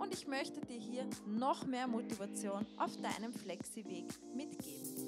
und 0.00 0.14
ich 0.14 0.26
möchte 0.26 0.60
dir 0.62 0.78
hier 0.78 1.04
noch 1.26 1.66
mehr 1.66 1.86
Motivation 1.86 2.66
auf 2.78 2.96
deinem 2.96 3.34
Flexi-Weg 3.34 4.06
mitgeben. 4.34 4.99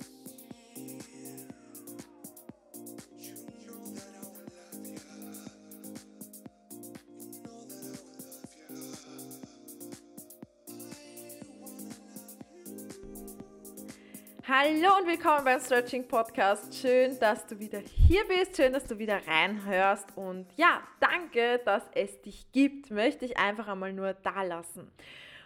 Hallo 14.64 14.96
und 14.96 15.08
willkommen 15.08 15.44
beim 15.44 15.58
Stretching 15.58 16.06
Podcast. 16.06 16.72
Schön, 16.72 17.18
dass 17.18 17.44
du 17.48 17.58
wieder 17.58 17.80
hier 17.80 18.22
bist. 18.28 18.56
Schön, 18.56 18.72
dass 18.72 18.84
du 18.84 18.96
wieder 18.96 19.20
reinhörst. 19.26 20.16
Und 20.16 20.46
ja, 20.56 20.82
danke, 21.00 21.60
dass 21.64 21.82
es 21.96 22.22
dich 22.22 22.46
gibt. 22.52 22.88
Möchte 22.92 23.24
ich 23.24 23.36
einfach 23.36 23.66
einmal 23.66 23.92
nur 23.92 24.14
da 24.14 24.44
lassen. 24.44 24.88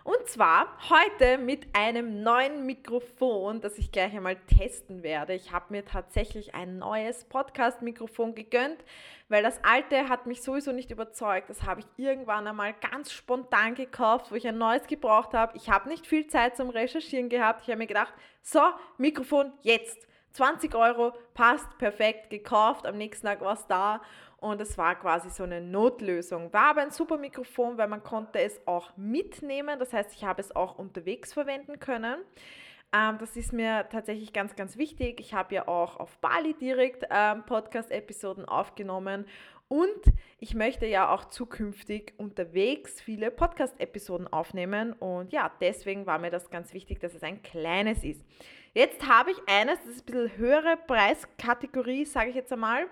Und 0.07 0.29
zwar 0.29 0.69
heute 0.89 1.37
mit 1.37 1.67
einem 1.75 2.23
neuen 2.23 2.65
Mikrofon, 2.65 3.61
das 3.61 3.77
ich 3.77 3.91
gleich 3.91 4.15
einmal 4.15 4.37
testen 4.37 5.03
werde. 5.03 5.35
Ich 5.35 5.51
habe 5.51 5.65
mir 5.71 5.85
tatsächlich 5.85 6.55
ein 6.55 6.79
neues 6.79 7.25
Podcast-Mikrofon 7.25 8.37
gegönnt, 8.37 8.85
weil 9.29 9.43
das 9.43 9.59
alte 9.65 10.09
hat 10.09 10.27
mich 10.27 10.43
sowieso 10.43 10.71
nicht 10.71 10.93
überzeugt. 10.93 11.51
Das 11.51 11.65
habe 11.65 11.81
ich 11.81 11.87
irgendwann 11.97 12.47
einmal 12.47 12.73
ganz 12.75 13.11
spontan 13.11 13.75
gekauft, 13.75 14.31
wo 14.31 14.37
ich 14.37 14.47
ein 14.47 14.59
neues 14.59 14.87
gebraucht 14.87 15.35
habe. 15.35 15.57
Ich 15.57 15.71
habe 15.71 15.89
nicht 15.89 16.07
viel 16.07 16.29
Zeit 16.29 16.57
zum 16.57 16.71
Recherchieren 16.71 17.29
gehabt. 17.29 17.63
Ich 17.63 17.69
habe 17.69 17.79
mir 17.79 17.89
gedacht, 17.89 18.15
so, 18.43 18.61
Mikrofon 18.99 19.55
jetzt. 19.63 20.07
20 20.35 20.73
Euro, 20.77 21.15
passt, 21.35 21.79
perfekt, 21.79 22.31
gekauft. 22.31 22.87
Am 22.87 22.97
nächsten 22.97 23.27
Tag 23.27 23.41
war 23.41 23.55
es 23.55 23.67
da 23.67 24.01
und 24.39 24.61
es 24.61 24.77
war 24.77 24.95
quasi 24.97 25.31
so 25.31 25.45
eine 25.45 25.61
Notlösung. 25.61 26.53
War 26.53 26.71
aber 26.71 26.83
ein 26.83 26.91
super 26.91 27.17
Mikrofon, 27.17 27.79
weil 27.79 27.89
man 27.89 28.03
konnte 28.03 28.39
es 28.41 28.61
auch 28.67 28.97
mitnehmen. 28.97 29.79
Das 29.79 29.93
heißt, 29.93 30.13
ich 30.15 30.25
habe 30.25 30.41
es 30.41 30.55
auch 30.55 30.79
unterwegs 30.79 31.33
verwenden 31.33 31.79
können. 31.79 32.17
Ähm, 32.95 33.19
das 33.19 33.37
ist 33.37 33.53
mir 33.53 33.89
tatsächlich 33.91 34.33
ganz, 34.33 34.55
ganz 34.55 34.77
wichtig. 34.77 35.21
Ich 35.21 35.35
habe 35.35 35.55
ja 35.55 35.69
auch 35.69 35.97
auf 35.99 36.19
Bali 36.19 36.55
direkt 36.55 37.05
ähm, 37.11 37.45
Podcast-Episoden 37.47 38.45
aufgenommen 38.45 39.27
und 39.69 40.13
ich 40.39 40.55
möchte 40.55 40.87
ja 40.87 41.13
auch 41.13 41.25
zukünftig 41.25 42.15
unterwegs 42.19 43.01
viele 43.01 43.33
Podcast-Episoden 43.33 44.29
aufnehmen. 44.29 44.93
Und 44.93 45.33
ja, 45.33 45.51
deswegen 45.61 46.07
war 46.07 46.19
mir 46.19 46.31
das 46.31 46.51
ganz 46.51 46.73
wichtig, 46.73 47.01
dass 47.01 47.15
es 47.15 47.23
ein 47.23 47.43
kleines 47.43 48.05
ist. 48.05 48.25
Jetzt 48.77 49.09
habe 49.09 49.31
ich 49.31 49.39
eines, 49.47 49.79
das 49.79 49.97
ist 49.97 50.03
ein 50.03 50.05
bisschen 50.05 50.37
höhere 50.37 50.77
Preiskategorie, 50.77 52.05
sage 52.05 52.29
ich 52.29 52.37
jetzt 52.37 52.53
einmal. 52.53 52.83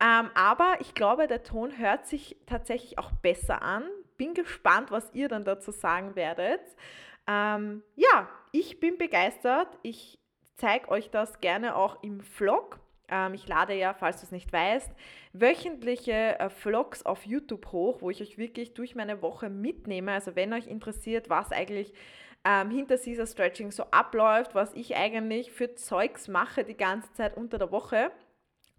Ähm, 0.00 0.30
aber 0.34 0.78
ich 0.80 0.94
glaube, 0.94 1.28
der 1.28 1.44
Ton 1.44 1.78
hört 1.78 2.08
sich 2.08 2.36
tatsächlich 2.46 2.98
auch 2.98 3.12
besser 3.12 3.62
an. 3.62 3.84
Bin 4.16 4.34
gespannt, 4.34 4.90
was 4.90 5.14
ihr 5.14 5.28
dann 5.28 5.44
dazu 5.44 5.70
sagen 5.70 6.16
werdet. 6.16 6.60
Ähm, 7.28 7.84
ja, 7.94 8.28
ich 8.50 8.80
bin 8.80 8.98
begeistert. 8.98 9.68
Ich 9.82 10.18
zeige 10.56 10.88
euch 10.88 11.08
das 11.10 11.40
gerne 11.40 11.76
auch 11.76 12.02
im 12.02 12.20
Vlog. 12.20 12.80
Ähm, 13.08 13.34
ich 13.34 13.46
lade 13.46 13.74
ja, 13.74 13.94
falls 13.94 14.16
du 14.16 14.24
es 14.24 14.32
nicht 14.32 14.52
weißt, 14.52 14.90
wöchentliche 15.34 16.40
äh, 16.40 16.50
Vlogs 16.50 17.06
auf 17.06 17.24
YouTube 17.24 17.70
hoch, 17.70 18.02
wo 18.02 18.10
ich 18.10 18.20
euch 18.22 18.38
wirklich 18.38 18.74
durch 18.74 18.96
meine 18.96 19.22
Woche 19.22 19.50
mitnehme. 19.50 20.10
Also 20.10 20.34
wenn 20.34 20.52
euch 20.52 20.66
interessiert, 20.66 21.30
was 21.30 21.52
eigentlich 21.52 21.92
ähm, 22.44 22.70
hinter 22.70 22.96
Caesar 22.96 23.26
Stretching 23.26 23.70
so 23.70 23.84
abläuft, 23.90 24.54
was 24.54 24.72
ich 24.74 24.96
eigentlich 24.96 25.52
für 25.52 25.74
Zeugs 25.74 26.28
mache 26.28 26.64
die 26.64 26.76
ganze 26.76 27.12
Zeit 27.12 27.36
unter 27.36 27.58
der 27.58 27.70
Woche, 27.70 28.10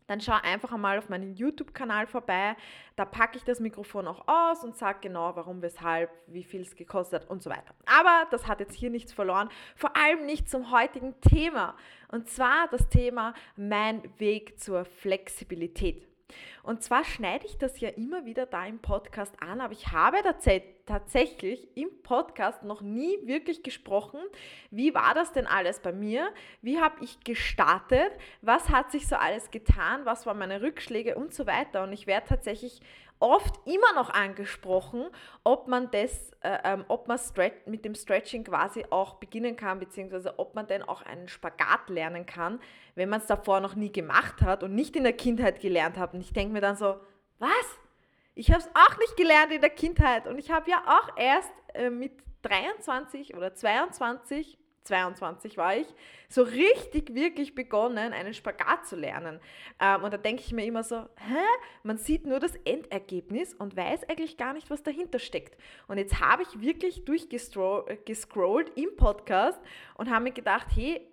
dann 0.10 0.22
schau 0.22 0.34
einfach 0.42 0.72
einmal 0.72 0.98
auf 0.98 1.08
meinen 1.08 1.36
YouTube-Kanal 1.36 2.08
vorbei. 2.08 2.56
Da 2.96 3.06
packe 3.06 3.38
ich 3.38 3.44
das 3.44 3.60
Mikrofon 3.60 4.08
auch 4.08 4.28
aus 4.28 4.64
und 4.64 4.76
sage 4.76 5.02
genau, 5.02 5.36
warum, 5.36 5.62
weshalb, 5.62 6.10
wie 6.26 6.44
viel 6.44 6.62
es 6.62 6.76
gekostet 6.76 7.22
hat 7.22 7.30
und 7.30 7.44
so 7.44 7.52
weiter. 7.52 7.76
Aber 7.86 8.28
das 8.32 8.48
hat 8.48 8.60
jetzt 8.60 8.74
hier 8.74 8.90
nichts 8.90 9.14
verloren, 9.14 9.50
vor 9.76 9.96
allem 9.96 10.26
nicht 10.26 10.50
zum 10.50 10.72
heutigen 10.72 11.22
Thema. 11.22 11.76
Und 12.12 12.28
zwar 12.28 12.68
das 12.72 12.90
Thema 12.90 13.36
mein 13.56 14.02
Weg 14.18 14.60
zur 14.60 14.84
Flexibilität. 14.84 16.09
Und 16.64 16.84
zwar 16.84 17.04
schneide 17.04 17.46
ich 17.46 17.58
das 17.58 17.80
ja 17.80 17.90
immer 17.90 18.26
wieder 18.26 18.46
da 18.46 18.66
im 18.66 18.80
Podcast 18.80 19.34
an, 19.42 19.62
aber 19.62 19.74
ich 19.74 19.92
habe 19.92 20.18
tatsächlich 20.86 21.68
im 21.76 21.90
Podcast 22.04 22.64
noch 22.64 22.82
nie 22.82 23.18
wirklich 23.24 23.64
gesprochen, 23.64 24.20
wie 24.72 24.94
war 24.94 25.14
das 25.14 25.32
denn 25.32 25.48
alles 25.48 25.80
bei 25.80 25.92
mir, 25.92 26.32
wie 26.62 26.80
habe 26.80 27.04
ich 27.04 27.20
gestartet, 27.24 28.12
was 28.42 28.70
hat 28.70 28.92
sich 28.92 29.08
so 29.08 29.16
alles 29.16 29.52
getan, 29.52 30.06
was 30.06 30.26
waren 30.26 30.38
meine 30.38 30.62
Rückschläge? 30.62 31.16
Und 31.16 31.34
so 31.34 31.48
weiter. 31.48 31.84
Und 31.84 31.94
ich 31.94 32.08
werde 32.08 32.28
tatsächlich 32.28 32.82
oft 33.20 33.56
immer 33.68 33.94
noch 33.96 34.10
angesprochen, 34.10 35.06
ob 35.44 35.68
man 35.68 35.92
das, 35.92 36.32
äh, 36.42 36.58
ähm, 36.64 36.86
ob 36.88 37.08
man 37.08 37.20
mit 37.66 37.84
dem 37.84 37.96
Stretching 37.96 38.46
quasi 38.46 38.86
auch 38.90 39.16
beginnen 39.16 39.56
kann, 39.56 39.80
beziehungsweise 39.80 40.40
ob 40.40 40.56
man 40.56 40.68
denn 40.68 40.84
auch 40.84 41.02
einen 41.02 41.28
Spagat 41.28 41.90
lernen 41.90 42.26
kann, 42.26 42.60
wenn 42.96 43.10
man 43.10 43.20
es 43.20 43.28
davor 43.28 43.60
noch 43.60 43.76
nie 43.76 43.92
gemacht 43.92 44.42
hat 44.42 44.64
und 44.64 44.74
nicht 44.74 44.96
in 44.96 45.04
der 45.04 45.14
Kindheit 45.14 45.60
gelernt 45.60 45.98
hat. 45.98 46.14
Und 46.14 46.22
ich 46.22 46.34
denke 46.34 46.54
mir 46.54 46.62
dann 46.62 46.78
so, 46.78 46.96
was? 47.40 47.80
Ich 48.36 48.52
habe 48.52 48.62
es 48.62 48.70
auch 48.74 48.98
nicht 48.98 49.18
gelernt 49.18 49.52
in 49.52 49.62
der 49.62 49.70
Kindheit 49.70 50.26
und 50.26 50.38
ich 50.38 50.50
habe 50.50 50.70
ja 50.72 50.82
auch 50.88 51.18
erst 51.18 51.52
äh, 51.74 51.90
mit 51.90 52.14
23 52.44 53.36
oder 53.36 53.54
22 53.54 54.58
22 54.90 55.58
war 55.58 55.78
ich, 55.78 55.88
so 56.28 56.42
richtig, 56.44 57.14
wirklich 57.14 57.56
begonnen, 57.56 58.12
einen 58.12 58.34
Spagat 58.34 58.88
zu 58.88 58.96
lernen. 58.96 59.40
Ähm, 59.80 60.04
und 60.04 60.14
da 60.14 60.18
denke 60.18 60.42
ich 60.46 60.52
mir 60.52 60.66
immer 60.66 60.84
so, 60.84 60.98
hä? 60.98 61.46
Man 61.84 61.98
sieht 61.98 62.26
nur 62.26 62.40
das 62.40 62.56
Endergebnis 62.66 63.54
und 63.54 63.78
weiß 63.78 64.10
eigentlich 64.10 64.38
gar 64.38 64.54
nicht, 64.54 64.70
was 64.70 64.84
dahinter 64.84 65.20
steckt. 65.20 65.58
Und 65.88 65.98
jetzt 65.98 66.20
habe 66.20 66.44
ich 66.44 66.60
wirklich 66.60 67.06
durchgescrollt 67.06 68.72
im 68.76 68.96
Podcast 68.96 69.62
und 69.96 70.10
habe 70.10 70.24
mir 70.26 70.34
gedacht, 70.34 70.68
hey, 70.76 71.08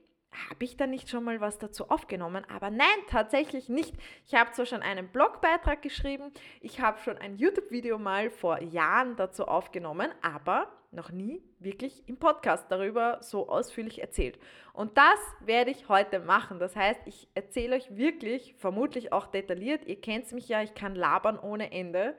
habe 0.50 0.64
ich 0.64 0.76
da 0.76 0.86
nicht 0.86 1.08
schon 1.08 1.24
mal 1.24 1.40
was 1.40 1.58
dazu 1.58 1.88
aufgenommen? 1.88 2.44
Aber 2.52 2.70
nein, 2.70 2.86
tatsächlich 3.08 3.68
nicht. 3.68 3.94
Ich 4.26 4.34
habe 4.34 4.52
zwar 4.52 4.66
schon 4.66 4.82
einen 4.82 5.08
Blogbeitrag 5.08 5.82
geschrieben, 5.82 6.32
ich 6.60 6.80
habe 6.80 6.98
schon 7.00 7.16
ein 7.18 7.36
YouTube-Video 7.36 7.98
mal 7.98 8.30
vor 8.30 8.60
Jahren 8.62 9.16
dazu 9.16 9.46
aufgenommen, 9.46 10.10
aber 10.22 10.70
noch 10.96 11.12
nie 11.12 11.40
wirklich 11.60 12.02
im 12.08 12.16
Podcast 12.16 12.66
darüber 12.70 13.18
so 13.22 13.48
ausführlich 13.48 14.00
erzählt. 14.00 14.38
Und 14.72 14.98
das 14.98 15.18
werde 15.40 15.70
ich 15.70 15.88
heute 15.88 16.18
machen. 16.18 16.58
Das 16.58 16.74
heißt, 16.74 17.00
ich 17.06 17.28
erzähle 17.34 17.76
euch 17.76 17.96
wirklich, 17.96 18.54
vermutlich 18.58 19.12
auch 19.12 19.26
detailliert, 19.26 19.86
ihr 19.86 20.00
kennt 20.00 20.30
mich 20.32 20.48
ja, 20.48 20.62
ich 20.62 20.74
kann 20.74 20.94
labern 20.94 21.38
ohne 21.38 21.70
Ende, 21.70 22.16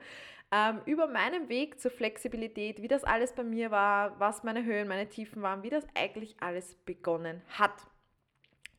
ähm, 0.50 0.80
über 0.86 1.06
meinen 1.06 1.48
Weg 1.48 1.78
zur 1.80 1.90
Flexibilität, 1.90 2.80
wie 2.80 2.88
das 2.88 3.04
alles 3.04 3.34
bei 3.34 3.44
mir 3.44 3.70
war, 3.70 4.18
was 4.18 4.44
meine 4.44 4.64
Höhen, 4.64 4.88
meine 4.88 5.08
Tiefen 5.08 5.42
waren, 5.42 5.62
wie 5.62 5.70
das 5.70 5.86
eigentlich 5.94 6.36
alles 6.40 6.74
begonnen 6.86 7.42
hat. 7.48 7.86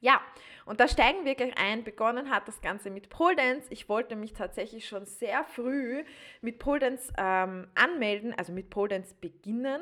Ja, 0.01 0.21
und 0.65 0.79
da 0.79 0.87
steigen 0.87 1.25
wir 1.25 1.35
gleich 1.35 1.57
ein. 1.57 1.83
Begonnen 1.83 2.29
hat 2.29 2.47
das 2.47 2.61
Ganze 2.61 2.89
mit 2.89 3.09
Pole 3.09 3.35
Dance. 3.35 3.67
Ich 3.69 3.89
wollte 3.89 4.15
mich 4.15 4.33
tatsächlich 4.33 4.87
schon 4.87 5.05
sehr 5.05 5.43
früh 5.43 6.03
mit 6.41 6.59
Pole 6.59 6.79
Dance 6.79 7.11
ähm, 7.17 7.67
anmelden, 7.75 8.33
also 8.37 8.53
mit 8.53 8.69
Pole 8.69 8.89
Dance 8.89 9.15
beginnen 9.19 9.81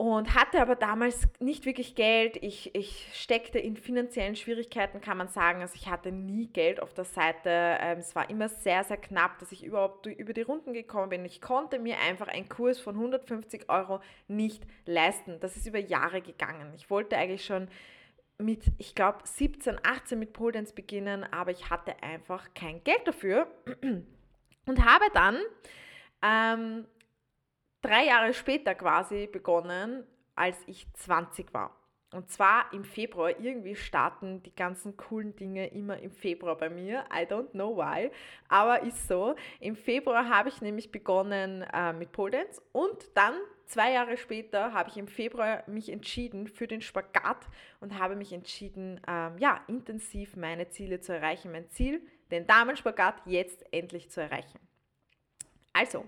und 0.00 0.34
hatte 0.34 0.62
aber 0.62 0.76
damals 0.76 1.28
nicht 1.40 1.66
wirklich 1.66 1.94
Geld. 1.94 2.42
Ich, 2.42 2.74
ich 2.74 3.10
steckte 3.12 3.58
in 3.58 3.76
finanziellen 3.76 4.34
Schwierigkeiten, 4.34 5.02
kann 5.02 5.18
man 5.18 5.28
sagen. 5.28 5.60
Also 5.60 5.74
ich 5.74 5.88
hatte 5.90 6.10
nie 6.10 6.46
Geld 6.46 6.80
auf 6.80 6.94
der 6.94 7.04
Seite. 7.04 7.50
Ähm, 7.50 7.98
es 7.98 8.16
war 8.16 8.30
immer 8.30 8.48
sehr, 8.48 8.82
sehr 8.82 8.96
knapp, 8.96 9.38
dass 9.40 9.52
ich 9.52 9.62
überhaupt 9.62 10.06
über 10.06 10.32
die 10.32 10.40
Runden 10.40 10.72
gekommen 10.72 11.10
bin. 11.10 11.26
Ich 11.26 11.42
konnte 11.42 11.78
mir 11.78 11.98
einfach 11.98 12.28
einen 12.28 12.48
Kurs 12.48 12.80
von 12.80 12.94
150 12.94 13.68
Euro 13.68 14.00
nicht 14.26 14.62
leisten. 14.86 15.38
Das 15.40 15.58
ist 15.58 15.66
über 15.66 15.78
Jahre 15.78 16.22
gegangen. 16.22 16.72
Ich 16.76 16.88
wollte 16.88 17.18
eigentlich 17.18 17.44
schon 17.44 17.68
mit, 18.40 18.64
ich 18.78 18.94
glaube, 18.94 19.18
17, 19.24 19.78
18 19.82 20.18
mit 20.18 20.32
Pole 20.32 20.52
Dance 20.52 20.74
beginnen, 20.74 21.24
aber 21.24 21.50
ich 21.50 21.70
hatte 21.70 22.02
einfach 22.02 22.52
kein 22.54 22.82
Geld 22.84 23.06
dafür 23.06 23.46
und 24.66 24.84
habe 24.84 25.04
dann 25.14 25.38
ähm, 26.22 26.86
drei 27.82 28.06
Jahre 28.06 28.34
später 28.34 28.74
quasi 28.74 29.26
begonnen, 29.26 30.04
als 30.34 30.56
ich 30.66 30.86
20 30.94 31.52
war. 31.54 31.76
Und 32.12 32.28
zwar 32.28 32.72
im 32.72 32.84
Februar. 32.84 33.38
Irgendwie 33.38 33.76
starten 33.76 34.42
die 34.42 34.54
ganzen 34.54 34.96
coolen 34.96 35.36
Dinge 35.36 35.68
immer 35.68 35.98
im 35.98 36.10
Februar 36.10 36.56
bei 36.56 36.68
mir. 36.68 37.04
I 37.12 37.24
don't 37.24 37.50
know 37.52 37.76
why, 37.76 38.10
aber 38.48 38.82
ist 38.82 39.06
so. 39.06 39.36
Im 39.60 39.76
Februar 39.76 40.28
habe 40.28 40.48
ich 40.48 40.60
nämlich 40.60 40.90
begonnen 40.90 41.62
äh, 41.72 41.92
mit 41.92 42.10
Pole 42.10 42.32
Dance 42.32 42.60
und 42.72 43.16
dann 43.16 43.34
zwei 43.70 43.92
Jahre 43.92 44.16
später 44.16 44.72
habe 44.72 44.90
ich 44.90 44.96
im 44.96 45.06
Februar 45.06 45.62
mich 45.66 45.90
entschieden 45.90 46.48
für 46.48 46.66
den 46.66 46.82
Spagat 46.82 47.46
und 47.80 47.98
habe 47.98 48.16
mich 48.16 48.32
entschieden, 48.32 49.00
ähm, 49.06 49.38
ja, 49.38 49.60
intensiv 49.68 50.36
meine 50.36 50.68
Ziele 50.68 51.00
zu 51.00 51.14
erreichen. 51.14 51.52
Mein 51.52 51.70
Ziel, 51.70 52.02
den 52.30 52.46
Damenspagat 52.46 53.22
jetzt 53.26 53.64
endlich 53.72 54.10
zu 54.10 54.20
erreichen. 54.20 54.58
Also, 55.72 56.04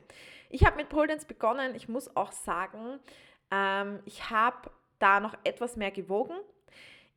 ich 0.51 0.65
habe 0.65 0.77
mit 0.77 0.89
Pole 0.89 1.17
begonnen. 1.27 1.75
Ich 1.77 1.89
muss 1.89 2.15
auch 2.17 2.33
sagen, 2.33 2.99
ähm, 3.51 4.01
ich 4.07 4.29
habe 4.29 4.71
da 4.99 5.21
noch 5.21 5.37
etwas 5.45 5.77
mehr 5.77 5.93
gewogen. 5.93 6.35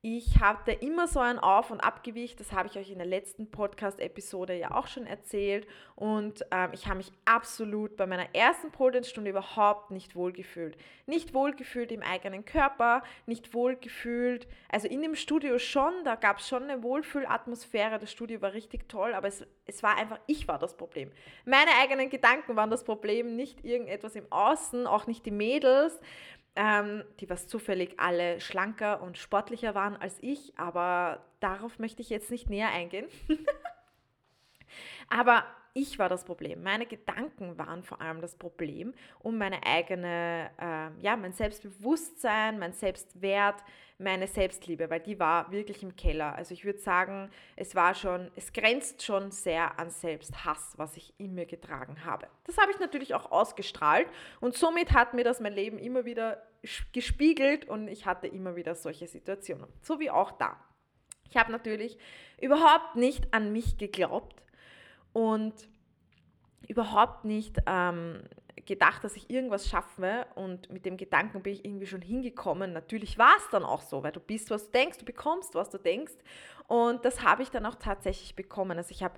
Ich 0.08 0.40
hatte 0.40 0.72
immer 0.72 1.08
so 1.08 1.20
ein 1.20 1.40
Auf- 1.40 1.72
und 1.72 1.80
Abgewicht, 1.80 2.40
das 2.40 2.52
habe 2.52 2.68
ich 2.68 2.78
euch 2.78 2.92
in 2.92 3.00
der 3.00 3.08
letzten 3.08 3.50
Podcast-Episode 3.50 4.54
ja 4.54 4.70
auch 4.70 4.86
schon 4.86 5.08
erzählt. 5.08 5.66
Und 5.96 6.46
ähm, 6.52 6.70
ich 6.74 6.86
habe 6.86 6.98
mich 6.98 7.12
absolut 7.26 7.98
bei 7.98 8.06
meiner 8.06 8.36
ersten 8.36 8.70
Pole-Dance-Stunde 8.70 9.32
überhaupt 9.32 9.90
nicht 9.90 10.16
wohlgefühlt. 10.16 10.78
Nicht 11.08 11.34
wohlgefühlt 11.34 11.92
im 11.92 12.04
eigenen 12.04 12.46
Körper, 12.46 13.02
nicht 13.26 13.56
wohlgefühlt, 13.56 14.48
also 14.70 14.88
in 14.88 15.02
dem 15.02 15.16
Studio 15.16 15.58
schon, 15.58 15.92
da 16.04 16.14
gab 16.14 16.38
es 16.38 16.48
schon 16.48 16.70
eine 16.70 16.84
Wohlfühlatmosphäre, 16.84 17.98
das 17.98 18.12
Studio 18.12 18.44
war 18.44 18.54
richtig 18.54 18.88
toll, 18.88 19.16
aber 19.16 19.28
es, 19.28 19.44
es 19.66 19.82
war 19.82 19.98
einfach, 19.98 20.20
ich 20.28 20.48
war 20.48 20.60
das 20.60 20.78
Problem. 20.78 21.12
Meine 21.46 21.72
eigenen 21.82 22.12
Gedanken 22.12 22.56
waren 22.56 22.70
das 22.70 22.84
Problem, 22.84 23.36
nicht 23.36 23.66
irgendetwas 23.66 24.16
im 24.16 24.32
Außen, 24.32 24.86
auch 24.86 25.08
nicht 25.08 25.26
die 25.26 25.32
Mädels 25.32 26.00
ähm, 26.56 27.04
die 27.20 27.30
was 27.30 27.48
zufällig 27.48 28.00
alle 28.00 28.40
schlanker 28.40 29.02
und 29.02 29.18
sportlicher 29.18 29.76
waren 29.76 29.96
als 29.96 30.18
ich, 30.22 30.58
aber 30.58 31.26
darauf 31.40 31.80
möchte 31.80 32.02
ich 32.02 32.10
jetzt 32.10 32.32
nicht 32.32 32.50
näher 32.50 32.70
eingehen. 32.70 33.08
aber 35.10 35.44
ich 35.78 36.00
war 36.00 36.08
das 36.08 36.24
Problem. 36.24 36.64
Meine 36.64 36.86
Gedanken 36.86 37.58
waren 37.58 37.84
vor 37.84 38.00
allem 38.00 38.22
das 38.22 38.36
Problem 38.36 38.94
und 39.20 39.38
meine 39.38 39.62
eigene, 39.66 40.50
äh, 40.58 41.04
ja, 41.04 41.18
mein 41.18 41.34
Selbstbewusstsein, 41.34 42.58
mein 42.58 42.72
Selbstwert, 42.72 43.62
meine 43.98 44.28
Selbstliebe, 44.28 44.90
weil 44.90 45.02
die 45.02 45.20
war 45.20 45.52
wirklich 45.52 45.84
im 45.84 45.98
Keller. 45.98 46.34
Also 46.34 46.54
ich 46.54 46.64
würde 46.64 46.80
sagen, 46.80 47.30
es 47.58 47.76
war 47.76 47.94
schon, 47.94 48.32
es 48.38 48.54
grenzt 48.54 49.04
schon 49.04 49.32
sehr 49.32 49.78
an 49.78 49.90
Selbsthass, 49.90 50.76
was 50.78 50.96
ich 50.96 51.14
in 51.18 51.36
mir 51.36 51.46
getragen 51.46 52.06
habe. 52.06 52.28
Das 52.46 52.58
habe 52.58 52.72
ich 52.72 52.80
natürlich 52.80 53.14
auch 53.14 53.30
ausgestrahlt 53.30 54.08
und 54.40 54.56
somit 54.56 54.94
hat 54.94 55.14
mir 55.14 55.26
das 55.26 55.42
mein 55.42 55.54
Leben 55.54 55.78
immer 55.78 56.06
wieder 56.06 56.42
gespiegelt 56.94 57.68
und 57.68 57.90
ich 57.90 58.06
hatte 58.06 58.28
immer 58.28 58.56
wieder 58.56 58.76
solche 58.76 59.08
Situationen. 59.08 59.68
So 59.82 60.00
wie 60.00 60.10
auch 60.10 60.32
da. 60.32 60.58
Ich 61.30 61.36
habe 61.36 61.52
natürlich 61.52 61.98
überhaupt 62.40 62.96
nicht 62.96 63.34
an 63.34 63.52
mich 63.52 63.78
geglaubt 63.78 64.45
und 65.16 65.54
überhaupt 66.68 67.24
nicht 67.24 67.60
ähm, 67.68 68.20
gedacht, 68.66 69.02
dass 69.06 69.16
ich 69.16 69.30
irgendwas 69.30 69.70
schaffe 69.70 70.26
und 70.36 70.70
mit 70.70 70.86
dem 70.86 70.98
Gedanken 70.98 71.42
bin 71.42 71.54
ich 71.54 71.64
irgendwie 71.64 71.86
schon 71.86 72.02
hingekommen. 72.02 72.74
Natürlich 72.74 73.18
war 73.18 73.34
es 73.38 73.48
dann 73.50 73.64
auch 73.64 73.82
so, 73.82 74.04
weil 74.04 74.12
du 74.12 74.20
bist, 74.20 74.52
was 74.52 74.66
du 74.66 74.72
denkst, 74.74 74.98
du 74.98 75.06
bekommst, 75.06 75.56
was 75.56 75.70
du 75.70 75.78
denkst 75.78 76.16
und 76.68 77.06
das 77.06 77.24
habe 77.24 77.44
ich 77.44 77.50
dann 77.50 77.66
auch 77.66 77.76
tatsächlich 77.76 78.36
bekommen. 78.36 78.78
Also 78.78 78.92
ich 78.92 79.04
habe 79.04 79.18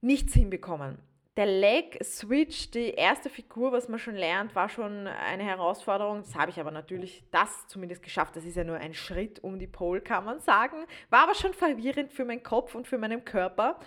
nichts 0.00 0.32
hinbekommen. 0.32 0.96
Der 1.36 1.46
Leg 1.46 2.02
Switch, 2.02 2.70
die 2.70 2.90
erste 2.90 3.28
Figur, 3.28 3.72
was 3.72 3.86
man 3.86 3.98
schon 3.98 4.16
lernt, 4.16 4.54
war 4.54 4.70
schon 4.70 5.06
eine 5.06 5.44
Herausforderung. 5.44 6.22
Das 6.22 6.34
habe 6.34 6.50
ich 6.50 6.58
aber 6.58 6.70
natürlich 6.70 7.22
das 7.32 7.66
zumindest 7.68 8.02
geschafft. 8.02 8.34
Das 8.34 8.46
ist 8.46 8.56
ja 8.56 8.64
nur 8.64 8.76
ein 8.76 8.94
Schritt 8.94 9.44
um 9.44 9.58
die 9.58 9.66
Pole, 9.66 10.00
kann 10.00 10.24
man 10.24 10.40
sagen. 10.40 10.86
War 11.10 11.24
aber 11.24 11.34
schon 11.34 11.52
verwirrend 11.52 12.12
für 12.14 12.24
meinen 12.24 12.42
Kopf 12.42 12.74
und 12.74 12.88
für 12.88 12.96
meinen 12.96 13.26
Körper. 13.26 13.78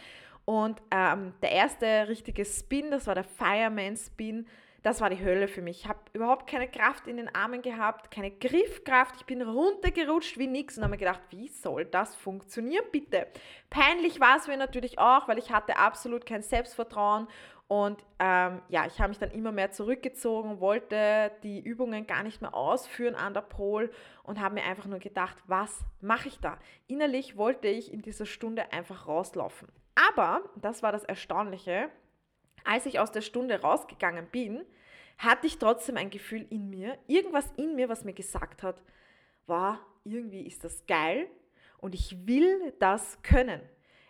Und 0.46 0.82
ähm, 0.92 1.34
der 1.42 1.52
erste 1.52 2.08
richtige 2.08 2.46
Spin, 2.46 2.92
das 2.92 3.08
war 3.08 3.16
der 3.16 3.24
Fireman 3.24 3.96
Spin, 3.96 4.48
das 4.82 5.00
war 5.00 5.10
die 5.10 5.24
Hölle 5.24 5.48
für 5.48 5.62
mich. 5.62 5.84
Ich 5.84 5.88
habe 5.88 6.00
überhaupt 6.12 6.46
keine 6.46 6.68
Kraft 6.68 7.08
in 7.08 7.16
den 7.16 7.34
Armen 7.34 7.62
gehabt, 7.62 8.12
keine 8.12 8.32
Griffkraft. 8.32 9.16
Ich 9.16 9.26
bin 9.26 9.42
runtergerutscht 9.42 10.38
wie 10.38 10.48
nix 10.48 10.78
und 10.78 10.84
habe 10.84 10.92
mir 10.92 10.98
gedacht, 10.98 11.22
wie 11.30 11.48
soll 11.48 11.86
das 11.86 12.16
funktionieren, 12.16 12.84
bitte? 12.92 13.28
Peinlich 13.70 14.20
war 14.20 14.36
es 14.36 14.48
mir 14.48 14.58
natürlich 14.58 15.00
auch, 15.00 15.30
weil 15.30 15.38
ich 15.38 15.52
hatte 15.52 15.78
absolut 15.78 16.26
kein 16.26 16.42
Selbstvertrauen 16.42 17.30
und 17.68 18.04
ähm, 18.20 18.62
ja, 18.68 18.86
ich 18.86 19.00
habe 19.00 19.10
mich 19.10 19.20
dann 19.20 19.32
immer 19.32 19.52
mehr 19.52 19.72
zurückgezogen, 19.72 20.60
wollte 20.60 21.32
die 21.44 21.62
Übungen 21.62 22.06
gar 22.06 22.22
nicht 22.22 22.42
mehr 22.42 22.54
ausführen 22.54 23.16
an 23.16 23.34
der 23.34 23.42
Pol 23.42 23.90
und 24.24 24.42
habe 24.42 24.56
mir 24.56 24.64
einfach 24.64 24.86
nur 24.86 25.00
gedacht, 25.00 25.38
was 25.48 25.84
mache 26.02 26.28
ich 26.28 26.40
da? 26.40 26.60
Innerlich 26.88 27.38
wollte 27.38 27.70
ich 27.70 27.92
in 27.92 28.02
dieser 28.02 28.26
Stunde 28.26 28.72
einfach 28.74 29.08
rauslaufen. 29.08 29.70
Aber, 29.96 30.42
das 30.56 30.84
war 30.84 30.92
das 30.92 31.04
Erstaunliche, 31.04 31.90
als 32.64 32.86
ich 32.86 33.00
aus 33.00 33.12
der 33.12 33.22
Stunde 33.22 33.62
rausgegangen 33.62 34.28
bin, 34.28 34.64
hatte 35.18 35.48
ich 35.48 35.60
trotzdem 35.60 35.98
ein 35.98 36.10
Gefühl 36.10 36.46
in 36.50 36.70
mir, 36.70 36.98
irgendwas 37.08 37.52
in 37.58 37.76
mir, 37.76 37.90
was 37.90 38.04
mir 38.04 38.14
gesagt 38.14 38.64
hat, 38.64 38.82
war, 39.46 39.80
irgendwie 40.04 40.46
ist 40.46 40.64
das 40.64 40.86
geil 40.86 41.28
und 41.78 41.94
ich 41.94 42.28
will 42.28 42.74
das 42.80 43.22
können. 43.22 43.62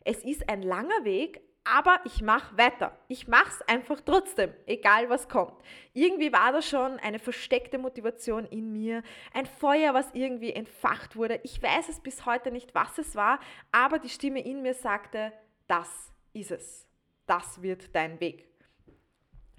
Es 0.06 0.24
ist 0.24 0.50
ein 0.50 0.62
langer 0.62 1.04
Weg, 1.04 1.42
aber 1.66 2.00
ich 2.04 2.22
mache 2.22 2.58
weiter. 2.58 2.98
Ich 3.08 3.28
mache 3.28 3.50
es 3.50 3.62
einfach 3.68 4.02
trotzdem, 4.02 4.54
egal 4.66 5.10
was 5.10 5.30
kommt. 5.30 5.54
Irgendwie 5.94 6.34
war 6.34 6.52
da 6.52 6.62
schon 6.62 7.00
eine 7.00 7.20
versteckte 7.20 7.78
Motivation 7.78 8.46
in 8.46 8.74
mir, 8.74 9.02
ein 9.34 9.46
Feuer, 9.46 9.94
was 9.94 10.14
irgendwie 10.14 10.52
entfacht 10.52 11.16
wurde. 11.16 11.40
Ich 11.44 11.62
weiß 11.62 11.90
es 11.90 12.02
bis 12.02 12.26
heute 12.26 12.52
nicht, 12.52 12.76
was 12.76 12.98
es 12.98 13.16
war, 13.16 13.40
aber 13.72 14.00
die 14.00 14.10
Stimme 14.10 14.44
in 14.44 14.62
mir 14.62 14.74
sagte, 14.74 15.32
das 15.68 16.12
ist 16.34 16.52
es. 16.52 16.88
Das 17.26 17.62
wird 17.62 17.96
dein 17.96 18.20
Weg. 18.20 18.54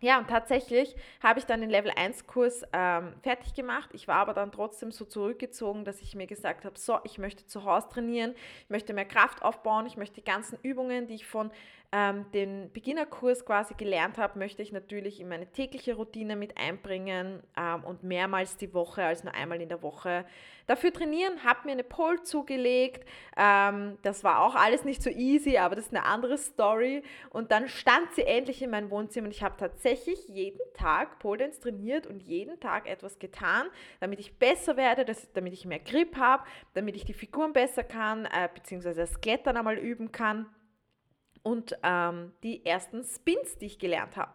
Ja, 0.01 0.19
und 0.19 0.29
tatsächlich 0.29 0.95
habe 1.23 1.39
ich 1.39 1.47
dann 1.47 1.63
den 1.63 1.71
Level 1.71 1.91
1 1.97 2.27
Kurs 2.27 2.63
ähm, 2.75 3.15
fertig 3.23 3.55
gemacht. 3.55 3.89
Ich 3.95 4.07
war 4.07 4.17
aber 4.17 4.35
dann 4.35 4.53
trotzdem 4.53 4.93
so 4.93 5.07
zurückgezogen, 5.07 5.87
dass 5.87 6.03
ich 6.03 6.15
mir 6.15 6.27
gesagt 6.27 6.67
habe, 6.67 6.79
so, 6.79 6.99
ich 7.05 7.17
möchte 7.17 7.47
zu 7.47 7.65
Hause 7.65 7.89
trainieren, 7.89 8.35
ich 8.65 8.71
möchte 8.71 8.93
mehr 8.93 9.07
Kraft 9.07 9.43
aufbauen, 9.43 9.87
ich 9.87 9.97
möchte 9.97 10.17
die 10.17 10.25
ganzen 10.25 10.59
Übungen, 10.63 11.07
die 11.07 11.15
ich 11.15 11.27
von 11.27 11.51
ähm, 11.95 12.27
den 12.33 12.73
Beginnerkurs 12.73 13.47
quasi 13.47 13.75
gelernt 13.75 14.19
habe, 14.19 14.37
möchte 14.37 14.63
ich 14.63 14.73
natürlich 14.73 15.21
in 15.21 15.29
meine 15.29 15.47
tägliche 15.47 15.95
Routine 15.95 16.35
mit 16.35 16.59
einbringen 16.59 17.41
ähm, 17.57 17.85
und 17.85 18.03
mehrmals 18.03 18.57
die 18.57 18.75
Woche 18.75 19.05
als 19.05 19.23
nur 19.23 19.33
einmal 19.33 19.61
in 19.61 19.69
der 19.69 19.81
Woche 19.81 20.27
dafür 20.67 20.93
trainieren. 20.93 21.45
Habe 21.45 21.61
mir 21.67 21.73
eine 21.73 21.85
Pole 21.85 22.21
zugelegt. 22.25 23.09
Ähm, 23.37 23.97
das 24.03 24.25
war 24.25 24.41
auch 24.41 24.57
alles 24.57 24.85
nicht 24.85 25.05
so 25.05 25.11
easy, 25.11 25.57
aber 25.57 25.77
das 25.77 25.85
ist 25.85 25.95
eine 25.95 26.05
andere 26.05 26.37
Story. 26.37 27.05
Und 27.31 27.53
dann 27.53 27.69
stand 27.69 28.13
sie 28.17 28.23
endlich 28.23 28.61
in 28.61 28.71
meinem 28.71 28.91
Wohnzimmer 28.91 29.27
und 29.27 29.33
ich 29.33 29.45
habe 29.45 29.57
tatsächlich 29.57 30.27
jeden 30.27 30.59
Tag 30.75 31.21
Pole 31.21 31.39
Dance 31.39 31.61
trainiert 31.61 32.09
und 32.09 32.25
jeden 32.25 32.59
Tag 32.59 32.89
etwas 32.89 33.21
getan, 33.21 33.69
damit 34.01 34.19
ich 34.19 34.37
besser 34.37 34.77
werde, 34.77 35.05
dass, 35.05 35.33
damit 35.33 35.53
ich 35.53 35.65
mehr 35.65 35.79
Grip 35.79 36.17
habe, 36.17 36.43
damit 36.73 36.97
ich 36.97 37.05
die 37.05 37.15
Figuren 37.15 37.53
besser 37.53 37.85
kann, 37.85 38.25
äh, 38.25 38.49
beziehungsweise 38.53 39.03
das 39.03 39.21
Klettern 39.21 39.57
einmal 39.57 39.79
üben 39.79 40.11
kann 40.11 40.47
und 41.45 41.79
ähm, 41.85 42.33
die 42.43 42.67
ersten 42.67 43.05
Spins, 43.05 43.59
die 43.59 43.67
ich 43.67 43.79
gelernt 43.79 44.17
habe. 44.17 44.33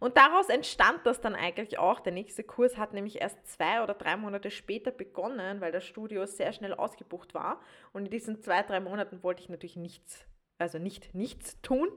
Und 0.00 0.16
daraus 0.16 0.48
entstand 0.48 1.00
das 1.04 1.20
dann 1.20 1.34
eigentlich 1.34 1.78
auch. 1.78 2.00
Der 2.00 2.12
nächste 2.12 2.42
Kurs 2.42 2.76
hat 2.76 2.92
nämlich 2.92 3.20
erst 3.20 3.46
zwei 3.46 3.82
oder 3.82 3.94
drei 3.94 4.16
Monate 4.16 4.50
später 4.50 4.90
begonnen, 4.90 5.60
weil 5.60 5.70
das 5.70 5.84
Studio 5.84 6.24
sehr 6.26 6.52
schnell 6.52 6.74
ausgebucht 6.74 7.34
war. 7.34 7.60
Und 7.92 8.06
in 8.06 8.10
diesen 8.10 8.40
zwei, 8.40 8.62
drei 8.62 8.80
Monaten 8.80 9.22
wollte 9.22 9.42
ich 9.42 9.48
natürlich 9.48 9.76
nichts, 9.76 10.24
also 10.58 10.78
nicht 10.78 11.14
nichts 11.14 11.60
tun. 11.62 11.88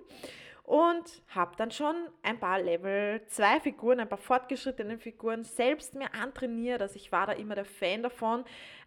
Und 0.62 1.24
habe 1.29 1.55
dann 1.57 1.69
schon 1.72 1.95
ein 2.24 2.39
paar 2.39 2.60
Level 2.60 3.22
2 3.27 3.60
Figuren, 3.60 4.00
ein 4.00 4.10
paar 4.10 4.17
fortgeschrittene 4.17 4.98
Figuren 4.98 5.43
selbst 5.43 5.93
mir 5.93 6.13
antrainiert. 6.15 6.81
Also 6.81 6.95
ich 6.95 7.12
war 7.12 7.27
da 7.27 7.34
immer 7.34 7.53
der 7.53 7.65
Fan 7.65 8.01
davon. 8.01 8.45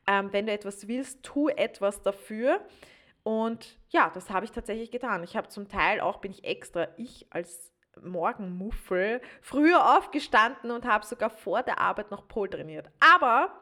Ähm, 0.08 0.32
wenn 0.32 0.46
du 0.46 0.52
etwas 0.52 0.88
willst, 0.88 1.22
tu 1.22 1.48
etwas 1.48 2.02
dafür. 2.02 2.60
Und 3.22 3.78
ja, 3.90 4.10
das 4.14 4.30
habe 4.30 4.44
ich 4.44 4.52
tatsächlich 4.52 4.90
getan. 4.90 5.22
Ich 5.22 5.36
habe 5.36 5.48
zum 5.48 5.68
Teil 5.68 6.00
auch, 6.00 6.18
bin 6.18 6.32
ich 6.32 6.44
extra, 6.44 6.88
ich 6.96 7.26
als 7.30 7.72
Morgenmuffel, 8.02 9.20
früher 9.40 9.98
aufgestanden 9.98 10.70
und 10.70 10.86
habe 10.86 11.04
sogar 11.04 11.30
vor 11.30 11.62
der 11.62 11.78
Arbeit 11.78 12.10
noch 12.10 12.28
Pol 12.28 12.48
trainiert. 12.48 12.90
Aber, 13.00 13.52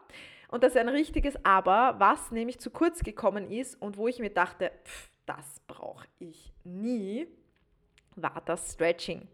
und 0.49 0.63
das 0.63 0.73
ist 0.75 0.79
ein 0.79 0.89
richtiges 0.89 1.45
Aber, 1.45 1.97
was 1.99 2.31
nämlich 2.31 2.61
zu 2.61 2.71
kurz 2.71 3.03
gekommen 3.03 3.51
ist 3.51 3.81
und 3.81 3.97
wo 3.97 4.09
ich 4.09 4.19
mir 4.19 4.31
dachte, 4.31 4.71
pff, 4.85 5.11
das 5.27 5.61
brauche 5.67 6.07
ich 6.19 6.53
nie, 6.65 7.27
war 8.15 8.43
das 8.45 8.73
Stretching. 8.73 9.29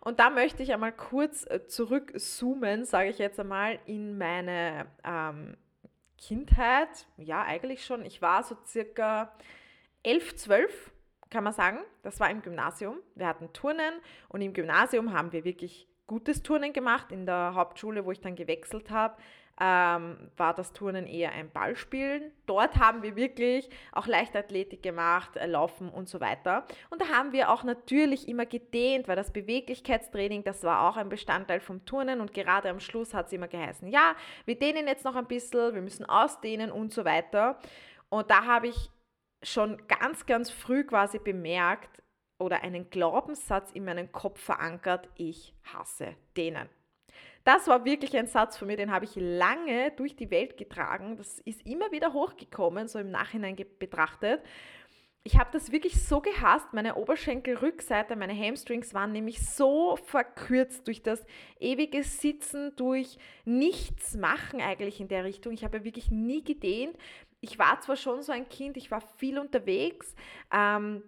Und 0.00 0.18
da 0.18 0.30
möchte 0.30 0.62
ich 0.62 0.72
einmal 0.72 0.92
kurz 0.92 1.46
äh, 1.46 1.66
zurückzoomen, 1.66 2.84
sage 2.84 3.10
ich 3.10 3.18
jetzt 3.18 3.38
einmal, 3.38 3.78
in 3.84 4.16
meine 4.16 4.86
ähm, 5.04 5.56
Kindheit, 6.20 7.06
ja, 7.16 7.42
eigentlich 7.42 7.84
schon. 7.84 8.04
Ich 8.04 8.22
war 8.22 8.42
so 8.42 8.56
circa 8.66 9.32
11, 10.02 10.36
12, 10.36 10.92
kann 11.30 11.44
man 11.44 11.52
sagen. 11.52 11.78
Das 12.02 12.20
war 12.20 12.30
im 12.30 12.42
Gymnasium. 12.42 12.98
Wir 13.14 13.26
hatten 13.26 13.52
Turnen 13.52 13.94
und 14.28 14.40
im 14.42 14.52
Gymnasium 14.52 15.12
haben 15.12 15.32
wir 15.32 15.44
wirklich 15.44 15.88
gutes 16.06 16.42
Turnen 16.42 16.72
gemacht. 16.72 17.12
In 17.12 17.26
der 17.26 17.54
Hauptschule, 17.54 18.04
wo 18.04 18.12
ich 18.12 18.20
dann 18.20 18.36
gewechselt 18.36 18.90
habe, 18.90 19.16
ähm, 19.60 20.30
war 20.38 20.54
das 20.54 20.72
Turnen 20.72 21.06
eher 21.06 21.32
ein 21.32 21.50
Ballspielen. 21.50 22.32
Dort 22.46 22.78
haben 22.78 23.02
wir 23.02 23.14
wirklich 23.14 23.68
auch 23.92 24.06
Leichtathletik 24.06 24.82
gemacht, 24.82 25.36
äh, 25.36 25.46
Laufen 25.46 25.90
und 25.90 26.08
so 26.08 26.20
weiter. 26.20 26.64
Und 26.88 27.02
da 27.02 27.08
haben 27.08 27.32
wir 27.32 27.50
auch 27.50 27.62
natürlich 27.62 28.26
immer 28.26 28.46
gedehnt, 28.46 29.06
weil 29.06 29.16
das 29.16 29.32
Beweglichkeitstraining, 29.32 30.44
das 30.44 30.64
war 30.64 30.88
auch 30.88 30.96
ein 30.96 31.10
Bestandteil 31.10 31.60
vom 31.60 31.84
Turnen 31.84 32.22
und 32.22 32.32
gerade 32.32 32.70
am 32.70 32.80
Schluss 32.80 33.12
hat 33.12 33.26
es 33.26 33.32
immer 33.34 33.48
geheißen, 33.48 33.88
ja, 33.88 34.16
wir 34.46 34.58
dehnen 34.58 34.88
jetzt 34.88 35.04
noch 35.04 35.14
ein 35.14 35.26
bisschen, 35.26 35.74
wir 35.74 35.82
müssen 35.82 36.06
ausdehnen 36.06 36.72
und 36.72 36.92
so 36.92 37.04
weiter. 37.04 37.58
Und 38.08 38.30
da 38.30 38.46
habe 38.46 38.68
ich 38.68 38.90
schon 39.42 39.86
ganz, 39.88 40.24
ganz 40.24 40.50
früh 40.50 40.84
quasi 40.84 41.18
bemerkt 41.18 42.02
oder 42.38 42.62
einen 42.62 42.88
Glaubenssatz 42.88 43.70
in 43.72 43.84
meinen 43.84 44.10
Kopf 44.10 44.40
verankert, 44.40 45.08
ich 45.16 45.54
hasse 45.64 46.16
denen. 46.36 46.68
Das 47.44 47.68
war 47.68 47.84
wirklich 47.84 48.16
ein 48.16 48.26
Satz 48.26 48.56
von 48.56 48.68
mir, 48.68 48.76
den 48.76 48.92
habe 48.92 49.06
ich 49.06 49.16
lange 49.16 49.92
durch 49.92 50.14
die 50.14 50.30
Welt 50.30 50.56
getragen. 50.56 51.16
Das 51.16 51.40
ist 51.40 51.66
immer 51.66 51.90
wieder 51.90 52.12
hochgekommen, 52.12 52.86
so 52.86 52.98
im 52.98 53.10
Nachhinein 53.10 53.56
betrachtet. 53.78 54.42
Ich 55.22 55.38
habe 55.38 55.50
das 55.52 55.70
wirklich 55.70 56.02
so 56.02 56.20
gehasst. 56.20 56.72
Meine 56.72 56.94
Oberschenkelrückseite, 56.94 58.16
meine 58.16 58.36
Hamstrings 58.36 58.94
waren 58.94 59.12
nämlich 59.12 59.46
so 59.46 59.96
verkürzt 59.96 60.86
durch 60.86 61.02
das 61.02 61.24
ewige 61.58 62.02
Sitzen, 62.04 62.74
durch 62.76 63.18
nichts 63.44 64.16
machen 64.16 64.62
eigentlich 64.62 65.00
in 65.00 65.08
der 65.08 65.24
Richtung. 65.24 65.52
Ich 65.52 65.62
habe 65.62 65.78
ja 65.78 65.84
wirklich 65.84 66.10
nie 66.10 66.42
gedehnt. 66.42 66.96
Ich 67.42 67.58
war 67.58 67.80
zwar 67.80 67.96
schon 67.96 68.22
so 68.22 68.32
ein 68.32 68.48
Kind, 68.48 68.78
ich 68.78 68.90
war 68.90 69.02
viel 69.18 69.38
unterwegs. 69.38 70.14
Ähm, 70.52 71.02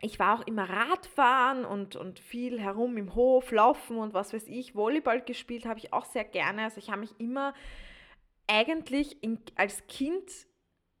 ich 0.00 0.18
war 0.18 0.38
auch 0.38 0.46
immer 0.46 0.68
Radfahren 0.68 1.64
und, 1.64 1.96
und 1.96 2.20
viel 2.20 2.60
herum 2.60 2.96
im 2.96 3.14
Hof, 3.14 3.50
laufen 3.50 3.98
und 3.98 4.14
was 4.14 4.32
weiß 4.32 4.46
ich. 4.46 4.74
Volleyball 4.74 5.20
gespielt 5.20 5.66
habe 5.66 5.78
ich 5.78 5.92
auch 5.92 6.04
sehr 6.04 6.24
gerne. 6.24 6.64
Also 6.64 6.78
ich 6.78 6.90
habe 6.90 7.00
mich 7.00 7.18
immer 7.18 7.54
eigentlich 8.46 9.22
in, 9.22 9.38
als 9.56 9.86
Kind 9.86 10.30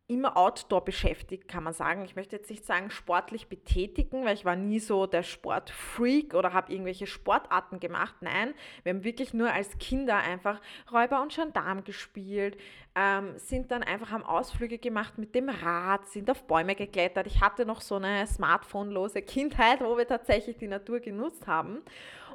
immer 0.08 0.38
outdoor 0.38 0.84
beschäftigt, 0.84 1.48
kann 1.48 1.62
man 1.62 1.74
sagen. 1.74 2.02
Ich 2.04 2.16
möchte 2.16 2.34
jetzt 2.34 2.48
nicht 2.48 2.64
sagen 2.64 2.90
sportlich 2.90 3.48
betätigen, 3.48 4.24
weil 4.24 4.34
ich 4.34 4.46
war 4.46 4.56
nie 4.56 4.80
so 4.80 5.06
der 5.06 5.22
Sportfreak 5.22 6.34
oder 6.34 6.54
habe 6.54 6.72
irgendwelche 6.72 7.06
Sportarten 7.06 7.78
gemacht. 7.78 8.16
Nein, 8.20 8.54
wir 8.82 8.94
haben 8.94 9.04
wirklich 9.04 9.34
nur 9.34 9.52
als 9.52 9.76
Kinder 9.78 10.16
einfach 10.16 10.62
Räuber 10.90 11.20
und 11.20 11.34
Gendarm 11.34 11.84
gespielt, 11.84 12.56
ähm, 12.94 13.34
sind 13.36 13.70
dann 13.70 13.82
einfach 13.82 14.10
haben 14.10 14.24
Ausflüge 14.24 14.78
gemacht 14.78 15.18
mit 15.18 15.34
dem 15.34 15.50
Rad, 15.50 16.06
sind 16.06 16.30
auf 16.30 16.42
Bäume 16.44 16.74
geklettert. 16.74 17.26
Ich 17.26 17.42
hatte 17.42 17.66
noch 17.66 17.82
so 17.82 17.96
eine 17.96 18.26
smartphonelose 18.26 19.20
Kindheit, 19.20 19.82
wo 19.82 19.98
wir 19.98 20.08
tatsächlich 20.08 20.56
die 20.56 20.68
Natur 20.68 21.00
genutzt 21.00 21.46
haben. 21.46 21.82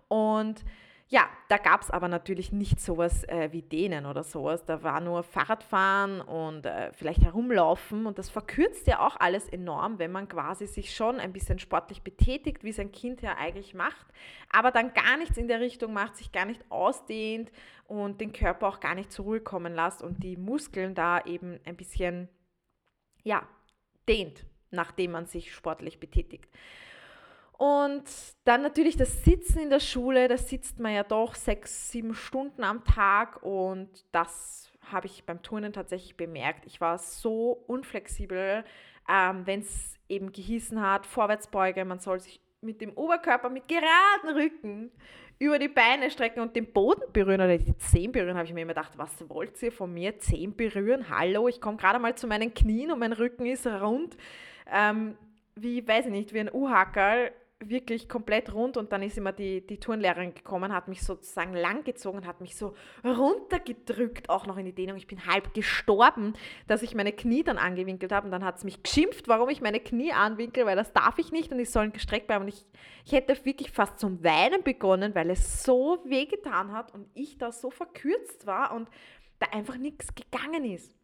Und 0.08 0.64
ja, 1.14 1.30
da 1.48 1.58
gab 1.58 1.84
es 1.84 1.92
aber 1.92 2.08
natürlich 2.08 2.52
nicht 2.52 2.82
sowas 2.82 3.24
äh, 3.26 3.50
wie 3.52 3.62
denen 3.62 4.08
oder 4.08 4.24
sowas. 4.24 4.66
Da 4.66 4.82
war 4.82 5.00
nur 5.00 5.22
Fahrradfahren 5.22 6.22
und 6.22 6.66
äh, 6.66 6.92
vielleicht 6.92 7.22
herumlaufen 7.22 8.08
und 8.08 8.18
das 8.18 8.32
verkürzt 8.32 8.88
ja 8.88 9.00
auch 9.00 9.16
alles 9.20 9.48
enorm, 9.48 10.00
wenn 10.00 10.12
man 10.12 10.28
quasi 10.28 10.66
sich 10.66 10.96
schon 10.96 11.20
ein 11.20 11.32
bisschen 11.32 11.60
sportlich 11.60 12.02
betätigt, 12.02 12.64
wie 12.64 12.72
es 12.72 12.80
ein 12.80 12.92
Kind 12.92 13.22
ja 13.22 13.38
eigentlich 13.38 13.76
macht, 13.76 14.08
aber 14.50 14.72
dann 14.72 14.96
gar 14.96 15.18
nichts 15.18 15.38
in 15.38 15.48
der 15.48 15.60
Richtung 15.60 15.94
macht, 15.94 16.18
sich 16.18 16.32
gar 16.32 16.46
nicht 16.46 16.66
ausdehnt 16.70 17.52
und 17.86 18.20
den 18.20 18.34
Körper 18.34 18.68
auch 18.68 18.80
gar 18.80 18.96
nicht 18.96 19.12
zur 19.12 19.26
Ruhe 19.26 19.40
kommen 19.40 19.76
lässt 19.76 20.02
und 20.02 20.24
die 20.24 20.36
Muskeln 20.36 20.96
da 20.96 21.22
eben 21.26 21.60
ein 21.66 21.76
bisschen, 21.76 22.28
ja, 23.22 23.48
dehnt, 24.10 24.48
nachdem 24.72 25.12
man 25.12 25.28
sich 25.28 25.54
sportlich 25.54 26.00
betätigt. 26.00 26.50
Und 27.64 28.04
dann 28.44 28.62
natürlich 28.62 28.98
das 28.98 29.24
Sitzen 29.24 29.60
in 29.60 29.70
der 29.70 29.80
Schule, 29.80 30.28
da 30.28 30.38
sitzt 30.38 30.82
man 30.82 30.94
ja 30.94 31.04
doch 31.04 31.34
sechs, 31.34 31.90
sieben 31.92 32.14
Stunden 32.14 32.62
am 32.62 32.84
Tag 32.84 33.42
und 33.42 33.88
das 34.12 34.70
habe 34.92 35.08
ich 35.08 35.24
beim 35.24 35.42
Turnen 35.42 35.72
tatsächlich 35.72 36.18
bemerkt. 36.18 36.66
Ich 36.66 36.82
war 36.82 36.98
so 36.98 37.64
unflexibel, 37.68 38.66
ähm, 39.08 39.44
wenn 39.48 39.62
es 39.62 39.98
eben 40.10 40.34
gehießen 40.34 40.82
hat, 40.82 41.06
Vorwärtsbeuge, 41.06 41.86
man 41.86 42.00
soll 42.00 42.20
sich 42.20 42.42
mit 42.60 42.82
dem 42.82 42.92
Oberkörper 42.98 43.50
mit 43.50 43.70
geraden 43.70 44.38
Rücken 44.38 44.92
über 45.40 45.58
die 45.58 45.70
Beine 45.70 46.12
strecken 46.12 46.42
und 46.42 46.58
den 46.58 46.70
Boden 46.74 47.14
berühren 47.14 47.40
oder 47.40 47.58
die 47.58 47.78
Zehen 47.78 48.12
berühren, 48.12 48.36
habe 48.36 48.46
ich 48.46 48.54
mir 48.54 48.64
immer 48.64 48.74
gedacht, 48.74 48.98
was 48.98 49.30
wollt 49.30 49.64
ihr 49.64 49.72
von 49.72 49.94
mir? 49.94 50.20
Zehen 50.20 50.54
berühren? 50.54 51.10
Hallo, 51.10 51.48
ich 51.48 51.62
komme 51.62 51.78
gerade 51.78 52.00
mal 52.00 52.14
zu 52.16 52.28
meinen 52.28 52.54
Knien 52.54 52.92
und 52.92 53.00
mein 53.00 53.14
Rücken 53.14 53.46
ist 53.46 53.66
rund. 53.66 54.18
Ähm, 54.70 55.16
wie, 55.56 55.88
weiß 55.88 56.08
ich 56.08 56.12
nicht, 56.12 56.34
wie 56.34 56.42
ein 56.42 56.52
U-Hackerl 56.52 57.32
wirklich 57.70 58.10
komplett 58.10 58.54
rund 58.54 58.78
und 58.78 58.92
dann 58.92 59.02
ist 59.04 59.18
immer 59.18 59.32
die, 59.32 59.66
die 59.66 59.80
Turnlehrerin 59.80 60.34
gekommen, 60.34 60.74
hat 60.74 60.88
mich 60.88 61.04
sozusagen 61.04 61.54
langgezogen, 61.54 62.26
hat 62.28 62.42
mich 62.42 62.56
so 62.56 62.74
runtergedrückt, 63.04 64.30
auch 64.30 64.46
noch 64.46 64.58
in 64.58 64.66
die 64.66 64.74
Dehnung. 64.74 64.98
Ich 64.98 65.08
bin 65.08 65.26
halb 65.26 65.54
gestorben, 65.54 66.34
dass 66.68 66.82
ich 66.82 66.96
meine 66.96 67.12
Knie 67.12 67.44
dann 67.44 67.58
angewinkelt 67.58 68.12
habe 68.12 68.26
und 68.26 68.32
dann 68.32 68.44
hat 68.44 68.58
es 68.58 68.64
mich 68.64 68.84
geschimpft, 68.84 69.28
warum 69.28 69.50
ich 69.50 69.62
meine 69.62 69.80
Knie 69.80 70.12
anwinkel, 70.12 70.66
weil 70.66 70.76
das 70.76 70.94
darf 70.94 71.18
ich 71.20 71.32
nicht 71.32 71.52
und 71.52 71.60
ich 71.60 71.70
soll 71.70 71.90
gestreckt 71.92 72.28
bleiben. 72.28 72.44
Und 72.44 72.50
ich, 72.50 72.66
ich 73.06 73.12
hätte 73.12 73.34
wirklich 73.46 73.72
fast 73.72 74.00
zum 74.00 74.24
Weinen 74.24 74.64
begonnen, 74.64 75.16
weil 75.16 75.30
es 75.30 75.64
so 75.64 76.00
wehgetan 76.06 76.72
hat 76.72 76.94
und 76.94 77.08
ich 77.14 77.38
da 77.38 77.52
so 77.52 77.72
verkürzt 77.72 78.46
war 78.46 78.74
und 78.74 78.90
da 79.40 79.48
einfach 79.52 79.78
nichts 79.78 80.14
gegangen 80.16 80.66
ist. 80.66 80.96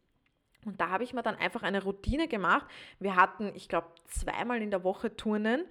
Und 0.65 0.81
da 0.81 0.89
habe 0.89 1.03
ich 1.03 1.13
mir 1.13 1.23
dann 1.23 1.35
einfach 1.35 1.63
eine 1.63 1.83
Routine 1.83 2.27
gemacht. 2.27 2.67
Wir 2.99 3.15
hatten, 3.15 3.51
ich 3.55 3.69
glaube, 3.69 3.87
zweimal 4.05 4.61
in 4.61 4.71
der 4.71 4.83
Woche 4.83 5.15
Turnen. 5.15 5.65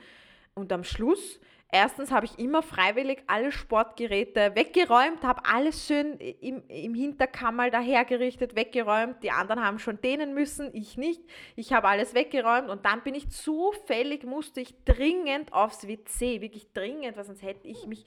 Und 0.59 0.73
am 0.73 0.83
Schluss, 0.83 1.39
erstens 1.71 2.11
habe 2.11 2.27
ich 2.27 2.39
immer 2.39 2.63
freiwillig 2.63 3.23
alle 3.29 3.53
Sportgeräte 3.53 4.57
weggeräumt, 4.57 5.23
habe 5.23 5.45
alles 5.45 5.87
schön 5.87 6.19
im, 6.19 6.63
im 6.69 6.95
Hinterkammer 6.95 7.71
dahergerichtet, 7.71 8.57
weggeräumt. 8.57 9.23
Die 9.23 9.31
anderen 9.31 9.65
haben 9.65 9.79
schon 9.79 10.01
dehnen 10.01 10.35
müssen, 10.35 10.71
ich 10.75 10.97
nicht. 10.97 11.23
Ich 11.55 11.73
habe 11.73 11.89
alles 11.89 12.15
weggeräumt 12.15 12.69
und 12.69 12.85
dann 12.85 13.03
bin 13.03 13.15
ich 13.15 13.31
zufällig, 13.31 14.25
musste 14.25 14.61
ich 14.61 14.75
dringend 14.85 15.53
aufs 15.53 15.87
WC, 15.87 16.41
wirklich 16.41 16.73
dringend, 16.73 17.17
weil 17.17 17.25
sonst 17.25 17.43
hätte 17.43 17.69
ich 17.69 17.87
mich, 17.87 18.05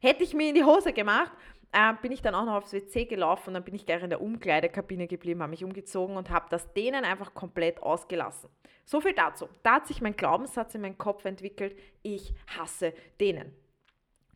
hätte 0.00 0.24
ich 0.24 0.32
mir 0.32 0.48
in 0.48 0.54
die 0.54 0.64
Hose 0.64 0.94
gemacht 0.94 1.32
äh, 1.72 1.94
bin 2.02 2.12
ich 2.12 2.22
dann 2.22 2.34
auch 2.34 2.44
noch 2.44 2.54
aufs 2.54 2.72
WC 2.72 3.04
gelaufen 3.04 3.48
und 3.48 3.54
dann 3.54 3.64
bin 3.64 3.74
ich 3.74 3.86
gleich 3.86 4.02
in 4.02 4.10
der 4.10 4.20
Umkleidekabine 4.20 5.06
geblieben, 5.06 5.42
habe 5.42 5.50
mich 5.50 5.64
umgezogen 5.64 6.16
und 6.16 6.30
habe 6.30 6.46
das 6.50 6.72
Dehnen 6.72 7.04
einfach 7.04 7.34
komplett 7.34 7.82
ausgelassen. 7.82 8.50
So 8.84 9.00
viel 9.00 9.14
dazu. 9.14 9.48
Da 9.62 9.74
hat 9.74 9.86
sich 9.86 10.00
mein 10.00 10.16
Glaubenssatz 10.16 10.74
in 10.74 10.80
meinem 10.80 10.98
Kopf 10.98 11.24
entwickelt, 11.24 11.76
ich 12.02 12.34
hasse 12.58 12.92
Dehnen. 13.20 13.54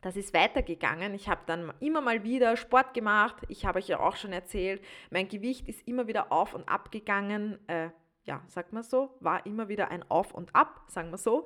Das 0.01 0.17
ist 0.17 0.35
weitergegangen. 0.35 1.15
Ich 1.15 1.31
habe 1.31 1.41
dann 1.47 1.73
immer 1.81 2.03
mal 2.03 2.25
wieder 2.25 2.59
Sport 2.59 2.93
gemacht. 2.93 3.37
Ich 3.49 3.65
habe 3.65 3.79
euch 3.79 3.89
ja 3.89 4.01
auch 4.01 4.17
schon 4.17 4.35
erzählt, 4.35 4.85
mein 5.11 5.29
Gewicht 5.29 5.67
ist 5.67 5.89
immer 5.89 6.07
wieder 6.07 6.31
auf 6.31 6.55
und 6.55 6.69
ab 6.69 6.93
gegangen. 6.93 7.59
Äh, 7.69 7.89
ja, 8.25 8.43
sagt 8.49 8.73
man 8.73 8.83
so, 8.83 9.17
war 9.21 9.45
immer 9.47 9.69
wieder 9.69 9.91
ein 9.91 10.09
Auf 10.11 10.35
und 10.35 10.55
Ab, 10.55 10.83
sagen 10.89 11.11
wir 11.11 11.19
so. 11.19 11.45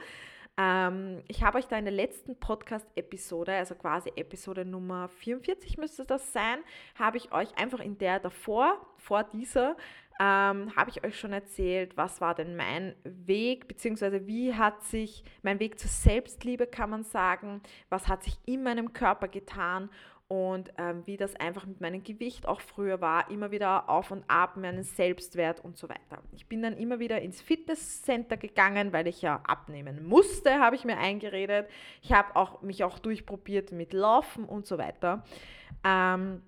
Ähm, 0.58 1.22
ich 1.28 1.44
habe 1.44 1.58
euch 1.58 1.68
da 1.68 1.78
in 1.78 1.84
der 1.84 1.94
letzten 1.94 2.34
Podcast-Episode, 2.34 3.52
also 3.52 3.76
quasi 3.76 4.10
Episode 4.16 4.64
Nummer 4.64 5.08
44 5.08 5.78
müsste 5.78 6.04
das 6.04 6.32
sein, 6.32 6.58
habe 6.96 7.16
ich 7.16 7.30
euch 7.32 7.56
einfach 7.56 7.78
in 7.78 7.96
der 7.96 8.18
davor, 8.18 8.84
vor 8.96 9.22
dieser, 9.22 9.76
ähm, 10.18 10.74
habe 10.74 10.90
ich 10.90 11.04
euch 11.04 11.16
schon 11.16 11.32
erzählt, 11.32 11.96
was 11.96 12.20
war 12.20 12.34
denn 12.34 12.56
mein 12.56 12.96
Weg, 13.04 13.68
beziehungsweise 13.68 14.26
wie 14.26 14.52
hat 14.52 14.82
sich 14.82 15.22
mein 15.42 15.60
Weg 15.60 15.78
zur 15.78 15.90
Selbstliebe, 15.90 16.66
kann 16.66 16.90
man 16.90 17.04
sagen, 17.04 17.62
was 17.88 18.08
hat 18.08 18.24
sich 18.24 18.36
in 18.44 18.64
meinem 18.64 18.92
Körper 18.92 19.28
getan 19.28 19.88
und 20.28 20.70
ähm, 20.76 21.02
wie 21.06 21.16
das 21.16 21.34
einfach 21.36 21.64
mit 21.64 21.80
meinem 21.80 22.04
Gewicht 22.04 22.46
auch 22.46 22.60
früher 22.60 23.00
war, 23.00 23.30
immer 23.30 23.50
wieder 23.50 23.88
auf 23.88 24.10
und 24.10 24.24
ab, 24.28 24.58
meinen 24.58 24.82
Selbstwert 24.82 25.64
und 25.64 25.78
so 25.78 25.88
weiter. 25.88 26.22
Ich 26.32 26.46
bin 26.46 26.60
dann 26.60 26.76
immer 26.76 26.98
wieder 26.98 27.22
ins 27.22 27.40
Fitnesscenter 27.40 28.36
gegangen, 28.36 28.92
weil 28.92 29.06
ich 29.06 29.22
ja 29.22 29.40
abnehmen 29.46 30.06
musste, 30.06 30.60
habe 30.60 30.76
ich 30.76 30.84
mir 30.84 30.98
eingeredet. 30.98 31.66
Ich 32.02 32.12
habe 32.12 32.36
auch, 32.36 32.60
mich 32.60 32.84
auch 32.84 32.98
durchprobiert 32.98 33.72
mit 33.72 33.94
Laufen 33.94 34.44
und 34.44 34.66
so 34.66 34.76
weiter. 34.76 35.24
Ähm, 35.82 36.42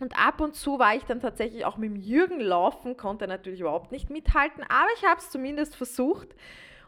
und 0.00 0.18
ab 0.18 0.40
und 0.40 0.56
zu 0.56 0.80
war 0.80 0.96
ich 0.96 1.04
dann 1.04 1.20
tatsächlich 1.20 1.64
auch 1.64 1.76
mit 1.76 1.90
dem 1.90 1.96
Jürgen 1.96 2.40
laufen, 2.40 2.96
konnte 2.96 3.28
natürlich 3.28 3.60
überhaupt 3.60 3.92
nicht 3.92 4.10
mithalten, 4.10 4.64
aber 4.64 4.88
ich 4.96 5.04
habe 5.04 5.20
es 5.20 5.30
zumindest 5.30 5.76
versucht. 5.76 6.34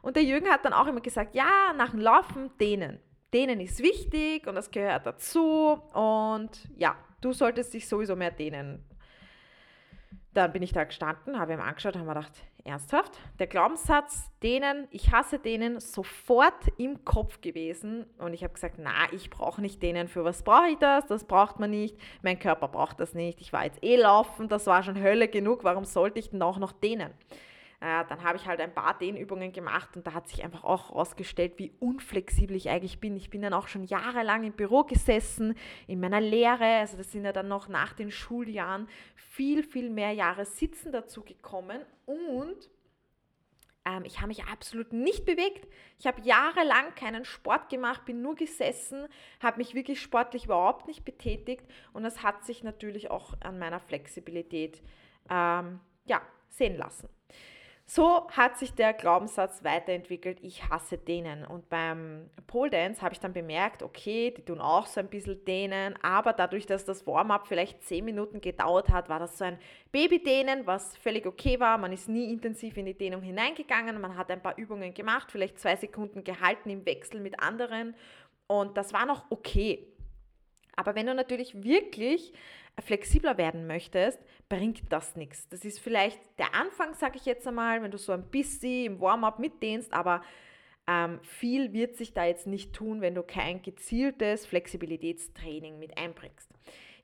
Und 0.02 0.16
der 0.16 0.24
Jürgen 0.24 0.48
hat 0.48 0.64
dann 0.64 0.72
auch 0.72 0.88
immer 0.88 1.00
gesagt, 1.00 1.36
ja, 1.36 1.72
nach 1.76 1.90
dem 1.90 2.00
Laufen 2.00 2.50
dehnen 2.58 2.98
denen 3.32 3.60
ist 3.60 3.82
wichtig 3.82 4.46
und 4.46 4.54
das 4.54 4.70
gehört 4.70 5.06
dazu 5.06 5.80
und 5.92 6.50
ja, 6.76 6.96
du 7.20 7.32
solltest 7.32 7.74
dich 7.74 7.88
sowieso 7.88 8.16
mehr 8.16 8.30
dehnen. 8.30 8.84
Dann 10.32 10.52
bin 10.52 10.62
ich 10.62 10.72
da 10.72 10.84
gestanden, 10.84 11.38
habe 11.38 11.54
ihm 11.54 11.60
angeschaut, 11.60 11.96
habe 11.96 12.04
mir 12.04 12.14
gedacht, 12.14 12.44
ernsthaft? 12.66 13.18
Der 13.38 13.46
Glaubenssatz, 13.46 14.30
denen, 14.42 14.86
ich 14.90 15.12
hasse 15.12 15.38
denen, 15.38 15.80
sofort 15.80 16.66
im 16.76 17.04
Kopf 17.04 17.40
gewesen. 17.40 18.04
Und 18.18 18.34
ich 18.34 18.42
habe 18.42 18.52
gesagt, 18.52 18.76
na, 18.78 19.10
ich 19.12 19.30
brauche 19.30 19.62
nicht 19.62 19.82
denen. 19.82 20.08
Für 20.08 20.24
was 20.24 20.42
brauche 20.42 20.68
ich 20.68 20.78
das? 20.78 21.06
Das 21.06 21.24
braucht 21.24 21.58
man 21.58 21.70
nicht. 21.70 21.96
Mein 22.22 22.38
Körper 22.38 22.68
braucht 22.68 23.00
das 23.00 23.14
nicht. 23.14 23.40
Ich 23.40 23.52
war 23.52 23.64
jetzt 23.64 23.82
eh 23.82 23.96
laufen, 23.96 24.48
das 24.48 24.66
war 24.66 24.82
schon 24.82 25.00
Hölle 25.00 25.28
genug. 25.28 25.64
Warum 25.64 25.84
sollte 25.84 26.18
ich 26.18 26.30
denn 26.30 26.42
auch 26.42 26.58
noch 26.58 26.72
denen? 26.72 27.12
Äh, 27.86 28.04
dann 28.08 28.24
habe 28.24 28.36
ich 28.36 28.46
halt 28.46 28.60
ein 28.60 28.74
paar 28.74 28.98
Dehnübungen 28.98 29.52
gemacht 29.52 29.96
und 29.96 30.04
da 30.06 30.12
hat 30.12 30.28
sich 30.28 30.42
einfach 30.42 30.64
auch 30.64 30.90
herausgestellt, 30.90 31.52
wie 31.58 31.72
unflexibel 31.78 32.56
ich 32.56 32.68
eigentlich 32.68 32.98
bin. 32.98 33.16
Ich 33.16 33.30
bin 33.30 33.42
dann 33.42 33.52
auch 33.52 33.68
schon 33.68 33.84
jahrelang 33.84 34.42
im 34.42 34.54
Büro 34.54 34.82
gesessen, 34.82 35.54
in 35.86 36.00
meiner 36.00 36.20
Lehre, 36.20 36.64
also 36.64 36.96
das 36.96 37.12
sind 37.12 37.24
ja 37.24 37.32
dann 37.32 37.46
noch 37.46 37.68
nach 37.68 37.92
den 37.92 38.10
Schuljahren 38.10 38.88
viel, 39.14 39.62
viel 39.62 39.88
mehr 39.88 40.10
Jahre 40.10 40.44
Sitzen 40.44 40.90
dazu 40.90 41.22
gekommen 41.22 41.80
und 42.06 42.70
ähm, 43.84 44.04
ich 44.04 44.16
habe 44.16 44.28
mich 44.28 44.42
absolut 44.46 44.92
nicht 44.92 45.24
bewegt. 45.24 45.68
Ich 46.00 46.08
habe 46.08 46.20
jahrelang 46.22 46.92
keinen 46.96 47.24
Sport 47.24 47.68
gemacht, 47.68 48.04
bin 48.04 48.20
nur 48.20 48.34
gesessen, 48.34 49.06
habe 49.40 49.58
mich 49.58 49.74
wirklich 49.74 50.02
sportlich 50.02 50.46
überhaupt 50.46 50.88
nicht 50.88 51.04
betätigt 51.04 51.64
und 51.92 52.02
das 52.02 52.24
hat 52.24 52.44
sich 52.44 52.64
natürlich 52.64 53.12
auch 53.12 53.34
an 53.42 53.60
meiner 53.60 53.78
Flexibilität 53.78 54.82
ähm, 55.30 55.78
ja, 56.04 56.20
sehen 56.48 56.76
lassen. 56.76 57.08
So 57.88 58.28
hat 58.30 58.58
sich 58.58 58.74
der 58.74 58.92
Glaubenssatz 58.92 59.62
weiterentwickelt, 59.62 60.38
ich 60.42 60.68
hasse 60.68 60.98
denen. 60.98 61.46
Und 61.46 61.68
beim 61.68 62.28
Pole 62.48 62.68
Dance 62.68 63.00
habe 63.00 63.14
ich 63.14 63.20
dann 63.20 63.32
bemerkt, 63.32 63.84
okay, 63.84 64.34
die 64.36 64.42
tun 64.42 64.60
auch 64.60 64.86
so 64.86 64.98
ein 64.98 65.06
bisschen 65.08 65.44
dehnen, 65.44 65.94
aber 66.02 66.32
dadurch, 66.32 66.66
dass 66.66 66.84
das 66.84 67.06
Warm-up 67.06 67.46
vielleicht 67.46 67.84
10 67.84 68.04
Minuten 68.04 68.40
gedauert 68.40 68.88
hat, 68.88 69.08
war 69.08 69.20
das 69.20 69.38
so 69.38 69.44
ein 69.44 69.58
Baby-Dehnen, 69.92 70.66
was 70.66 70.96
völlig 70.96 71.26
okay 71.26 71.60
war. 71.60 71.78
Man 71.78 71.92
ist 71.92 72.08
nie 72.08 72.32
intensiv 72.32 72.76
in 72.76 72.86
die 72.86 72.98
Dehnung 72.98 73.22
hineingegangen, 73.22 74.00
man 74.00 74.16
hat 74.16 74.32
ein 74.32 74.42
paar 74.42 74.58
Übungen 74.58 74.92
gemacht, 74.92 75.30
vielleicht 75.30 75.60
zwei 75.60 75.76
Sekunden 75.76 76.24
gehalten 76.24 76.70
im 76.70 76.84
Wechsel 76.86 77.20
mit 77.20 77.38
anderen 77.38 77.94
und 78.48 78.76
das 78.76 78.92
war 78.92 79.06
noch 79.06 79.30
okay. 79.30 79.86
Aber 80.74 80.96
wenn 80.96 81.06
du 81.06 81.14
natürlich 81.14 81.62
wirklich 81.62 82.32
flexibler 82.80 83.38
werden 83.38 83.66
möchtest, 83.66 84.20
bringt 84.48 84.92
das 84.92 85.16
nichts. 85.16 85.48
Das 85.48 85.64
ist 85.64 85.80
vielleicht 85.80 86.20
der 86.38 86.54
Anfang, 86.54 86.94
sage 86.94 87.16
ich 87.16 87.26
jetzt 87.26 87.46
einmal, 87.46 87.82
wenn 87.82 87.90
du 87.90 87.98
so 87.98 88.12
ein 88.12 88.28
bisschen 88.30 88.86
im 88.86 89.00
Warm-up 89.00 89.38
mitdehnst, 89.38 89.92
aber 89.92 90.22
ähm, 90.86 91.20
viel 91.22 91.72
wird 91.72 91.96
sich 91.96 92.12
da 92.14 92.24
jetzt 92.24 92.46
nicht 92.46 92.72
tun, 92.72 93.00
wenn 93.00 93.14
du 93.14 93.22
kein 93.22 93.62
gezieltes 93.62 94.46
Flexibilitätstraining 94.46 95.78
mit 95.78 95.98
einbringst. 95.98 96.48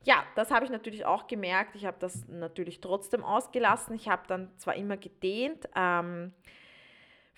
Ja, 0.04 0.24
das 0.34 0.50
habe 0.50 0.64
ich 0.64 0.70
natürlich 0.70 1.04
auch 1.04 1.26
gemerkt. 1.26 1.76
Ich 1.76 1.84
habe 1.84 1.96
das 2.00 2.26
natürlich 2.28 2.80
trotzdem 2.80 3.24
ausgelassen. 3.24 3.94
Ich 3.94 4.08
habe 4.08 4.22
dann 4.26 4.50
zwar 4.58 4.74
immer 4.74 4.96
gedehnt, 4.96 5.68
ähm, 5.76 6.32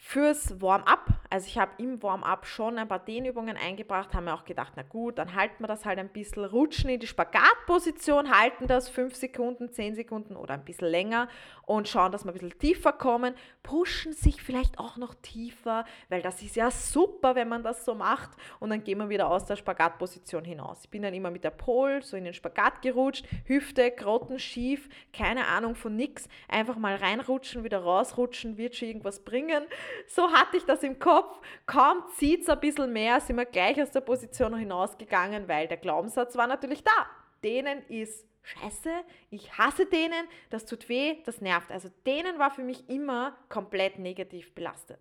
fürs 0.07 0.61
Warm-up. 0.61 1.07
Also 1.31 1.47
ich 1.47 1.57
habe 1.57 1.73
im 1.79 2.03
Warm-up 2.03 2.45
schon 2.45 2.77
ein 2.79 2.87
paar 2.87 2.99
Dehnübungen 2.99 3.57
eingebracht, 3.57 4.15
haben 4.15 4.27
mir 4.27 4.35
auch 4.35 4.45
gedacht, 4.45 4.75
na 4.77 4.83
gut, 4.83 5.17
dann 5.17 5.35
halten 5.35 5.63
wir 5.63 5.67
das 5.67 5.87
halt 5.87 5.99
ein 5.99 6.11
bisschen, 6.11 6.45
rutschen 6.45 6.91
in 6.91 7.01
die 7.01 7.07
Spagatposition, 7.07 8.31
halten 8.31 8.67
das 8.67 8.91
5 8.91 9.17
Sekunden, 9.17 9.73
10 9.73 9.95
Sekunden 9.95 10.37
oder 10.37 10.55
ein 10.55 10.65
bisschen 10.65 10.89
länger 10.89 11.27
und 11.65 11.89
schauen, 11.89 12.13
dass 12.13 12.25
wir 12.25 12.33
ein 12.33 12.35
bisschen 12.35 12.59
tiefer 12.59 12.93
kommen, 12.93 13.35
pushen 13.63 14.13
sich 14.13 14.43
vielleicht 14.43 14.79
auch 14.79 14.99
noch 14.99 15.15
tiefer, 15.15 15.87
weil 16.11 16.21
das 16.21 16.43
ist 16.43 16.55
ja 16.55 16.71
super, 16.71 17.35
wenn 17.35 17.49
man 17.49 17.63
das 17.63 17.87
so 17.87 17.95
macht 17.95 18.31
und 18.61 18.69
dann 18.69 18.85
gehen 18.85 18.99
wir 18.99 19.09
wieder 19.09 19.31
aus 19.31 19.47
der 19.47 19.57
Spagatposition 19.57 20.45
hinaus. 20.45 20.85
Ich 20.85 20.91
bin 20.91 21.01
dann 21.01 21.15
immer 21.15 21.31
mit 21.31 21.45
der 21.45 21.51
Pole 21.51 22.03
so 22.03 22.19
in 22.19 22.25
den 22.25 22.35
Spagat 22.35 22.83
gerutscht, 22.83 23.27
Hüfte, 23.47 23.91
Krotten 23.91 24.39
schief, 24.39 24.91
keine 25.15 25.47
Ahnung 25.47 25.75
von 25.75 25.97
nix, 25.97 26.29
einfach 26.47 26.77
mal 26.77 26.95
reinrutschen, 26.95 27.65
wieder 27.65 27.79
rausrutschen, 27.79 28.59
wird 28.59 28.77
schon 28.77 28.89
irgendwas 28.89 29.25
bringen. 29.25 29.65
So 30.07 30.31
hatte 30.33 30.57
ich 30.57 30.65
das 30.65 30.83
im 30.83 30.99
Kopf. 30.99 31.41
Kaum 31.67 32.03
zieht 32.17 32.43
es 32.43 32.49
ein 32.49 32.61
bisschen 32.61 32.93
mehr, 32.93 33.21
sind 33.21 33.37
wir 33.37 33.45
gleich 33.45 33.81
aus 33.81 33.91
der 33.91 34.01
Position 34.01 34.57
hinausgegangen, 34.57 35.49
weil 35.49 35.69
der 35.69 35.77
Glaubenssatz 35.77 36.37
war 36.37 36.47
natürlich 36.47 36.83
da. 36.85 37.07
Denen 37.43 37.83
ist 37.89 38.27
scheiße, 38.43 38.91
ich 39.31 39.57
hasse 39.57 39.87
denen, 39.87 40.29
das 40.51 40.67
tut 40.67 40.89
weh, 40.89 41.17
das 41.25 41.41
nervt. 41.41 41.71
Also 41.71 41.89
denen 42.07 42.39
war 42.39 42.51
für 42.51 42.63
mich 42.63 42.89
immer 42.89 43.37
komplett 43.49 43.99
negativ 43.99 44.55
belastet. 44.55 45.01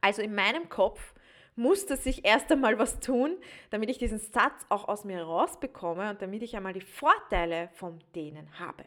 Also 0.00 0.22
in 0.22 0.34
meinem 0.34 0.68
Kopf 0.68 1.14
musste 1.56 1.96
sich 1.96 2.24
erst 2.24 2.50
einmal 2.50 2.78
was 2.78 3.00
tun, 3.00 3.36
damit 3.70 3.88
ich 3.90 3.98
diesen 3.98 4.18
Satz 4.18 4.66
auch 4.68 4.88
aus 4.88 5.04
mir 5.04 5.22
rausbekomme 5.22 6.10
und 6.10 6.20
damit 6.20 6.42
ich 6.42 6.56
einmal 6.56 6.72
die 6.72 6.80
Vorteile 6.80 7.68
von 7.74 8.00
denen 8.14 8.58
habe. 8.58 8.84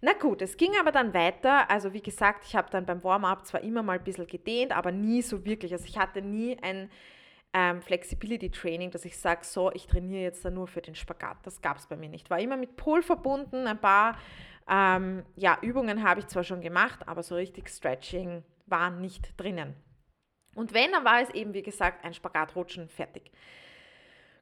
Na 0.00 0.12
gut, 0.12 0.42
es 0.42 0.56
ging 0.56 0.72
aber 0.78 0.92
dann 0.92 1.12
weiter. 1.12 1.70
Also 1.70 1.92
wie 1.92 2.02
gesagt, 2.02 2.44
ich 2.46 2.54
habe 2.54 2.70
dann 2.70 2.86
beim 2.86 3.02
Warm-up 3.02 3.44
zwar 3.46 3.62
immer 3.62 3.82
mal 3.82 3.98
ein 3.98 4.04
bisschen 4.04 4.26
gedehnt, 4.26 4.72
aber 4.72 4.92
nie 4.92 5.22
so 5.22 5.44
wirklich. 5.44 5.72
Also 5.72 5.86
ich 5.86 5.98
hatte 5.98 6.22
nie 6.22 6.56
ein 6.62 6.90
ähm, 7.52 7.82
Flexibility 7.82 8.50
Training, 8.50 8.90
dass 8.90 9.04
ich 9.04 9.18
sage, 9.18 9.40
so, 9.44 9.72
ich 9.72 9.86
trainiere 9.86 10.22
jetzt 10.22 10.44
da 10.44 10.50
nur 10.50 10.68
für 10.68 10.82
den 10.82 10.94
Spagat. 10.94 11.38
Das 11.42 11.60
gab 11.60 11.78
es 11.78 11.86
bei 11.86 11.96
mir 11.96 12.08
nicht. 12.08 12.30
War 12.30 12.38
immer 12.38 12.56
mit 12.56 12.76
Pol 12.76 13.02
verbunden. 13.02 13.66
Ein 13.66 13.80
paar 13.80 14.16
ähm, 14.68 15.24
ja, 15.34 15.58
Übungen 15.62 16.02
habe 16.02 16.20
ich 16.20 16.26
zwar 16.26 16.44
schon 16.44 16.60
gemacht, 16.60 17.08
aber 17.08 17.22
so 17.22 17.34
richtig 17.34 17.68
Stretching 17.68 18.44
war 18.66 18.90
nicht 18.90 19.32
drinnen. 19.40 19.74
Und 20.54 20.74
wenn, 20.74 20.92
dann 20.92 21.04
war 21.04 21.22
es 21.22 21.30
eben, 21.30 21.54
wie 21.54 21.62
gesagt, 21.62 22.04
ein 22.04 22.14
Spagatrutschen 22.14 22.88
fertig. 22.88 23.30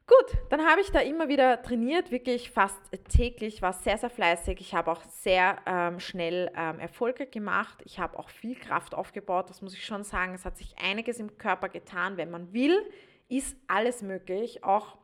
Gut, 0.07 0.37
dann 0.49 0.65
habe 0.65 0.79
ich 0.79 0.89
da 0.91 1.01
immer 1.01 1.27
wieder 1.27 1.61
trainiert, 1.61 2.11
wirklich 2.11 2.49
fast 2.49 2.79
täglich, 3.09 3.61
war 3.61 3.73
sehr, 3.73 3.97
sehr 3.97 4.09
fleißig. 4.09 4.61
Ich 4.61 4.73
habe 4.73 4.89
auch 4.89 5.03
sehr 5.03 5.57
ähm, 5.65 5.99
schnell 5.99 6.49
ähm, 6.55 6.79
Erfolge 6.79 7.25
gemacht. 7.25 7.81
Ich 7.83 7.99
habe 7.99 8.17
auch 8.17 8.29
viel 8.29 8.55
Kraft 8.55 8.95
aufgebaut, 8.95 9.49
das 9.49 9.61
muss 9.61 9.73
ich 9.73 9.85
schon 9.85 10.05
sagen. 10.05 10.33
Es 10.33 10.45
hat 10.45 10.57
sich 10.57 10.75
einiges 10.81 11.19
im 11.19 11.37
Körper 11.37 11.67
getan. 11.67 12.15
Wenn 12.15 12.31
man 12.31 12.53
will, 12.53 12.89
ist 13.27 13.57
alles 13.67 14.01
möglich. 14.01 14.63
Auch 14.63 14.97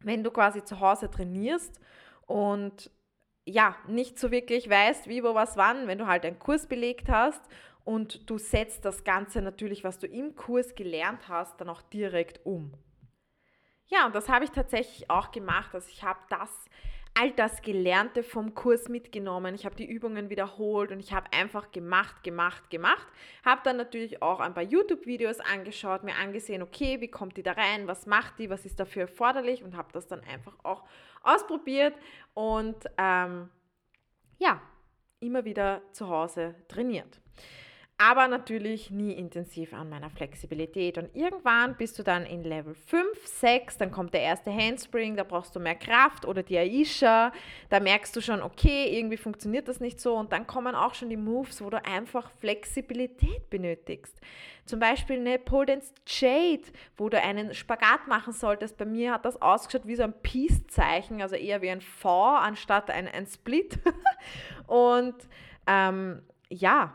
wenn 0.00 0.22
du 0.22 0.30
quasi 0.30 0.62
zu 0.64 0.80
Hause 0.80 1.10
trainierst 1.10 1.80
und 2.26 2.90
ja, 3.46 3.74
nicht 3.88 4.18
so 4.18 4.30
wirklich 4.30 4.68
weißt, 4.68 5.08
wie, 5.08 5.24
wo, 5.24 5.34
was, 5.34 5.56
wann, 5.56 5.86
wenn 5.86 5.96
du 5.96 6.06
halt 6.06 6.26
einen 6.26 6.38
Kurs 6.38 6.66
belegt 6.66 7.08
hast 7.08 7.40
und 7.84 8.28
du 8.28 8.36
setzt 8.36 8.84
das 8.84 9.02
Ganze 9.02 9.40
natürlich, 9.40 9.82
was 9.82 9.98
du 9.98 10.06
im 10.06 10.36
Kurs 10.36 10.74
gelernt 10.74 11.26
hast, 11.28 11.58
dann 11.58 11.70
auch 11.70 11.80
direkt 11.80 12.44
um. 12.44 12.74
Ja, 13.90 14.06
und 14.06 14.14
das 14.14 14.28
habe 14.28 14.44
ich 14.44 14.52
tatsächlich 14.52 15.10
auch 15.10 15.32
gemacht. 15.32 15.74
Also 15.74 15.88
ich 15.90 16.04
habe 16.04 16.20
das, 16.28 16.48
all 17.18 17.32
das 17.32 17.60
Gelernte 17.60 18.22
vom 18.22 18.54
Kurs 18.54 18.88
mitgenommen. 18.88 19.52
Ich 19.56 19.66
habe 19.66 19.74
die 19.74 19.84
Übungen 19.84 20.30
wiederholt 20.30 20.92
und 20.92 21.00
ich 21.00 21.12
habe 21.12 21.32
einfach 21.32 21.72
gemacht, 21.72 22.22
gemacht, 22.22 22.70
gemacht. 22.70 23.06
Habe 23.44 23.62
dann 23.64 23.76
natürlich 23.76 24.22
auch 24.22 24.38
ein 24.38 24.54
paar 24.54 24.62
YouTube-Videos 24.62 25.40
angeschaut, 25.40 26.04
mir 26.04 26.14
angesehen, 26.14 26.62
okay, 26.62 27.00
wie 27.00 27.08
kommt 27.08 27.36
die 27.36 27.42
da 27.42 27.52
rein, 27.52 27.88
was 27.88 28.06
macht 28.06 28.38
die, 28.38 28.48
was 28.48 28.64
ist 28.64 28.78
dafür 28.78 29.02
erforderlich 29.02 29.64
und 29.64 29.76
habe 29.76 29.88
das 29.92 30.06
dann 30.06 30.20
einfach 30.20 30.54
auch 30.62 30.84
ausprobiert 31.22 31.94
und 32.34 32.76
ähm, 32.96 33.50
ja, 34.38 34.62
immer 35.18 35.44
wieder 35.44 35.82
zu 35.92 36.08
Hause 36.08 36.54
trainiert 36.68 37.20
aber 38.00 38.28
natürlich 38.28 38.90
nie 38.90 39.12
intensiv 39.12 39.74
an 39.74 39.90
meiner 39.90 40.08
Flexibilität. 40.08 40.96
Und 40.96 41.14
irgendwann 41.14 41.76
bist 41.76 41.98
du 41.98 42.02
dann 42.02 42.24
in 42.24 42.42
Level 42.42 42.74
5, 42.74 43.26
6, 43.26 43.76
dann 43.76 43.90
kommt 43.90 44.14
der 44.14 44.22
erste 44.22 44.50
Handspring, 44.50 45.16
da 45.16 45.22
brauchst 45.22 45.54
du 45.54 45.60
mehr 45.60 45.74
Kraft 45.74 46.24
oder 46.24 46.42
die 46.42 46.56
Aisha, 46.56 47.30
da 47.68 47.78
merkst 47.78 48.16
du 48.16 48.22
schon, 48.22 48.40
okay, 48.40 48.96
irgendwie 48.96 49.18
funktioniert 49.18 49.68
das 49.68 49.80
nicht 49.80 50.00
so 50.00 50.16
und 50.16 50.32
dann 50.32 50.46
kommen 50.46 50.74
auch 50.74 50.94
schon 50.94 51.10
die 51.10 51.18
Moves, 51.18 51.62
wo 51.62 51.68
du 51.68 51.84
einfach 51.84 52.30
Flexibilität 52.38 53.50
benötigst. 53.50 54.18
Zum 54.64 54.80
Beispiel 54.80 55.18
eine 55.18 55.38
Pole 55.38 55.66
Dance 55.66 55.92
Jade, 56.06 56.62
wo 56.96 57.10
du 57.10 57.20
einen 57.20 57.52
Spagat 57.52 58.08
machen 58.08 58.32
solltest. 58.32 58.78
Bei 58.78 58.86
mir 58.86 59.12
hat 59.12 59.26
das 59.26 59.42
ausgeschaut 59.42 59.86
wie 59.86 59.96
so 59.96 60.04
ein 60.04 60.14
Peace-Zeichen, 60.22 61.20
also 61.20 61.36
eher 61.36 61.60
wie 61.60 61.68
ein 61.68 61.82
V 61.82 62.36
anstatt 62.36 62.88
ein, 62.88 63.08
ein 63.08 63.26
Split. 63.26 63.78
und 64.66 65.16
ähm, 65.66 66.22
ja, 66.48 66.94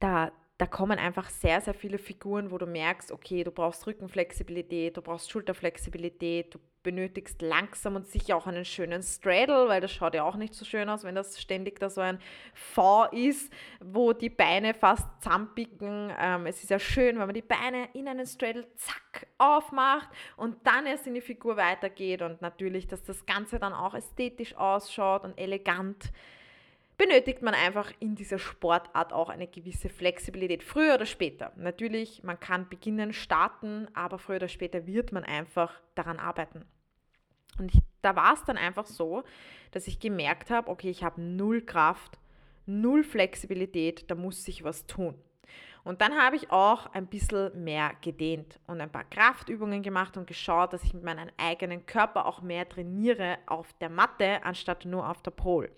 da, 0.00 0.32
da 0.58 0.66
kommen 0.66 0.98
einfach 0.98 1.28
sehr, 1.28 1.60
sehr 1.60 1.74
viele 1.74 1.98
Figuren, 1.98 2.50
wo 2.50 2.58
du 2.58 2.66
merkst, 2.66 3.12
okay, 3.12 3.44
du 3.44 3.50
brauchst 3.50 3.86
Rückenflexibilität, 3.86 4.96
du 4.96 5.02
brauchst 5.02 5.30
Schulterflexibilität, 5.30 6.54
du 6.54 6.58
benötigst 6.86 7.42
langsam 7.42 7.96
und 7.96 8.06
sicher 8.06 8.36
auch 8.36 8.46
einen 8.46 8.64
schönen 8.64 9.02
Straddle, 9.02 9.66
weil 9.66 9.80
das 9.80 9.90
schaut 9.90 10.14
ja 10.14 10.22
auch 10.22 10.36
nicht 10.36 10.54
so 10.54 10.64
schön 10.64 10.88
aus, 10.88 11.02
wenn 11.02 11.16
das 11.16 11.40
ständig 11.40 11.80
da 11.80 11.90
so 11.90 12.00
ein 12.00 12.20
V 12.54 13.06
ist, 13.06 13.52
wo 13.80 14.12
die 14.12 14.30
Beine 14.30 14.72
fast 14.72 15.04
zusammenpicken. 15.20 16.12
Ähm, 16.16 16.46
es 16.46 16.62
ist 16.62 16.70
ja 16.70 16.78
schön, 16.78 17.18
wenn 17.18 17.26
man 17.26 17.34
die 17.34 17.42
Beine 17.42 17.88
in 17.92 18.06
einen 18.06 18.24
Straddle 18.24 18.68
zack 18.76 19.26
aufmacht 19.36 20.08
und 20.36 20.64
dann 20.64 20.86
erst 20.86 21.08
in 21.08 21.14
die 21.14 21.20
Figur 21.20 21.56
weitergeht 21.56 22.22
und 22.22 22.40
natürlich, 22.40 22.86
dass 22.86 23.02
das 23.02 23.26
Ganze 23.26 23.58
dann 23.58 23.72
auch 23.72 23.94
ästhetisch 23.94 24.56
ausschaut 24.56 25.24
und 25.24 25.36
elegant 25.38 26.12
benötigt 26.96 27.42
man 27.42 27.54
einfach 27.54 27.92
in 28.00 28.14
dieser 28.14 28.38
Sportart 28.38 29.12
auch 29.12 29.28
eine 29.28 29.46
gewisse 29.46 29.88
Flexibilität, 29.88 30.62
früher 30.62 30.94
oder 30.94 31.06
später. 31.06 31.52
Natürlich, 31.56 32.22
man 32.22 32.40
kann 32.40 32.68
beginnen, 32.68 33.12
starten, 33.12 33.88
aber 33.94 34.18
früher 34.18 34.36
oder 34.36 34.48
später 34.48 34.86
wird 34.86 35.12
man 35.12 35.24
einfach 35.24 35.80
daran 35.94 36.18
arbeiten. 36.18 36.64
Und 37.58 37.74
ich, 37.74 37.80
da 38.02 38.16
war 38.16 38.34
es 38.34 38.44
dann 38.44 38.56
einfach 38.56 38.86
so, 38.86 39.24
dass 39.70 39.86
ich 39.86 39.98
gemerkt 39.98 40.50
habe, 40.50 40.70
okay, 40.70 40.90
ich 40.90 41.02
habe 41.04 41.20
null 41.20 41.62
Kraft, 41.62 42.18
null 42.66 43.04
Flexibilität, 43.04 44.10
da 44.10 44.14
muss 44.14 44.44
sich 44.44 44.64
was 44.64 44.86
tun. 44.86 45.14
Und 45.84 46.00
dann 46.00 46.16
habe 46.18 46.34
ich 46.34 46.50
auch 46.50 46.92
ein 46.94 47.06
bisschen 47.06 47.62
mehr 47.62 47.92
gedehnt 48.00 48.58
und 48.66 48.80
ein 48.80 48.90
paar 48.90 49.04
Kraftübungen 49.04 49.84
gemacht 49.84 50.16
und 50.16 50.26
geschaut, 50.26 50.72
dass 50.72 50.82
ich 50.82 50.92
mit 50.92 51.04
meinem 51.04 51.30
eigenen 51.36 51.86
Körper 51.86 52.26
auch 52.26 52.42
mehr 52.42 52.68
trainiere 52.68 53.38
auf 53.46 53.72
der 53.74 53.88
Matte 53.88 54.42
anstatt 54.42 54.84
nur 54.84 55.08
auf 55.08 55.22
der 55.22 55.30
Pole. 55.30 55.70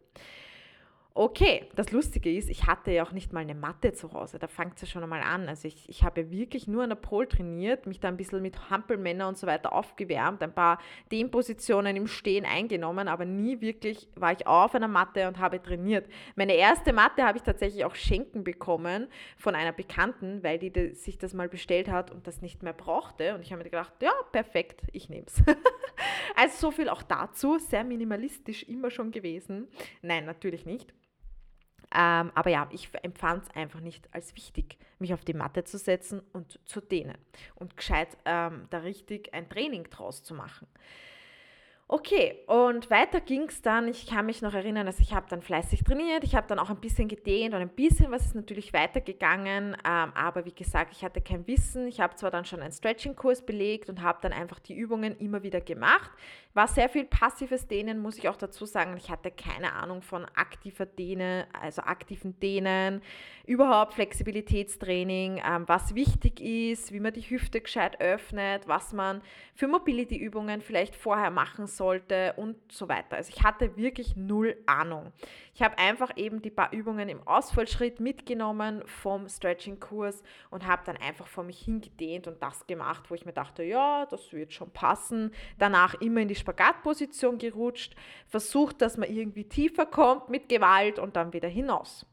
Okay, 1.21 1.69
das 1.75 1.91
Lustige 1.91 2.33
ist, 2.33 2.49
ich 2.49 2.69
hatte 2.69 2.93
ja 2.93 3.03
auch 3.03 3.11
nicht 3.11 3.33
mal 3.33 3.41
eine 3.41 3.57
Matte 3.57 3.93
zu 3.93 4.13
Hause. 4.13 4.39
Da 4.39 4.47
fängt 4.47 4.77
es 4.77 4.83
ja 4.83 4.87
schon 4.87 5.03
einmal 5.03 5.23
an. 5.23 5.49
Also 5.49 5.67
ich, 5.67 5.89
ich 5.89 6.05
habe 6.05 6.21
ja 6.21 6.31
wirklich 6.31 6.69
nur 6.69 6.85
an 6.85 6.91
der 6.91 6.97
Pole 6.97 7.27
trainiert, 7.27 7.89
mich 7.89 7.99
da 7.99 8.07
ein 8.07 8.17
bisschen 8.17 8.41
mit 8.41 8.71
Hampelmänner 8.71 9.27
und 9.27 9.37
so 9.37 9.49
weiter 9.49 9.73
aufgewärmt, 9.73 10.45
ein 10.45 10.55
paar 10.55 10.79
Dehnpositionen 11.11 11.97
im 11.97 12.07
Stehen 12.07 12.45
eingenommen, 12.45 13.09
aber 13.09 13.25
nie 13.25 13.61
wirklich 13.61 14.09
war 14.15 14.31
ich 14.31 14.47
auf 14.47 14.77
einer 14.77 14.87
Matte 14.87 15.27
und 15.27 15.41
habe 15.41 15.61
trainiert. 15.61 16.07
Meine 16.37 16.55
erste 16.55 16.93
Matte 16.93 17.25
habe 17.25 17.39
ich 17.39 17.43
tatsächlich 17.43 17.85
auch 17.85 17.97
schenken 17.97 18.45
bekommen 18.45 19.09
von 19.37 19.57
einer 19.57 19.73
Bekannten, 19.73 20.45
weil 20.45 20.61
die 20.61 20.95
sich 20.95 21.19
das 21.19 21.35
mal 21.35 21.49
bestellt 21.49 21.89
hat 21.89 22.13
und 22.13 22.29
das 22.29 22.43
nicht 22.43 22.63
mehr 22.63 22.75
brauchte. 22.75 23.35
Und 23.35 23.41
ich 23.41 23.51
habe 23.51 23.59
mir 23.59 23.69
gedacht, 23.69 23.95
ja, 24.01 24.13
perfekt, 24.31 24.83
ich 24.93 25.09
nehme 25.09 25.27
es. 25.27 25.43
also 26.37 26.57
so 26.57 26.71
viel 26.71 26.89
auch 26.89 27.03
dazu, 27.03 27.59
sehr 27.59 27.83
minimalistisch 27.83 28.63
immer 28.63 28.93
schon 28.93 29.11
gewesen. 29.11 29.67
Nein, 30.01 30.25
natürlich 30.25 30.65
nicht. 30.65 30.95
Ähm, 31.95 32.33
aber 32.35 32.51
ja, 32.51 32.69
ich 32.71 32.91
empfand 33.03 33.45
es 33.45 33.57
einfach 33.57 33.81
nicht 33.81 34.13
als 34.13 34.37
wichtig, 34.37 34.77
mich 34.99 35.15
auf 35.15 35.25
die 35.25 35.33
Matte 35.33 35.65
zu 35.65 35.79
setzen 35.79 36.21
und 36.33 36.61
zu 36.67 36.81
dehnen 36.81 37.17
und 37.55 37.77
gescheit 37.77 38.19
ähm, 38.27 38.67
da 38.71 38.79
richtig 38.79 39.33
ein 39.33 39.49
Training 39.49 39.85
draus 39.85 40.23
zu 40.23 40.35
machen. 40.35 40.67
Okay, 41.91 42.37
und 42.47 42.91
weiter 42.91 43.19
ging 43.19 43.45
es 43.45 43.63
dann. 43.63 43.89
Ich 43.89 44.07
kann 44.07 44.27
mich 44.27 44.43
noch 44.43 44.53
erinnern, 44.53 44.85
dass 44.85 45.01
ich 45.01 45.15
habe 45.15 45.25
dann 45.31 45.41
fleißig 45.41 45.85
trainiert. 45.85 46.23
Ich 46.23 46.35
habe 46.35 46.47
dann 46.47 46.59
auch 46.59 46.69
ein 46.69 46.81
bisschen 46.83 47.09
gedehnt 47.09 47.55
und 47.55 47.63
ein 47.63 47.71
bisschen 47.71 48.11
was 48.11 48.27
ist 48.27 48.35
natürlich 48.35 48.75
weitergegangen. 48.75 49.75
Ähm, 49.89 50.13
aber 50.15 50.45
wie 50.45 50.53
gesagt, 50.53 50.93
ich 50.93 51.03
hatte 51.03 51.23
kein 51.23 51.47
Wissen. 51.47 51.89
Ich 51.89 51.99
habe 52.01 52.15
zwar 52.15 52.31
dann 52.31 52.45
schon 52.45 52.61
einen 52.61 52.73
Stretching-Kurs 52.73 53.41
belegt 53.47 53.89
und 53.89 54.03
habe 54.03 54.19
dann 54.21 54.35
einfach 54.35 54.59
die 54.59 54.75
Übungen 54.75 55.17
immer 55.17 55.43
wieder 55.43 55.63
gemacht. 55.63 56.11
War 56.53 56.69
sehr 56.69 56.91
viel 56.91 57.07
passives 57.07 57.67
Dehnen, 57.69 58.01
muss 58.01 58.19
ich 58.19 58.29
auch 58.29 58.37
dazu 58.37 58.67
sagen. 58.67 58.95
Ich 58.99 59.09
hatte 59.11 59.31
keine 59.31 59.73
Ahnung 59.73 60.03
von 60.03 60.27
aktiver 60.35 60.85
Dehnen, 60.85 61.47
also 61.59 61.81
aktiven 61.81 62.39
Dehnen, 62.39 63.01
überhaupt 63.47 63.95
Flexibilitätstraining, 63.95 65.41
ähm, 65.43 65.65
was 65.67 65.95
wichtig 65.95 66.39
ist, 66.43 66.93
wie 66.93 67.01
man 67.01 67.15
die 67.15 67.23
Hüfte 67.23 67.63
gescheit 67.63 67.99
öffnet, 68.03 68.69
was 68.69 68.93
man 68.93 69.23
für 69.55 69.69
Mobility-Übungen 69.69 70.61
vielleicht 70.61 70.95
vorher 70.95 71.31
machen 71.31 71.67
soll 71.67 71.78
sollte 71.79 72.35
und 72.37 72.57
so 72.71 72.89
weiter. 72.89 73.17
Also 73.17 73.33
ich 73.35 73.43
hatte 73.43 73.77
wirklich 73.79 74.17
null 74.17 74.57
Ahnung. 74.67 75.13
Ich 75.55 75.63
habe 75.63 75.79
einfach 75.79 76.11
eben 76.17 76.43
die 76.43 76.51
paar 76.51 76.73
Übungen 76.75 77.09
im 77.09 77.27
Ausfallschritt 77.27 78.01
mitgenommen 78.01 78.83
vom 78.85 79.27
Stretching-Kurs 79.29 80.23
und 80.51 80.67
habe 80.67 80.83
dann 80.85 80.99
einfach 80.99 81.27
vor 81.27 81.45
mich 81.45 81.61
hingedehnt 81.61 82.27
und 82.27 82.43
das 82.43 82.67
gemacht, 82.67 83.05
wo 83.09 83.15
ich 83.15 83.25
mir 83.25 83.33
dachte, 83.33 83.63
ja, 83.63 84.05
das 84.07 84.33
wird 84.35 84.53
schon 84.53 84.71
passen. 84.71 85.33
Danach 85.59 85.95
immer 85.95 86.21
in 86.21 86.29
die 86.29 86.35
Spagatposition 86.35 87.39
gerutscht, 87.39 87.97
versucht, 88.27 88.83
dass 88.83 88.99
man 88.99 89.09
irgendwie 89.11 89.45
tiefer 89.45 89.87
kommt 89.87 90.29
mit 90.29 90.51
Gewalt 90.51 90.99
und 90.99 91.17
dann 91.17 91.33
wieder 91.33 91.49
hinaus. 91.49 92.05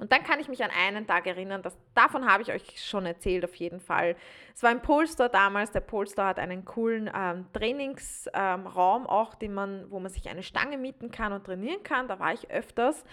Und 0.00 0.12
dann 0.12 0.24
kann 0.24 0.40
ich 0.40 0.48
mich 0.48 0.64
an 0.64 0.70
einen 0.70 1.06
Tag 1.06 1.26
erinnern, 1.26 1.60
dass, 1.60 1.76
davon 1.94 2.26
habe 2.26 2.42
ich 2.42 2.50
euch 2.50 2.82
schon 2.82 3.04
erzählt 3.04 3.44
auf 3.44 3.54
jeden 3.56 3.80
Fall. 3.80 4.16
Es 4.54 4.62
war 4.62 4.72
im 4.72 4.80
Polestar 4.80 5.28
damals, 5.28 5.72
der 5.72 5.80
Polestar 5.80 6.28
hat 6.28 6.38
einen 6.38 6.64
coolen 6.64 7.10
ähm, 7.14 7.44
Trainingsraum 7.52 9.02
ähm, 9.02 9.06
auch, 9.06 9.34
den 9.34 9.52
man, 9.52 9.90
wo 9.90 10.00
man 10.00 10.10
sich 10.10 10.30
eine 10.30 10.42
Stange 10.42 10.78
mieten 10.78 11.10
kann 11.10 11.34
und 11.34 11.44
trainieren 11.44 11.82
kann. 11.82 12.08
Da 12.08 12.18
war 12.18 12.32
ich 12.32 12.50
öfters 12.50 13.04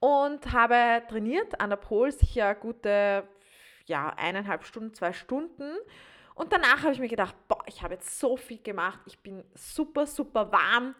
und 0.00 0.52
habe 0.52 1.02
trainiert 1.08 1.58
an 1.62 1.70
der 1.70 1.76
Pol 1.76 2.12
sicher 2.12 2.54
gute 2.54 3.26
ja, 3.86 4.12
eineinhalb 4.14 4.64
Stunden, 4.64 4.92
zwei 4.92 5.14
Stunden. 5.14 5.72
Und 6.34 6.52
danach 6.52 6.82
habe 6.82 6.92
ich 6.92 7.00
mir 7.00 7.08
gedacht, 7.08 7.34
boah, 7.48 7.62
ich 7.66 7.82
habe 7.82 7.94
jetzt 7.94 8.20
so 8.20 8.36
viel 8.36 8.62
gemacht, 8.62 9.00
ich 9.06 9.18
bin 9.18 9.42
super, 9.54 10.06
super 10.06 10.52
warm. 10.52 10.94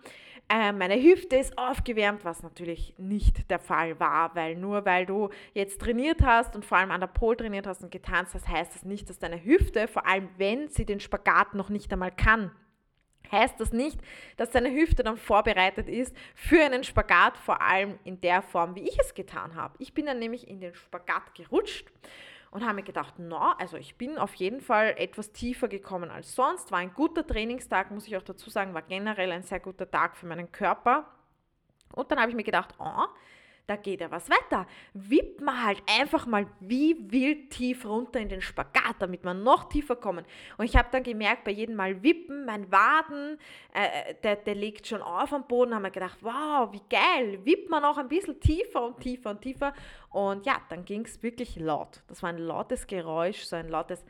Äh, 0.50 0.72
meine 0.72 0.96
Hüfte 0.96 1.36
ist 1.36 1.58
aufgewärmt, 1.58 2.24
was 2.24 2.42
natürlich 2.42 2.94
nicht 2.96 3.50
der 3.50 3.58
Fall 3.58 4.00
war, 4.00 4.34
weil 4.34 4.56
nur 4.56 4.86
weil 4.86 5.04
du 5.04 5.28
jetzt 5.52 5.78
trainiert 5.78 6.22
hast 6.22 6.56
und 6.56 6.64
vor 6.64 6.78
allem 6.78 6.90
an 6.90 7.00
der 7.00 7.08
Pole 7.08 7.36
trainiert 7.36 7.66
hast 7.66 7.82
und 7.82 7.90
getanzt 7.90 8.34
hast, 8.34 8.48
heißt 8.48 8.74
das 8.74 8.84
nicht, 8.84 9.10
dass 9.10 9.18
deine 9.18 9.44
Hüfte, 9.44 9.88
vor 9.88 10.06
allem 10.06 10.30
wenn 10.38 10.68
sie 10.68 10.86
den 10.86 11.00
Spagat 11.00 11.54
noch 11.54 11.68
nicht 11.68 11.92
einmal 11.92 12.10
kann, 12.10 12.50
heißt 13.30 13.60
das 13.60 13.74
nicht, 13.74 14.00
dass 14.38 14.50
deine 14.50 14.72
Hüfte 14.72 15.02
dann 15.02 15.18
vorbereitet 15.18 15.86
ist 15.86 16.16
für 16.34 16.64
einen 16.64 16.82
Spagat, 16.82 17.36
vor 17.36 17.60
allem 17.60 17.98
in 18.04 18.18
der 18.22 18.40
Form, 18.40 18.74
wie 18.74 18.88
ich 18.88 18.98
es 18.98 19.12
getan 19.12 19.54
habe. 19.54 19.74
Ich 19.78 19.92
bin 19.92 20.06
dann 20.06 20.18
nämlich 20.18 20.48
in 20.48 20.60
den 20.60 20.74
Spagat 20.74 21.34
gerutscht 21.34 21.92
und 22.50 22.64
habe 22.64 22.74
mir 22.74 22.82
gedacht, 22.82 23.14
na, 23.18 23.52
also 23.58 23.76
ich 23.76 23.96
bin 23.96 24.18
auf 24.18 24.34
jeden 24.34 24.60
Fall 24.60 24.94
etwas 24.96 25.32
tiefer 25.32 25.68
gekommen 25.68 26.10
als 26.10 26.34
sonst. 26.34 26.70
War 26.72 26.78
ein 26.78 26.94
guter 26.94 27.26
Trainingstag, 27.26 27.90
muss 27.90 28.06
ich 28.06 28.16
auch 28.16 28.22
dazu 28.22 28.50
sagen, 28.50 28.74
war 28.74 28.82
generell 28.82 29.32
ein 29.32 29.42
sehr 29.42 29.60
guter 29.60 29.90
Tag 29.90 30.16
für 30.16 30.26
meinen 30.26 30.50
Körper. 30.50 31.06
Und 31.94 32.10
dann 32.10 32.20
habe 32.20 32.30
ich 32.30 32.36
mir 32.36 32.44
gedacht, 32.44 32.74
oh, 32.78 33.06
da 33.68 33.76
geht 33.76 34.00
ja 34.00 34.10
was 34.10 34.28
weiter. 34.30 34.66
Wippt 34.94 35.42
man 35.42 35.62
halt 35.62 35.82
einfach 35.86 36.26
mal 36.26 36.46
wie 36.58 36.96
wild 37.10 37.50
tief 37.50 37.84
runter 37.84 38.18
in 38.18 38.30
den 38.30 38.40
Spagat, 38.40 38.96
damit 38.98 39.24
wir 39.24 39.34
noch 39.34 39.68
tiefer 39.68 39.94
kommen. 39.94 40.24
Und 40.56 40.64
ich 40.64 40.74
habe 40.74 40.88
dann 40.90 41.02
gemerkt, 41.02 41.44
bei 41.44 41.50
jedem 41.50 41.76
Mal 41.76 42.02
wippen, 42.02 42.46
mein 42.46 42.72
Waden, 42.72 43.38
äh, 43.74 44.14
der, 44.22 44.36
der 44.36 44.54
legt 44.54 44.86
schon 44.86 45.02
auf 45.02 45.32
am 45.34 45.46
Boden, 45.46 45.74
haben 45.74 45.82
wir 45.82 45.90
gedacht, 45.90 46.18
wow, 46.22 46.72
wie 46.72 46.82
geil, 46.88 47.44
wippt 47.44 47.68
man 47.68 47.82
noch 47.82 47.98
ein 47.98 48.08
bisschen 48.08 48.40
tiefer 48.40 48.86
und 48.86 49.00
tiefer 49.00 49.30
und 49.30 49.42
tiefer. 49.42 49.74
Und 50.08 50.46
ja, 50.46 50.62
dann 50.70 50.86
ging 50.86 51.04
es 51.04 51.22
wirklich 51.22 51.56
laut. 51.56 52.02
Das 52.08 52.22
war 52.22 52.30
ein 52.30 52.38
lautes 52.38 52.86
Geräusch, 52.86 53.42
so 53.44 53.56
ein 53.56 53.68
lautes 53.68 54.02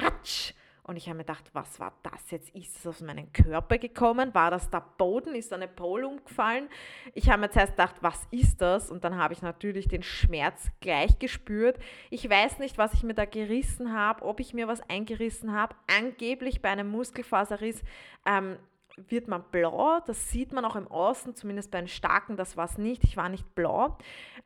Ratsch. 0.00 0.54
Und 0.84 0.96
ich 0.96 1.06
habe 1.06 1.18
mir 1.18 1.24
gedacht, 1.24 1.48
was 1.52 1.78
war 1.78 1.92
das 2.02 2.30
jetzt? 2.32 2.52
Ist 2.56 2.76
es 2.76 2.86
aus 2.86 3.00
meinem 3.02 3.32
Körper 3.32 3.78
gekommen? 3.78 4.34
War 4.34 4.50
das 4.50 4.68
der 4.68 4.84
Boden? 4.98 5.36
Ist 5.36 5.52
da 5.52 5.56
eine 5.56 5.68
Pole 5.68 6.08
umgefallen? 6.08 6.68
Ich 7.14 7.30
habe 7.30 7.40
mir 7.40 7.50
zuerst 7.50 7.74
gedacht, 7.74 7.96
was 8.00 8.26
ist 8.32 8.60
das? 8.60 8.90
Und 8.90 9.04
dann 9.04 9.16
habe 9.16 9.32
ich 9.32 9.42
natürlich 9.42 9.86
den 9.86 10.02
Schmerz 10.02 10.72
gleich 10.80 11.20
gespürt. 11.20 11.78
Ich 12.10 12.28
weiß 12.28 12.58
nicht, 12.58 12.78
was 12.78 12.94
ich 12.94 13.04
mir 13.04 13.14
da 13.14 13.26
gerissen 13.26 13.92
habe, 13.92 14.24
ob 14.24 14.40
ich 14.40 14.54
mir 14.54 14.66
was 14.66 14.80
eingerissen 14.90 15.52
habe. 15.52 15.76
Angeblich 15.86 16.62
bei 16.62 16.70
einem 16.70 16.90
Muskelfaserriss 16.90 17.80
ähm, 18.26 18.58
wird 18.96 19.28
man 19.28 19.42
blau. 19.50 20.00
Das 20.06 20.30
sieht 20.30 20.52
man 20.52 20.64
auch 20.64 20.76
im 20.76 20.88
Außen, 20.88 21.34
zumindest 21.34 21.70
bei 21.70 21.78
den 21.78 21.88
starken, 21.88 22.36
das 22.36 22.56
war 22.56 22.66
es 22.66 22.78
nicht. 22.78 23.04
Ich 23.04 23.16
war 23.16 23.28
nicht 23.28 23.54
blau. 23.54 23.96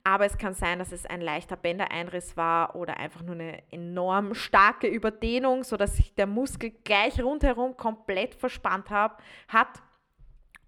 Aber 0.05 0.25
es 0.25 0.39
kann 0.39 0.55
sein, 0.55 0.79
dass 0.79 0.93
es 0.93 1.07
ein 1.07 1.21
leichter 1.21 1.57
Bändereinriss 1.57 2.37
war 2.37 2.77
oder 2.77 2.99
einfach 2.99 3.23
nur 3.23 3.35
eine 3.35 3.63
enorm 3.71 4.35
starke 4.35 4.87
Überdehnung, 4.87 5.65
sodass 5.65 5.97
sich 5.97 6.15
der 6.15 6.27
Muskel 6.27 6.71
gleich 6.85 7.21
rundherum 7.21 7.77
komplett 7.77 8.35
verspannt 8.35 8.91
hab, 8.91 9.23
hat. 9.49 9.83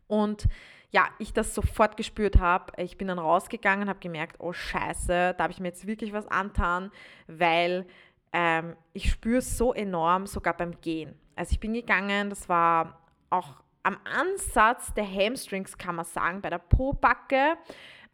Und 0.07 0.49
ja, 0.91 1.09
ich 1.19 1.33
das 1.33 1.55
sofort 1.55 1.97
gespürt 1.97 2.39
habe. 2.39 2.73
Ich 2.83 2.97
bin 2.97 3.09
dann 3.09 3.19
rausgegangen, 3.19 3.89
habe 3.89 3.99
gemerkt, 3.99 4.37
oh 4.39 4.53
scheiße, 4.53 5.35
da 5.37 5.43
habe 5.43 5.53
ich 5.53 5.61
mir 5.61 5.69
jetzt 5.69 5.87
wirklich 5.87 6.13
was 6.13 6.27
antan, 6.27 6.91
weil 7.27 7.87
ähm, 8.33 8.75
ich 8.93 9.11
spüre 9.11 9.39
es 9.39 9.59
so 9.59 9.75
enorm, 9.75 10.27
sogar 10.27 10.57
beim 10.57 10.81
Gehen. 10.81 11.15
Also 11.37 11.53
ich 11.53 11.61
bin 11.61 11.75
gegangen, 11.75 12.31
das 12.31 12.49
war 12.49 12.99
auch 13.31 13.63
am 13.89 13.99
Ansatz 14.05 14.93
der 14.93 15.11
Hamstrings, 15.11 15.79
kann 15.79 15.95
man 15.95 16.05
sagen, 16.05 16.43
bei 16.43 16.51
der 16.51 16.59
Pobacke, 16.59 17.57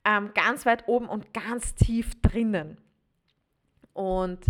ähm, 0.05 0.31
ganz 0.33 0.65
weit 0.67 0.87
oben 0.87 1.09
und 1.09 1.35
ganz 1.35 1.75
tief 1.75 2.13
drinnen. 2.23 2.79
Und 3.93 4.47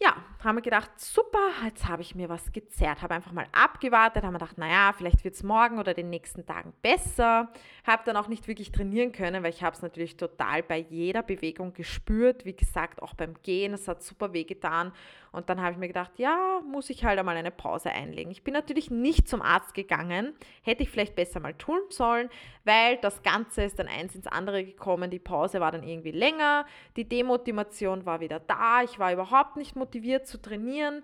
ja, 0.00 0.16
haben 0.44 0.56
wir 0.56 0.62
gedacht, 0.62 0.92
super, 0.96 1.50
jetzt 1.64 1.88
habe 1.88 2.00
ich 2.02 2.14
mir 2.14 2.28
was 2.28 2.52
gezerrt. 2.52 3.02
Habe 3.02 3.14
einfach 3.14 3.32
mal 3.32 3.48
abgewartet, 3.52 4.22
haben 4.22 4.32
wir 4.32 4.38
gedacht, 4.38 4.56
naja, 4.56 4.94
vielleicht 4.96 5.24
wird 5.24 5.34
es 5.34 5.42
morgen 5.42 5.78
oder 5.78 5.92
den 5.92 6.08
nächsten 6.08 6.46
Tagen 6.46 6.72
besser. 6.80 7.52
Habe 7.84 8.04
dann 8.06 8.16
auch 8.16 8.28
nicht 8.28 8.46
wirklich 8.48 8.72
trainieren 8.72 9.12
können, 9.12 9.42
weil 9.42 9.50
ich 9.50 9.62
habe 9.62 9.76
es 9.76 9.82
natürlich 9.82 10.16
total 10.16 10.62
bei 10.62 10.78
jeder 10.78 11.22
Bewegung 11.22 11.74
gespürt. 11.74 12.46
Wie 12.46 12.54
gesagt, 12.54 13.02
auch 13.02 13.14
beim 13.14 13.34
Gehen, 13.42 13.74
es 13.74 13.88
hat 13.88 14.02
super 14.02 14.32
weh 14.32 14.44
getan. 14.44 14.92
Und 15.32 15.48
dann 15.48 15.60
habe 15.60 15.72
ich 15.72 15.78
mir 15.78 15.88
gedacht, 15.88 16.12
ja, 16.16 16.60
muss 16.66 16.90
ich 16.90 17.04
halt 17.04 17.18
einmal 17.18 17.36
eine 17.36 17.50
Pause 17.50 17.90
einlegen. 17.90 18.30
Ich 18.30 18.44
bin 18.44 18.54
natürlich 18.54 18.90
nicht 18.90 19.28
zum 19.28 19.42
Arzt 19.42 19.74
gegangen. 19.74 20.34
Hätte 20.62 20.82
ich 20.82 20.90
vielleicht 20.90 21.14
besser 21.14 21.40
mal 21.40 21.54
tun 21.54 21.80
sollen, 21.90 22.30
weil 22.64 22.96
das 22.98 23.22
Ganze 23.22 23.62
ist 23.62 23.78
dann 23.78 23.88
eins 23.88 24.14
ins 24.14 24.26
andere 24.26 24.64
gekommen. 24.64 25.10
Die 25.10 25.18
Pause 25.18 25.60
war 25.60 25.72
dann 25.72 25.82
irgendwie 25.82 26.12
länger. 26.12 26.66
Die 26.96 27.08
Demotivation 27.08 28.06
war 28.06 28.20
wieder 28.20 28.40
da. 28.40 28.82
Ich 28.82 28.98
war 28.98 29.12
überhaupt 29.12 29.56
nicht 29.56 29.76
motiviert 29.76 30.26
zu 30.26 30.40
trainieren. 30.40 31.02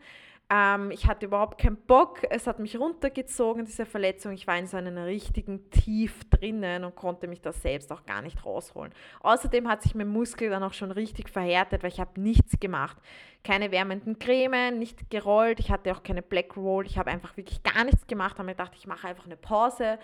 Ähm, 0.51 0.91
ich 0.91 1.07
hatte 1.07 1.27
überhaupt 1.27 1.59
keinen 1.59 1.77
Bock. 1.77 2.21
Es 2.31 2.47
hat 2.47 2.59
mich 2.59 2.79
runtergezogen, 2.79 3.65
diese 3.65 3.87
Verletzung. 3.87 4.33
Ich 4.33 4.47
war 4.47 4.59
in 4.59 4.67
so 4.67 4.77
einem 4.77 4.99
richtigen 4.99 5.71
Tief 5.71 6.21
drinnen 6.31 6.85
und 6.85 6.95
konnte 6.95 7.29
mich 7.29 7.41
da 7.41 7.53
selbst 7.53 7.91
auch 7.93 8.05
gar 8.05 8.21
nicht 8.21 8.45
rausholen. 8.45 8.93
Außerdem 9.21 9.69
hat 9.69 9.83
sich 9.83 9.95
mein 9.95 10.09
Muskel 10.09 10.51
dann 10.51 10.63
auch 10.63 10.75
schon 10.75 10.91
richtig 10.91 11.31
verhärtet, 11.31 11.83
weil 11.83 11.91
ich 11.91 12.01
habe 12.01 12.21
nichts 12.21 12.61
gemacht. 12.61 12.99
Keine 13.43 13.71
wärmenden 13.71 14.19
Cremen, 14.19 14.79
nicht 14.79 15.11
gerollt. 15.11 15.61
Ich 15.61 15.71
hatte 15.71 15.93
auch 15.93 16.03
keine 16.03 16.23
Black 16.23 16.57
Roll. 16.57 16.87
Ich 16.87 16.99
habe 16.99 17.11
einfach 17.11 17.37
wirklich 17.37 17.63
gar 17.63 17.85
nichts 17.85 18.07
gemacht. 18.07 18.39
Habe 18.39 18.47
mir 18.47 18.53
gedacht, 18.53 18.73
ich 18.77 18.87
mache 18.87 19.09
einfach 19.09 19.27
eine 19.27 19.37
Pause. 19.37 19.99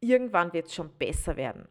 Irgendwann 0.00 0.52
wird 0.52 0.66
es 0.66 0.74
schon 0.74 0.90
besser 0.98 1.36
werden. 1.36 1.68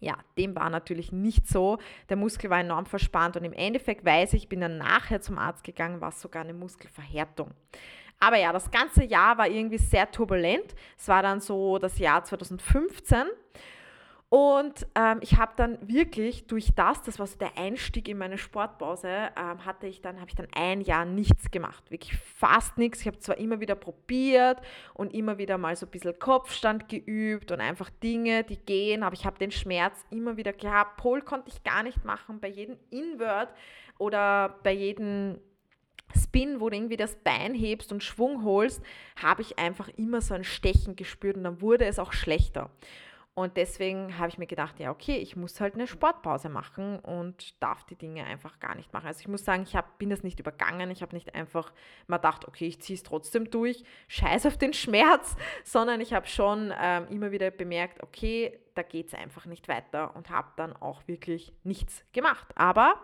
Ja, 0.00 0.16
dem 0.36 0.54
war 0.56 0.70
natürlich 0.70 1.12
nicht 1.12 1.48
so. 1.48 1.78
Der 2.08 2.16
Muskel 2.16 2.50
war 2.50 2.60
enorm 2.60 2.86
verspannt 2.86 3.36
und 3.36 3.44
im 3.44 3.52
Endeffekt 3.52 4.04
weiß 4.04 4.34
ich, 4.34 4.48
bin 4.48 4.60
dann 4.60 4.78
nachher 4.78 5.20
zum 5.20 5.38
Arzt 5.38 5.64
gegangen, 5.64 6.00
war 6.00 6.10
es 6.10 6.20
sogar 6.20 6.42
eine 6.42 6.54
Muskelverhärtung. 6.54 7.50
Aber 8.20 8.38
ja, 8.38 8.52
das 8.52 8.70
ganze 8.70 9.04
Jahr 9.04 9.38
war 9.38 9.48
irgendwie 9.48 9.78
sehr 9.78 10.10
turbulent. 10.10 10.74
Es 10.96 11.08
war 11.08 11.22
dann 11.22 11.40
so 11.40 11.78
das 11.78 11.98
Jahr 11.98 12.24
2015 12.24 13.24
Und 14.34 14.88
ähm, 14.96 15.18
ich 15.20 15.36
habe 15.36 15.52
dann 15.54 15.78
wirklich 15.80 16.48
durch 16.48 16.74
das, 16.74 17.00
das 17.02 17.20
war 17.20 17.26
so 17.28 17.38
der 17.38 17.56
Einstieg 17.56 18.08
in 18.08 18.18
meine 18.18 18.36
Sportpause, 18.36 19.06
ähm, 19.08 19.64
hatte 19.64 19.86
ich 19.86 20.02
dann, 20.02 20.16
habe 20.18 20.28
ich 20.28 20.34
dann 20.34 20.48
ein 20.56 20.80
Jahr 20.80 21.04
nichts 21.04 21.52
gemacht. 21.52 21.88
Wirklich 21.92 22.16
fast 22.16 22.76
nichts. 22.76 23.02
Ich 23.02 23.06
habe 23.06 23.20
zwar 23.20 23.38
immer 23.38 23.60
wieder 23.60 23.76
probiert 23.76 24.60
und 24.92 25.14
immer 25.14 25.38
wieder 25.38 25.56
mal 25.56 25.76
so 25.76 25.86
ein 25.86 25.90
bisschen 25.90 26.18
Kopfstand 26.18 26.88
geübt 26.88 27.52
und 27.52 27.60
einfach 27.60 27.90
Dinge, 27.90 28.42
die 28.42 28.56
gehen, 28.56 29.04
aber 29.04 29.14
ich 29.14 29.24
habe 29.24 29.38
den 29.38 29.52
Schmerz 29.52 30.04
immer 30.10 30.36
wieder 30.36 30.52
gehabt. 30.52 30.96
Pole 30.96 31.22
konnte 31.22 31.50
ich 31.50 31.62
gar 31.62 31.84
nicht 31.84 32.04
machen. 32.04 32.40
Bei 32.40 32.48
jedem 32.48 32.76
Invert 32.90 33.54
oder 33.98 34.58
bei 34.64 34.72
jedem 34.72 35.38
Spin, 36.20 36.58
wo 36.58 36.70
du 36.70 36.76
irgendwie 36.76 36.96
das 36.96 37.14
Bein 37.14 37.54
hebst 37.54 37.92
und 37.92 38.02
Schwung 38.02 38.42
holst, 38.42 38.82
habe 39.14 39.42
ich 39.42 39.60
einfach 39.60 39.90
immer 39.90 40.20
so 40.20 40.34
ein 40.34 40.42
Stechen 40.42 40.96
gespürt 40.96 41.36
und 41.36 41.44
dann 41.44 41.60
wurde 41.60 41.84
es 41.84 42.00
auch 42.00 42.12
schlechter. 42.12 42.68
Und 43.36 43.56
deswegen 43.56 44.16
habe 44.16 44.28
ich 44.28 44.38
mir 44.38 44.46
gedacht, 44.46 44.78
ja, 44.78 44.92
okay, 44.92 45.16
ich 45.16 45.34
muss 45.34 45.60
halt 45.60 45.74
eine 45.74 45.88
Sportpause 45.88 46.48
machen 46.48 47.00
und 47.00 47.60
darf 47.60 47.82
die 47.82 47.96
Dinge 47.96 48.24
einfach 48.24 48.60
gar 48.60 48.76
nicht 48.76 48.92
machen. 48.92 49.08
Also 49.08 49.20
ich 49.20 49.28
muss 49.28 49.44
sagen, 49.44 49.64
ich 49.64 49.74
hab, 49.74 49.98
bin 49.98 50.08
das 50.08 50.22
nicht 50.22 50.38
übergangen. 50.38 50.88
Ich 50.92 51.02
habe 51.02 51.16
nicht 51.16 51.34
einfach 51.34 51.72
mal 52.06 52.18
gedacht, 52.18 52.46
okay, 52.46 52.68
ich 52.68 52.80
ziehe 52.80 52.96
es 52.96 53.02
trotzdem 53.02 53.50
durch, 53.50 53.82
scheiß 54.06 54.46
auf 54.46 54.56
den 54.56 54.72
Schmerz, 54.72 55.36
sondern 55.64 56.00
ich 56.00 56.12
habe 56.12 56.28
schon 56.28 56.72
ähm, 56.80 57.08
immer 57.08 57.32
wieder 57.32 57.50
bemerkt, 57.50 58.04
okay, 58.04 58.56
da 58.76 58.82
geht 58.82 59.08
es 59.08 59.14
einfach 59.14 59.46
nicht 59.46 59.66
weiter 59.66 60.14
und 60.14 60.30
habe 60.30 60.52
dann 60.54 60.72
auch 60.72 61.06
wirklich 61.08 61.52
nichts 61.64 62.04
gemacht. 62.12 62.46
Aber 62.54 63.00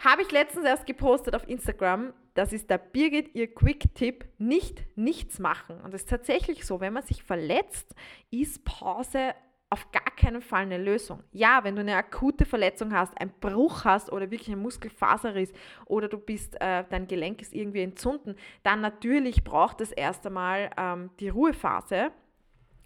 habe 0.00 0.22
ich 0.22 0.30
letztens 0.30 0.66
erst 0.66 0.86
gepostet 0.86 1.34
auf 1.34 1.48
Instagram, 1.48 2.12
das 2.34 2.52
ist 2.52 2.70
der 2.70 2.78
Birgit 2.78 3.34
ihr 3.34 3.52
Quick-Tipp, 3.52 4.24
nicht 4.38 4.84
nichts 4.96 5.38
machen. 5.38 5.80
Und 5.80 5.94
es 5.94 6.02
ist 6.02 6.10
tatsächlich 6.10 6.64
so, 6.64 6.80
wenn 6.80 6.92
man 6.92 7.02
sich 7.02 7.22
verletzt, 7.22 7.94
ist 8.30 8.64
Pause 8.64 9.34
auf 9.68 9.92
gar 9.92 10.02
keinen 10.16 10.42
Fall 10.42 10.62
eine 10.62 10.78
Lösung. 10.78 11.22
Ja, 11.32 11.62
wenn 11.62 11.76
du 11.76 11.82
eine 11.82 11.94
akute 11.94 12.44
Verletzung 12.44 12.92
hast, 12.92 13.18
einen 13.20 13.32
Bruch 13.40 13.84
hast 13.84 14.10
oder 14.10 14.30
wirklich 14.30 14.50
ein 14.50 14.60
Muskelfaserriss 14.60 15.52
oder 15.86 16.08
du 16.08 16.18
bist, 16.18 16.60
äh, 16.60 16.84
dein 16.90 17.06
Gelenk 17.06 17.40
ist 17.40 17.54
irgendwie 17.54 17.82
entzünden, 17.82 18.34
dann 18.64 18.80
natürlich 18.80 19.44
braucht 19.44 19.80
es 19.80 19.92
erst 19.92 20.26
einmal 20.26 20.70
ähm, 20.76 21.10
die 21.20 21.28
Ruhephase 21.28 22.10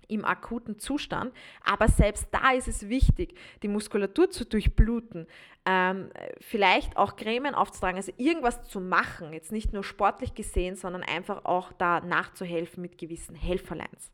im 0.08 0.24
akuten 0.26 0.78
Zustand. 0.78 1.32
Aber 1.64 1.88
selbst 1.88 2.28
da 2.32 2.52
ist 2.52 2.68
es 2.68 2.88
wichtig, 2.88 3.34
die 3.62 3.68
Muskulatur 3.68 4.30
zu 4.30 4.44
durchbluten, 4.44 5.26
ähm, 5.66 6.10
vielleicht 6.40 6.96
auch 6.96 7.16
Cremen 7.16 7.54
aufzutragen, 7.54 7.96
also 7.96 8.12
irgendwas 8.18 8.64
zu 8.64 8.80
machen, 8.80 9.32
jetzt 9.32 9.50
nicht 9.50 9.72
nur 9.72 9.82
sportlich 9.82 10.34
gesehen, 10.34 10.76
sondern 10.76 11.02
einfach 11.02 11.46
auch 11.46 11.72
da 11.72 12.00
nachzuhelfen 12.00 12.82
mit 12.82 12.98
gewissen 12.98 13.34
Helferlines. 13.34 14.10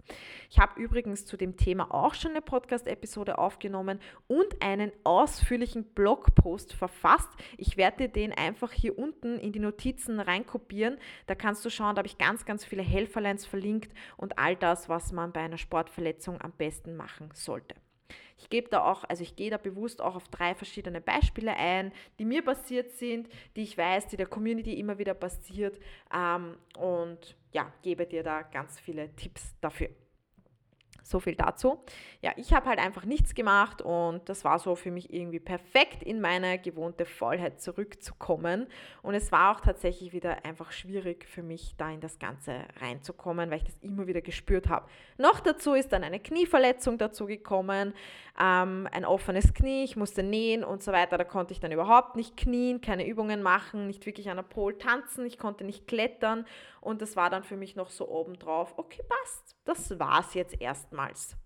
Ich 0.48 0.60
habe 0.60 0.80
übrigens 0.80 1.26
zu 1.26 1.36
dem 1.36 1.56
Thema 1.56 1.92
auch 1.92 2.14
schon 2.14 2.32
eine 2.32 2.42
Podcast-Episode 2.42 3.38
aufgenommen 3.38 4.00
und 4.28 4.62
einen 4.62 4.92
ausführlichen 5.02 5.84
Blogpost 5.84 6.72
verfasst. 6.72 7.30
Ich 7.56 7.76
werde 7.76 8.06
dir 8.06 8.08
den 8.08 8.32
einfach 8.32 8.70
hier 8.70 8.96
unten 8.96 9.38
in 9.38 9.52
die 9.52 9.58
Notizen 9.58 10.20
reinkopieren. 10.20 10.98
Da 11.26 11.34
kannst 11.34 11.64
du 11.64 11.70
schauen, 11.70 11.96
da 11.96 12.00
habe 12.00 12.08
ich 12.08 12.18
ganz, 12.18 12.44
ganz 12.44 12.64
viele 12.64 12.82
Helferlines 12.82 13.44
verlinkt 13.44 13.92
und 14.16 14.38
all 14.38 14.54
das, 14.54 14.88
was 14.88 15.10
man 15.12 15.32
bei 15.32 15.40
einer 15.40 15.58
Sportverletzung 15.58 16.40
am 16.40 16.52
besten 16.52 16.96
machen 16.96 17.30
sollte. 17.34 17.74
Ich 18.40 18.48
gebe 18.48 18.70
da 18.70 18.84
auch, 18.90 19.04
also 19.04 19.22
ich 19.22 19.36
gehe 19.36 19.50
da 19.50 19.58
bewusst 19.58 20.00
auch 20.00 20.16
auf 20.16 20.28
drei 20.28 20.54
verschiedene 20.54 21.00
Beispiele 21.02 21.54
ein, 21.54 21.92
die 22.18 22.24
mir 22.24 22.42
passiert 22.42 22.92
sind, 22.92 23.28
die 23.54 23.62
ich 23.62 23.76
weiß, 23.76 24.06
die 24.08 24.16
der 24.16 24.26
Community 24.26 24.78
immer 24.78 24.98
wieder 24.98 25.12
passiert 25.12 25.78
ähm, 26.14 26.56
und 26.78 27.36
ja, 27.52 27.70
gebe 27.82 28.06
dir 28.06 28.22
da 28.22 28.42
ganz 28.42 28.80
viele 28.80 29.14
Tipps 29.14 29.54
dafür. 29.60 29.90
So 31.10 31.18
viel 31.18 31.34
dazu. 31.34 31.82
Ja, 32.22 32.30
ich 32.36 32.52
habe 32.52 32.68
halt 32.68 32.78
einfach 32.78 33.04
nichts 33.04 33.34
gemacht 33.34 33.82
und 33.82 34.28
das 34.28 34.44
war 34.44 34.60
so 34.60 34.76
für 34.76 34.92
mich 34.92 35.12
irgendwie 35.12 35.40
perfekt 35.40 36.04
in 36.04 36.20
meine 36.20 36.60
gewohnte 36.60 37.04
Vollheit 37.04 37.60
zurückzukommen. 37.60 38.68
Und 39.02 39.14
es 39.14 39.32
war 39.32 39.56
auch 39.56 39.60
tatsächlich 39.60 40.12
wieder 40.12 40.44
einfach 40.44 40.70
schwierig 40.70 41.26
für 41.28 41.42
mich, 41.42 41.74
da 41.76 41.90
in 41.90 42.00
das 42.00 42.20
Ganze 42.20 42.60
reinzukommen, 42.80 43.50
weil 43.50 43.56
ich 43.56 43.64
das 43.64 43.76
immer 43.80 44.06
wieder 44.06 44.20
gespürt 44.20 44.68
habe. 44.68 44.86
Noch 45.18 45.40
dazu 45.40 45.74
ist 45.74 45.92
dann 45.92 46.04
eine 46.04 46.20
Knieverletzung 46.20 46.96
dazu 46.96 47.26
gekommen, 47.26 47.92
ähm, 48.40 48.86
ein 48.92 49.04
offenes 49.04 49.52
Knie, 49.52 49.82
ich 49.82 49.96
musste 49.96 50.22
nähen 50.22 50.62
und 50.62 50.80
so 50.80 50.92
weiter. 50.92 51.18
Da 51.18 51.24
konnte 51.24 51.52
ich 51.52 51.58
dann 51.58 51.72
überhaupt 51.72 52.14
nicht 52.14 52.36
knien, 52.36 52.80
keine 52.80 53.04
Übungen 53.04 53.42
machen, 53.42 53.88
nicht 53.88 54.06
wirklich 54.06 54.30
an 54.30 54.36
der 54.36 54.44
Pole 54.44 54.78
tanzen, 54.78 55.26
ich 55.26 55.38
konnte 55.38 55.64
nicht 55.64 55.88
klettern 55.88 56.46
und 56.80 57.02
das 57.02 57.16
war 57.16 57.30
dann 57.30 57.42
für 57.42 57.56
mich 57.56 57.74
noch 57.74 57.90
so 57.90 58.08
obendrauf, 58.08 58.74
okay, 58.76 59.02
passt, 59.08 59.56
das 59.70 59.98
war's 59.98 60.34
jetzt 60.34 60.60
erstmals. 60.60 61.36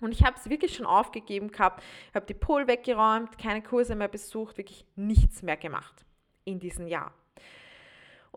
Und 0.00 0.12
ich 0.12 0.24
habe 0.24 0.36
es 0.36 0.48
wirklich 0.48 0.76
schon 0.76 0.86
aufgegeben 0.86 1.50
gehabt, 1.50 1.82
habe 2.14 2.26
die 2.26 2.34
Pole 2.34 2.68
weggeräumt, 2.68 3.36
keine 3.36 3.62
Kurse 3.62 3.96
mehr 3.96 4.08
besucht, 4.08 4.56
wirklich 4.56 4.86
nichts 4.94 5.42
mehr 5.42 5.56
gemacht 5.56 6.04
in 6.44 6.60
diesem 6.60 6.86
Jahr. 6.86 7.12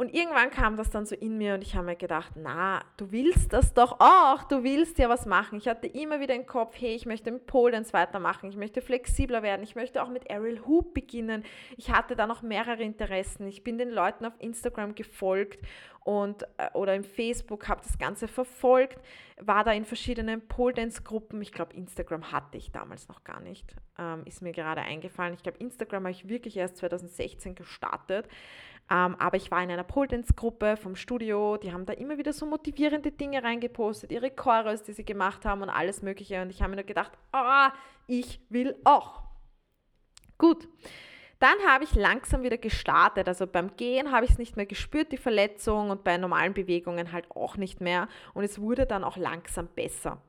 Und 0.01 0.15
irgendwann 0.15 0.49
kam 0.49 0.77
das 0.77 0.89
dann 0.89 1.05
so 1.05 1.13
in 1.13 1.37
mir 1.37 1.53
und 1.53 1.61
ich 1.61 1.75
habe 1.75 1.85
mir 1.85 1.95
gedacht, 1.95 2.31
na, 2.35 2.81
du 2.97 3.11
willst 3.11 3.53
das 3.53 3.75
doch 3.75 3.99
auch, 3.99 4.41
du 4.45 4.63
willst 4.63 4.97
ja 4.97 5.09
was 5.09 5.27
machen. 5.27 5.59
Ich 5.59 5.67
hatte 5.67 5.85
immer 5.85 6.19
wieder 6.19 6.33
im 6.33 6.47
Kopf, 6.47 6.73
hey, 6.79 6.95
ich 6.95 7.05
möchte 7.05 7.31
mit 7.31 7.45
Pole 7.45 7.73
Dance 7.73 7.93
weitermachen, 7.93 8.49
ich 8.49 8.57
möchte 8.57 8.81
flexibler 8.81 9.43
werden, 9.43 9.61
ich 9.61 9.75
möchte 9.75 10.01
auch 10.01 10.09
mit 10.09 10.27
Aerial 10.27 10.65
Hoop 10.65 10.95
beginnen. 10.95 11.43
Ich 11.77 11.91
hatte 11.91 12.15
da 12.15 12.25
noch 12.25 12.41
mehrere 12.41 12.81
Interessen. 12.81 13.45
Ich 13.47 13.63
bin 13.63 13.77
den 13.77 13.91
Leuten 13.91 14.25
auf 14.25 14.33
Instagram 14.39 14.95
gefolgt 14.95 15.59
und 16.03 16.47
äh, 16.57 16.71
oder 16.73 16.95
im 16.95 17.03
Facebook 17.03 17.67
habe 17.67 17.81
das 17.83 17.99
Ganze 17.99 18.27
verfolgt, 18.27 18.99
war 19.39 19.63
da 19.63 19.71
in 19.71 19.85
verschiedenen 19.85 20.47
Pole 20.47 20.73
Dance 20.73 21.03
Gruppen. 21.03 21.43
Ich 21.43 21.51
glaube, 21.51 21.75
Instagram 21.75 22.31
hatte 22.31 22.57
ich 22.57 22.71
damals 22.71 23.07
noch 23.07 23.23
gar 23.23 23.39
nicht, 23.39 23.75
ähm, 23.99 24.23
ist 24.25 24.41
mir 24.41 24.51
gerade 24.51 24.81
eingefallen. 24.81 25.35
Ich 25.35 25.43
glaube, 25.43 25.59
Instagram 25.59 26.05
habe 26.05 26.11
ich 26.11 26.27
wirklich 26.27 26.57
erst 26.57 26.77
2016 26.77 27.53
gestartet. 27.53 28.27
Ähm, 28.91 29.15
aber 29.19 29.37
ich 29.37 29.49
war 29.51 29.63
in 29.63 29.71
einer 29.71 29.85
Pole 29.85 30.09
Dance 30.09 30.33
Gruppe 30.35 30.75
vom 30.75 30.97
Studio, 30.97 31.55
die 31.55 31.71
haben 31.71 31.85
da 31.85 31.93
immer 31.93 32.17
wieder 32.17 32.33
so 32.33 32.45
motivierende 32.45 33.13
Dinge 33.13 33.41
reingepostet, 33.41 34.11
ihre 34.11 34.31
Chorus, 34.31 34.83
die 34.83 34.91
sie 34.91 35.05
gemacht 35.05 35.45
haben 35.45 35.61
und 35.61 35.69
alles 35.69 36.01
Mögliche. 36.01 36.41
Und 36.41 36.49
ich 36.49 36.61
habe 36.61 36.71
mir 36.71 36.75
nur 36.75 36.85
gedacht, 36.85 37.11
oh, 37.31 37.69
ich 38.07 38.41
will 38.49 38.75
auch. 38.83 39.23
Gut. 40.37 40.67
Dann 41.39 41.57
habe 41.65 41.85
ich 41.85 41.95
langsam 41.95 42.43
wieder 42.43 42.57
gestartet. 42.57 43.29
Also 43.29 43.47
beim 43.47 43.77
Gehen 43.77 44.11
habe 44.11 44.25
ich 44.25 44.31
es 44.31 44.37
nicht 44.37 44.57
mehr 44.57 44.65
gespürt, 44.65 45.13
die 45.13 45.17
Verletzung, 45.17 45.89
und 45.89 46.03
bei 46.03 46.17
normalen 46.17 46.53
Bewegungen 46.53 47.13
halt 47.13 47.31
auch 47.31 47.55
nicht 47.55 47.79
mehr. 47.79 48.09
Und 48.33 48.43
es 48.43 48.59
wurde 48.59 48.85
dann 48.85 49.05
auch 49.05 49.15
langsam 49.15 49.67
besser. 49.67 50.21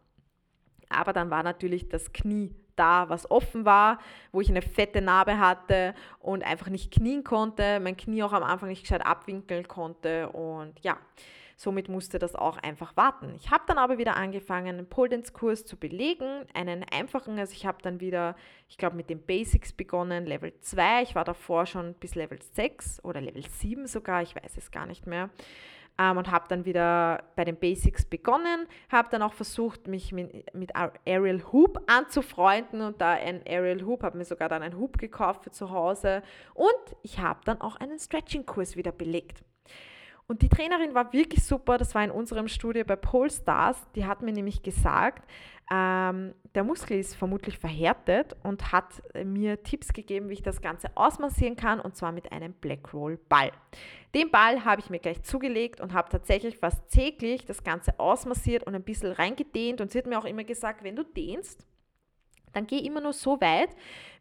Aber 0.89 1.13
dann 1.13 1.31
war 1.31 1.43
natürlich 1.43 1.89
das 1.89 2.13
Knie 2.13 2.55
da, 2.77 3.09
was 3.09 3.31
offen 3.31 3.65
war, 3.65 3.99
wo 4.33 4.41
ich 4.41 4.49
eine 4.49 4.63
fette 4.63 5.01
Narbe 5.01 5.39
hatte 5.39 5.95
und 6.19 6.45
einfach 6.45 6.69
nicht 6.69 6.93
knien 6.93 7.25
konnte, 7.25 7.81
mein 7.81 7.97
Knie 7.97 8.23
auch 8.23 8.33
am 8.33 8.43
Anfang 8.43 8.69
nicht 8.69 8.83
gescheit 8.83 9.05
abwinkeln 9.05 9.69
konnte. 9.69 10.29
Und 10.31 10.79
ja, 10.81 10.99
Somit 11.63 11.89
musste 11.89 12.19
das 12.19 12.35
auch 12.35 12.59
einfach 12.59 12.97
warten. 12.97 13.35
Ich 13.37 13.53
habe 13.53 13.63
dann 13.69 13.79
aber 13.79 13.97
wieder 13.97 14.17
angefangen, 14.17 14.79
einen 14.79 14.89
Pole 14.89 15.11
Dance 15.11 15.33
Kurs 15.33 15.65
zu 15.65 15.77
belegen, 15.77 16.45
einen 16.55 16.85
einfachen, 16.91 17.39
also 17.39 17.53
ich 17.53 17.67
habe 17.67 17.79
dann 17.83 18.01
wieder, 18.01 18.35
ich 18.69 18.79
glaube 18.79 18.97
mit 18.97 19.09
den 19.09 19.23
Basics 19.23 19.73
begonnen, 19.73 20.27
Level 20.27 20.53
2, 20.59 21.03
ich 21.03 21.15
war 21.15 21.23
davor 21.23 21.67
schon 21.67 21.95
bis 21.95 22.17
Level 22.17 22.41
6 22.43 23.05
oder 23.05 23.21
Level 23.21 23.45
7 23.49 23.87
sogar, 23.87 24.23
ich 24.23 24.35
weiß 24.35 24.57
es 24.57 24.73
gar 24.73 24.87
nicht 24.87 25.07
mehr. 25.07 25.31
Ähm, 25.99 26.17
und 26.17 26.31
habe 26.31 26.47
dann 26.49 26.65
wieder 26.65 27.25
bei 27.37 27.45
den 27.45 27.57
Basics 27.57 28.05
begonnen, 28.05 28.67
habe 28.91 29.09
dann 29.11 29.23
auch 29.23 29.35
versucht, 29.35 29.89
mich 29.89 30.13
mit, 30.13 30.55
mit 30.55 30.73
Aerial 30.75 31.43
Hoop 31.53 31.83
anzufreunden 31.87 32.81
und 32.81 33.01
da 33.01 33.11
ein 33.11 33.43
Aerial 33.47 33.85
Hoop, 33.85 34.03
habe 34.03 34.17
mir 34.17 34.25
sogar 34.25 34.49
dann 34.49 34.63
einen 34.63 34.79
Hoop 34.79 34.97
gekauft 34.99 35.45
für 35.45 35.51
zu 35.51 35.71
Hause 35.71 36.23
und 36.55 36.97
ich 37.03 37.19
habe 37.19 37.41
dann 37.45 37.61
auch 37.61 37.77
einen 37.77 37.99
Stretching-Kurs 37.99 38.77
wieder 38.77 38.93
belegt. 38.93 39.45
Und 40.29 40.41
die 40.41 40.49
Trainerin 40.49 40.95
war 40.95 41.13
wirklich 41.13 41.45
super, 41.45 41.77
das 41.77 41.95
war 41.95 42.03
in 42.05 42.11
unserem 42.11 42.49
Studio 42.49 42.85
bei 42.85 42.97
Polestars. 42.97 43.77
Die 43.95 44.07
hat 44.07 44.23
mir 44.23 44.33
nämlich 44.33 44.63
gesagt, 44.63 45.29
ähm, 45.73 46.35
der 46.55 46.65
Muskel 46.65 46.99
ist 46.99 47.15
vermutlich 47.15 47.59
verhärtet 47.59 48.37
und 48.43 48.73
hat 48.73 49.03
mir 49.25 49.63
Tipps 49.63 49.95
gegeben, 49.95 50.29
wie 50.29 50.35
ich 50.35 50.43
das 50.43 50.61
Ganze 50.61 50.89
ausmassieren 50.97 51.57
kann 51.57 51.81
und 51.81 51.97
zwar 51.97 52.13
mit 52.13 52.31
einem 52.31 52.53
Black 52.53 52.93
Roll 52.93 53.19
Ball. 53.31 53.53
Den 54.15 54.31
Ball 54.31 54.67
habe 54.67 54.83
ich 54.83 54.91
mir 54.91 54.99
gleich 54.99 55.23
zugelegt 55.23 55.81
und 55.81 55.95
habe 55.95 56.11
tatsächlich 56.11 56.59
fast 56.59 56.87
täglich 56.91 57.47
das 57.47 57.65
Ganze 57.65 57.99
ausmassiert 57.99 58.65
und 58.65 58.75
ein 58.75 58.83
bisschen 58.83 59.13
reingedehnt 59.13 59.81
und 59.81 59.91
sie 59.91 59.99
hat 59.99 60.07
mir 60.07 60.19
auch 60.19 60.27
immer 60.27 60.45
gesagt, 60.45 60.85
wenn 60.85 60.97
du 60.97 61.05
dehnst, 61.05 61.67
dann 62.53 62.67
geh 62.67 62.79
immer 62.79 63.01
nur 63.01 63.13
so 63.13 63.41
weit, 63.41 63.71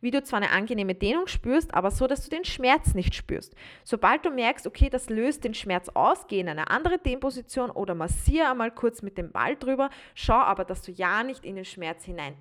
wie 0.02 0.12
du 0.12 0.24
zwar 0.24 0.38
eine 0.38 0.52
angenehme 0.52 0.96
Dehnung 0.96 1.28
spürst, 1.28 1.74
aber 1.74 1.92
so, 1.92 2.08
dass 2.08 2.24
du 2.24 2.30
den 2.30 2.46
Schmerz 2.46 2.94
nicht 2.94 3.14
spürst. 3.14 3.56
Sobald 3.84 4.26
du 4.26 4.32
merkst, 4.32 4.68
okay, 4.68 4.90
das 4.90 5.10
löst 5.10 5.44
den 5.44 5.54
Schmerz 5.54 5.90
aus, 5.90 6.28
geh 6.28 6.40
in 6.40 6.50
eine 6.50 6.70
andere 6.70 6.98
Dehnposition 6.98 7.70
oder 7.70 7.96
massiere 7.96 8.50
einmal 8.50 8.72
kurz 8.72 9.02
mit 9.02 9.18
dem 9.18 9.32
Ball 9.32 9.56
drüber, 9.56 9.90
schau 10.16 10.34
aber, 10.34 10.66
dass 10.66 10.82
du 10.82 10.92
ja 10.92 11.24
nicht 11.24 11.46
in 11.46 11.56
den 11.56 11.66
Schmerz 11.66 12.04
hinein 12.04 12.36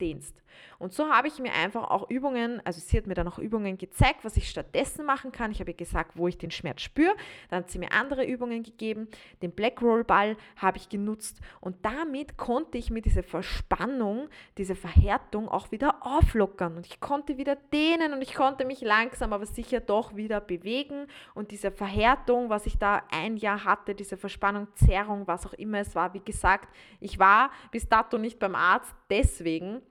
dehnst. 0.00 0.41
Und 0.78 0.92
so 0.92 1.08
habe 1.08 1.28
ich 1.28 1.38
mir 1.38 1.52
einfach 1.52 1.90
auch 1.90 2.10
Übungen, 2.10 2.60
also 2.64 2.80
sie 2.80 2.96
hat 2.96 3.06
mir 3.06 3.14
dann 3.14 3.28
auch 3.28 3.38
Übungen 3.38 3.78
gezeigt, 3.78 4.24
was 4.24 4.36
ich 4.36 4.48
stattdessen 4.48 5.04
machen 5.04 5.32
kann. 5.32 5.50
Ich 5.50 5.60
habe 5.60 5.70
ihr 5.70 5.76
gesagt, 5.76 6.16
wo 6.16 6.28
ich 6.28 6.38
den 6.38 6.50
Schmerz 6.50 6.82
spüre. 6.82 7.14
Dann 7.50 7.60
hat 7.60 7.70
sie 7.70 7.78
mir 7.78 7.92
andere 7.92 8.24
Übungen 8.24 8.62
gegeben. 8.62 9.08
Den 9.42 9.52
Black 9.52 9.80
Roll 9.80 10.04
Ball 10.04 10.36
habe 10.56 10.78
ich 10.78 10.88
genutzt 10.88 11.40
und 11.60 11.76
damit 11.84 12.36
konnte 12.36 12.78
ich 12.78 12.90
mir 12.90 13.02
diese 13.02 13.22
Verspannung, 13.22 14.28
diese 14.58 14.74
Verhärtung 14.74 15.48
auch 15.48 15.70
wieder 15.70 16.04
auflockern 16.06 16.76
und 16.76 16.86
ich 16.86 17.00
konnte 17.00 17.38
wieder 17.38 17.56
dehnen 17.56 18.12
und 18.12 18.22
ich 18.22 18.34
konnte 18.34 18.64
mich 18.64 18.80
langsam 18.80 19.32
aber 19.32 19.46
sicher 19.46 19.80
doch 19.80 20.16
wieder 20.16 20.40
bewegen 20.40 21.06
und 21.34 21.50
diese 21.50 21.70
Verhärtung, 21.70 22.50
was 22.50 22.66
ich 22.66 22.78
da 22.78 23.02
ein 23.10 23.36
Jahr 23.36 23.64
hatte, 23.64 23.94
diese 23.94 24.16
Verspannung, 24.16 24.68
Zerrung, 24.74 25.26
was 25.26 25.46
auch 25.46 25.54
immer 25.54 25.78
es 25.78 25.94
war, 25.94 26.14
wie 26.14 26.20
gesagt, 26.20 26.68
ich 27.00 27.18
war 27.18 27.50
bis 27.70 27.88
dato 27.88 28.18
nicht 28.18 28.38
beim 28.38 28.54
Arzt, 28.54 28.94
deswegen 29.10 29.82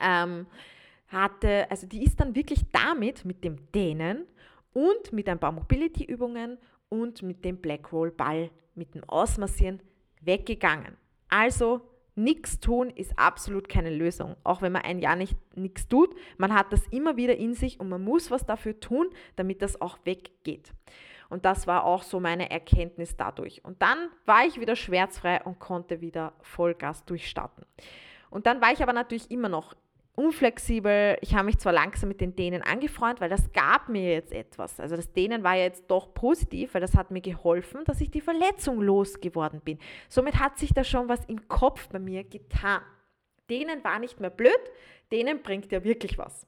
ähm, 0.00 0.46
hatte, 1.08 1.70
also 1.70 1.86
die 1.86 2.04
ist 2.04 2.20
dann 2.20 2.34
wirklich 2.34 2.60
damit, 2.72 3.24
mit 3.24 3.44
dem 3.44 3.70
Dehnen 3.72 4.26
und 4.72 5.12
mit 5.12 5.28
ein 5.28 5.38
paar 5.38 5.52
Mobility-Übungen 5.52 6.58
und 6.88 7.22
mit 7.22 7.44
dem 7.44 7.56
Black 7.56 7.92
Roll 7.92 8.10
Ball, 8.10 8.50
mit 8.74 8.94
dem 8.94 9.04
Ausmassieren 9.04 9.80
weggegangen. 10.20 10.96
Also 11.28 11.80
nichts 12.14 12.60
tun 12.60 12.90
ist 12.90 13.18
absolut 13.18 13.68
keine 13.68 13.90
Lösung. 13.90 14.36
Auch 14.44 14.62
wenn 14.62 14.72
man 14.72 14.82
ein 14.82 14.98
Jahr 14.98 15.16
nicht 15.16 15.36
nichts 15.56 15.88
tut, 15.88 16.14
man 16.38 16.54
hat 16.54 16.72
das 16.72 16.86
immer 16.88 17.16
wieder 17.16 17.36
in 17.36 17.54
sich 17.54 17.80
und 17.80 17.88
man 17.88 18.02
muss 18.02 18.30
was 18.30 18.46
dafür 18.46 18.78
tun, 18.78 19.10
damit 19.36 19.62
das 19.62 19.80
auch 19.80 19.98
weggeht. 20.04 20.72
Und 21.28 21.44
das 21.44 21.66
war 21.68 21.84
auch 21.84 22.02
so 22.02 22.18
meine 22.18 22.50
Erkenntnis 22.50 23.16
dadurch. 23.16 23.64
Und 23.64 23.80
dann 23.82 24.08
war 24.26 24.44
ich 24.46 24.60
wieder 24.60 24.74
schmerzfrei 24.74 25.42
und 25.44 25.60
konnte 25.60 26.00
wieder 26.00 26.32
Vollgas 26.42 27.04
durchstarten. 27.04 27.64
Und 28.30 28.46
dann 28.46 28.60
war 28.60 28.72
ich 28.72 28.82
aber 28.82 28.92
natürlich 28.92 29.30
immer 29.30 29.48
noch 29.48 29.74
unflexibel. 30.14 31.16
Ich 31.20 31.34
habe 31.34 31.44
mich 31.44 31.58
zwar 31.58 31.72
langsam 31.72 32.08
mit 32.08 32.20
den 32.20 32.36
Dänen 32.36 32.62
angefreundet, 32.62 33.20
weil 33.20 33.30
das 33.30 33.52
gab 33.52 33.88
mir 33.88 34.12
jetzt 34.12 34.32
etwas. 34.32 34.78
Also 34.80 34.96
das 34.96 35.12
Dänen 35.12 35.42
war 35.42 35.54
ja 35.54 35.64
jetzt 35.64 35.86
doch 35.88 36.12
positiv, 36.12 36.74
weil 36.74 36.80
das 36.80 36.94
hat 36.94 37.10
mir 37.10 37.20
geholfen, 37.20 37.84
dass 37.84 38.00
ich 38.00 38.10
die 38.10 38.20
Verletzung 38.20 38.80
losgeworden 38.80 39.60
bin. 39.60 39.78
Somit 40.08 40.38
hat 40.38 40.58
sich 40.58 40.74
da 40.74 40.84
schon 40.84 41.08
was 41.08 41.24
im 41.26 41.48
Kopf 41.48 41.88
bei 41.88 41.98
mir 41.98 42.24
getan. 42.24 42.82
Denen 43.48 43.82
war 43.82 43.98
nicht 43.98 44.20
mehr 44.20 44.30
blöd, 44.30 44.60
denen 45.10 45.42
bringt 45.42 45.72
ja 45.72 45.82
wirklich 45.82 46.18
was. 46.18 46.46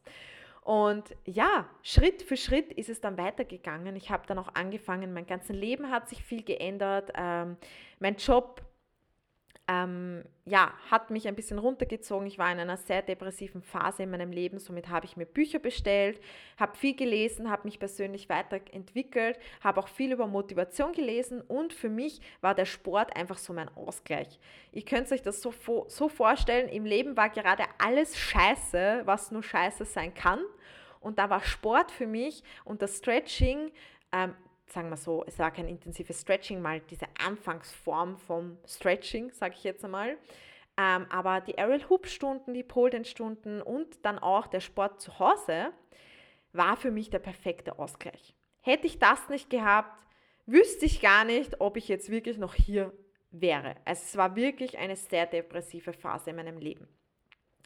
Und 0.62 1.16
ja, 1.24 1.68
Schritt 1.82 2.22
für 2.22 2.36
Schritt 2.36 2.72
ist 2.72 2.88
es 2.88 3.00
dann 3.00 3.18
weitergegangen. 3.18 3.96
Ich 3.96 4.10
habe 4.10 4.26
dann 4.28 4.38
auch 4.38 4.54
angefangen, 4.54 5.12
mein 5.12 5.26
ganzes 5.26 5.56
Leben 5.56 5.90
hat 5.90 6.08
sich 6.08 6.22
viel 6.22 6.44
geändert. 6.44 7.10
Ähm, 7.16 7.56
mein 7.98 8.14
Job 8.16 8.62
ähm, 9.68 10.24
ja, 10.44 10.72
hat 10.90 11.10
mich 11.10 11.28
ein 11.28 11.36
bisschen 11.36 11.58
runtergezogen. 11.58 12.26
Ich 12.26 12.36
war 12.36 12.50
in 12.50 12.58
einer 12.58 12.76
sehr 12.76 13.00
depressiven 13.00 13.62
Phase 13.62 14.02
in 14.02 14.10
meinem 14.10 14.32
Leben, 14.32 14.58
somit 14.58 14.88
habe 14.88 15.06
ich 15.06 15.16
mir 15.16 15.24
Bücher 15.24 15.60
bestellt, 15.60 16.20
habe 16.58 16.76
viel 16.76 16.96
gelesen, 16.96 17.48
habe 17.48 17.64
mich 17.64 17.78
persönlich 17.78 18.28
weiterentwickelt, 18.28 19.38
habe 19.62 19.80
auch 19.80 19.88
viel 19.88 20.12
über 20.12 20.26
Motivation 20.26 20.92
gelesen 20.92 21.40
und 21.42 21.72
für 21.72 21.88
mich 21.88 22.20
war 22.40 22.54
der 22.54 22.64
Sport 22.64 23.16
einfach 23.16 23.38
so 23.38 23.52
mein 23.52 23.68
Ausgleich. 23.76 24.40
Ihr 24.72 24.84
könnt 24.84 25.10
euch 25.12 25.22
das 25.22 25.40
so, 25.40 25.54
so 25.86 26.08
vorstellen, 26.08 26.68
im 26.68 26.84
Leben 26.84 27.16
war 27.16 27.30
gerade 27.30 27.64
alles 27.78 28.18
scheiße, 28.18 29.02
was 29.04 29.30
nur 29.30 29.44
scheiße 29.44 29.84
sein 29.84 30.12
kann. 30.12 30.40
Und 30.98 31.18
da 31.18 31.30
war 31.30 31.42
Sport 31.42 31.90
für 31.90 32.06
mich 32.06 32.42
und 32.64 32.80
das 32.82 32.98
Stretching 32.98 33.70
ähm, 34.12 34.34
sagen 34.72 34.88
wir 34.88 34.96
so, 34.96 35.24
es 35.26 35.38
war 35.38 35.50
kein 35.50 35.68
intensives 35.68 36.20
Stretching, 36.20 36.60
mal 36.60 36.80
diese 36.80 37.06
Anfangsform 37.24 38.16
vom 38.16 38.58
Stretching, 38.66 39.30
sage 39.32 39.54
ich 39.56 39.64
jetzt 39.64 39.84
einmal. 39.84 40.16
Ähm, 40.78 41.06
aber 41.10 41.40
die 41.40 41.58
Aerial 41.58 41.88
Hoop 41.90 42.06
Stunden, 42.06 42.54
die 42.54 42.62
Pole 42.62 43.04
Stunden 43.04 43.60
und 43.60 44.04
dann 44.04 44.18
auch 44.18 44.46
der 44.46 44.60
Sport 44.60 45.00
zu 45.00 45.18
Hause 45.18 45.72
war 46.52 46.76
für 46.76 46.90
mich 46.90 47.10
der 47.10 47.18
perfekte 47.18 47.78
Ausgleich. 47.78 48.34
Hätte 48.60 48.86
ich 48.86 48.98
das 48.98 49.28
nicht 49.28 49.50
gehabt, 49.50 50.06
wüsste 50.46 50.86
ich 50.86 51.00
gar 51.00 51.24
nicht, 51.24 51.60
ob 51.60 51.76
ich 51.76 51.88
jetzt 51.88 52.10
wirklich 52.10 52.38
noch 52.38 52.54
hier 52.54 52.92
wäre. 53.30 53.76
Also 53.84 54.02
es 54.04 54.16
war 54.16 54.36
wirklich 54.36 54.78
eine 54.78 54.96
sehr 54.96 55.26
depressive 55.26 55.92
Phase 55.92 56.30
in 56.30 56.36
meinem 56.36 56.58
Leben. 56.58 56.88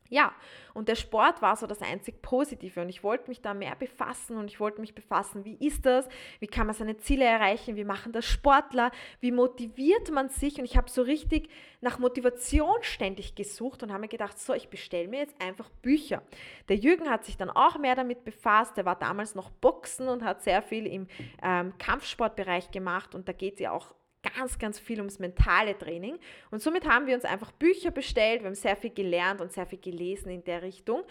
Ja, 0.09 0.33
und 0.75 0.89
der 0.89 0.95
Sport 0.95 1.43
war 1.43 1.57
so 1.57 1.67
das 1.67 1.83
einzig 1.83 2.23
Positive 2.23 2.81
und 2.81 2.89
ich 2.89 3.03
wollte 3.03 3.29
mich 3.29 3.41
da 3.41 3.55
mehr 3.55 3.75
befassen 3.77 4.37
und 4.37 4.49
ich 4.49 4.61
wollte 4.61 4.81
mich 4.81 4.95
befassen, 4.95 5.45
wie 5.45 5.55
ist 5.55 5.87
das, 5.87 6.09
wie 6.39 6.47
kann 6.47 6.67
man 6.67 6.75
seine 6.75 6.97
Ziele 6.99 7.25
erreichen, 7.25 7.77
wie 7.77 7.85
machen 7.85 8.13
das 8.13 8.25
Sportler, 8.25 8.91
wie 9.21 9.33
motiviert 9.33 10.11
man 10.11 10.29
sich? 10.29 10.59
Und 10.59 10.65
ich 10.65 10.77
habe 10.77 10.91
so 10.91 11.03
richtig 11.03 11.49
nach 11.81 11.99
Motivation 11.99 12.77
ständig 12.83 13.35
gesucht 13.35 13.83
und 13.83 13.91
habe 13.91 14.03
mir 14.03 14.09
gedacht, 14.09 14.39
so, 14.39 14.55
ich 14.55 14.69
bestelle 14.69 15.09
mir 15.09 15.21
jetzt 15.21 15.41
einfach 15.41 15.71
Bücher. 15.83 16.23
Der 16.69 16.77
Jürgen 16.77 17.11
hat 17.11 17.25
sich 17.25 17.37
dann 17.37 17.51
auch 17.51 17.79
mehr 17.79 17.95
damit 17.95 18.25
befasst, 18.25 18.77
der 18.77 18.85
war 18.85 18.97
damals 18.97 19.35
noch 19.35 19.51
Boxen 19.51 20.09
und 20.09 20.25
hat 20.25 20.43
sehr 20.43 20.63
viel 20.63 20.87
im 20.87 21.07
ähm, 21.43 21.73
Kampfsportbereich 21.79 22.71
gemacht 22.71 23.15
und 23.15 23.29
da 23.29 23.33
geht 23.33 23.55
es 23.55 23.61
ja 23.61 23.73
auch 23.73 23.95
ganz, 24.35 24.59
ganz 24.59 24.79
viel 24.79 24.99
ums 24.99 25.19
mentale 25.19 25.77
Training. 25.77 26.19
Und 26.51 26.63
somit 26.63 26.87
haben 26.87 27.07
wir 27.07 27.15
uns 27.15 27.25
einfach 27.25 27.53
Bücher 27.53 27.91
bestellt, 27.91 28.43
wir 28.43 28.47
haben 28.47 28.55
sehr 28.55 28.77
viel 28.77 28.91
gelernt 28.91 29.41
und 29.41 29.53
sehr 29.53 29.67
viel 29.67 29.81
gelesen 29.81 30.31
in 30.31 30.45
der 30.45 30.63
Richtung. 30.63 31.03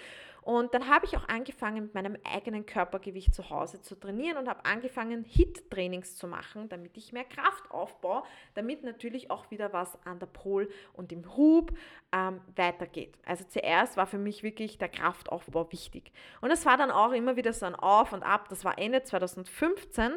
Und 0.46 0.76
dann 0.76 0.88
habe 0.88 1.08
ich 1.08 1.18
auch 1.18 1.28
angefangen, 1.28 1.86
mit 1.86 1.96
meinem 1.96 2.18
eigenen 2.24 2.68
Körpergewicht 2.68 3.34
zu 3.34 3.50
Hause 3.50 3.82
zu 3.82 3.96
trainieren 3.96 4.38
und 4.38 4.48
habe 4.48 4.64
angefangen, 4.64 5.26
HIT-Trainings 5.28 6.18
zu 6.18 6.28
machen, 6.28 6.70
damit 6.70 6.96
ich 6.98 7.12
mehr 7.12 7.24
Kraft 7.24 7.72
aufbaue, 7.72 8.22
damit 8.54 8.84
natürlich 8.84 9.32
auch 9.32 9.50
wieder 9.50 9.74
was 9.74 9.98
an 10.06 10.20
der 10.20 10.28
Pol 10.28 10.70
und 10.94 11.12
im 11.12 11.36
Hub 11.36 11.76
ähm, 12.12 12.42
weitergeht. 12.56 13.18
Also 13.26 13.44
zuerst 13.46 13.98
war 13.98 14.06
für 14.06 14.20
mich 14.20 14.44
wirklich 14.44 14.78
der 14.78 14.90
Kraftaufbau 14.90 15.72
wichtig. 15.72 16.12
Und 16.42 16.52
es 16.52 16.64
war 16.64 16.78
dann 16.78 16.92
auch 16.92 17.12
immer 17.12 17.38
wieder 17.38 17.52
so 17.52 17.66
ein 17.66 17.74
Auf 17.74 18.14
und 18.14 18.22
Ab. 18.22 18.48
Das 18.50 18.64
war 18.64 18.78
Ende 18.78 19.02
2015 19.02 20.12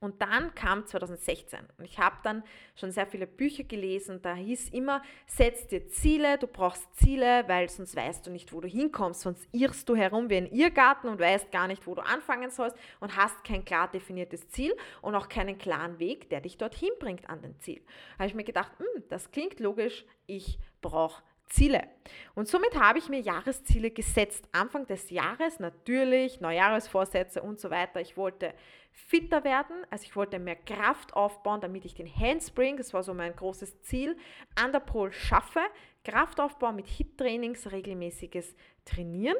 und 0.00 0.22
dann 0.22 0.54
kam 0.54 0.86
2016 0.86 1.58
und 1.76 1.84
ich 1.84 1.98
habe 1.98 2.16
dann 2.22 2.44
schon 2.76 2.92
sehr 2.92 3.06
viele 3.06 3.26
Bücher 3.26 3.64
gelesen. 3.64 4.22
Da 4.22 4.34
hieß 4.34 4.68
immer, 4.68 5.02
setz 5.26 5.66
dir 5.66 5.88
Ziele, 5.88 6.38
du 6.38 6.46
brauchst 6.46 6.86
Ziele, 6.96 7.44
weil 7.48 7.68
sonst 7.68 7.96
weißt 7.96 8.26
du 8.26 8.30
nicht, 8.30 8.52
wo 8.52 8.60
du 8.60 8.68
hinkommst. 8.68 9.22
Sonst 9.22 9.48
irrst 9.52 9.88
du 9.88 9.96
herum 9.96 10.30
wie 10.30 10.36
ein 10.36 10.52
Irrgarten 10.52 11.10
und 11.10 11.18
weißt 11.18 11.50
gar 11.50 11.66
nicht, 11.66 11.86
wo 11.86 11.96
du 11.96 12.02
anfangen 12.02 12.50
sollst 12.50 12.76
und 13.00 13.16
hast 13.16 13.42
kein 13.42 13.64
klar 13.64 13.90
definiertes 13.90 14.48
Ziel 14.48 14.76
und 15.02 15.16
auch 15.16 15.28
keinen 15.28 15.58
klaren 15.58 15.98
Weg, 15.98 16.30
der 16.30 16.40
dich 16.40 16.58
dorthin 16.58 16.92
bringt 17.00 17.28
an 17.28 17.42
dein 17.42 17.58
Ziel. 17.58 17.80
Da 18.12 18.18
habe 18.20 18.28
ich 18.28 18.34
mir 18.34 18.44
gedacht, 18.44 18.70
hm, 18.78 19.02
das 19.08 19.32
klingt 19.32 19.58
logisch, 19.58 20.04
ich 20.26 20.60
brauche 20.80 21.22
Ziele. 21.48 21.88
Und 22.34 22.48
somit 22.48 22.78
habe 22.78 22.98
ich 22.98 23.08
mir 23.08 23.20
Jahresziele 23.20 23.90
gesetzt. 23.90 24.48
Anfang 24.52 24.86
des 24.86 25.10
Jahres 25.10 25.60
natürlich, 25.60 26.40
Neujahresvorsätze 26.40 27.42
und 27.42 27.58
so 27.58 27.70
weiter. 27.70 28.00
Ich 28.00 28.16
wollte 28.16 28.54
fitter 28.92 29.44
werden, 29.44 29.76
also 29.90 30.04
ich 30.04 30.16
wollte 30.16 30.38
mehr 30.38 30.56
Kraft 30.56 31.14
aufbauen, 31.14 31.60
damit 31.60 31.84
ich 31.84 31.94
den 31.94 32.12
Handspring, 32.12 32.76
das 32.76 32.92
war 32.92 33.02
so 33.02 33.14
mein 33.14 33.34
großes 33.34 33.82
Ziel, 33.82 34.16
an 34.54 34.72
der 34.72 34.80
Pole 34.80 35.12
schaffe. 35.12 35.60
Kraftaufbau 36.04 36.72
mit 36.72 36.86
Hit-Trainings, 36.86 37.70
regelmäßiges 37.70 38.56
Trainieren. 38.84 39.36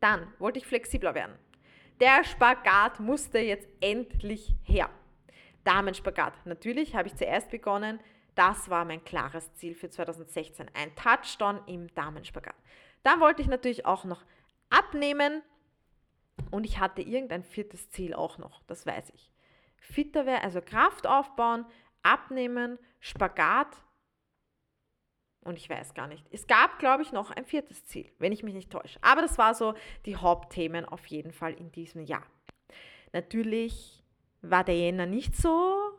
Dann 0.00 0.32
wollte 0.38 0.58
ich 0.58 0.66
flexibler 0.66 1.14
werden. 1.14 1.34
Der 2.00 2.24
Spagat 2.24 2.98
musste 2.98 3.38
jetzt 3.38 3.68
endlich 3.80 4.54
her. 4.62 4.88
Damenspagat. 5.64 6.34
Natürlich 6.46 6.94
habe 6.94 7.08
ich 7.08 7.16
zuerst 7.16 7.50
begonnen. 7.50 8.00
Das 8.40 8.70
war 8.70 8.86
mein 8.86 9.04
klares 9.04 9.52
Ziel 9.52 9.74
für 9.74 9.90
2016. 9.90 10.70
Ein 10.72 10.96
Touchdown 10.96 11.60
im 11.66 11.92
Damenspagat. 11.92 12.54
Dann 13.02 13.20
wollte 13.20 13.42
ich 13.42 13.48
natürlich 13.48 13.84
auch 13.84 14.04
noch 14.04 14.24
abnehmen. 14.70 15.42
Und 16.50 16.64
ich 16.64 16.80
hatte 16.80 17.02
irgendein 17.02 17.44
viertes 17.44 17.90
Ziel 17.90 18.14
auch 18.14 18.38
noch, 18.38 18.62
das 18.62 18.86
weiß 18.86 19.10
ich. 19.10 19.30
Fitter 19.76 20.24
wäre, 20.24 20.42
also 20.42 20.62
Kraft 20.62 21.06
aufbauen, 21.06 21.66
abnehmen, 22.02 22.78
Spagat. 22.98 23.76
Und 25.44 25.58
ich 25.58 25.68
weiß 25.68 25.92
gar 25.92 26.06
nicht. 26.06 26.26
Es 26.30 26.46
gab, 26.46 26.78
glaube 26.78 27.02
ich, 27.02 27.12
noch 27.12 27.30
ein 27.30 27.44
viertes 27.44 27.84
Ziel, 27.84 28.10
wenn 28.18 28.32
ich 28.32 28.42
mich 28.42 28.54
nicht 28.54 28.72
täusche. 28.72 28.98
Aber 29.02 29.20
das 29.20 29.36
war 29.36 29.54
so 29.54 29.74
die 30.06 30.16
Hauptthemen 30.16 30.86
auf 30.86 31.04
jeden 31.08 31.32
Fall 31.32 31.52
in 31.52 31.72
diesem 31.72 32.04
Jahr. 32.04 32.24
Natürlich 33.12 34.02
war 34.40 34.64
der 34.64 34.78
Jänner 34.78 35.04
nicht 35.04 35.36
so 35.36 35.89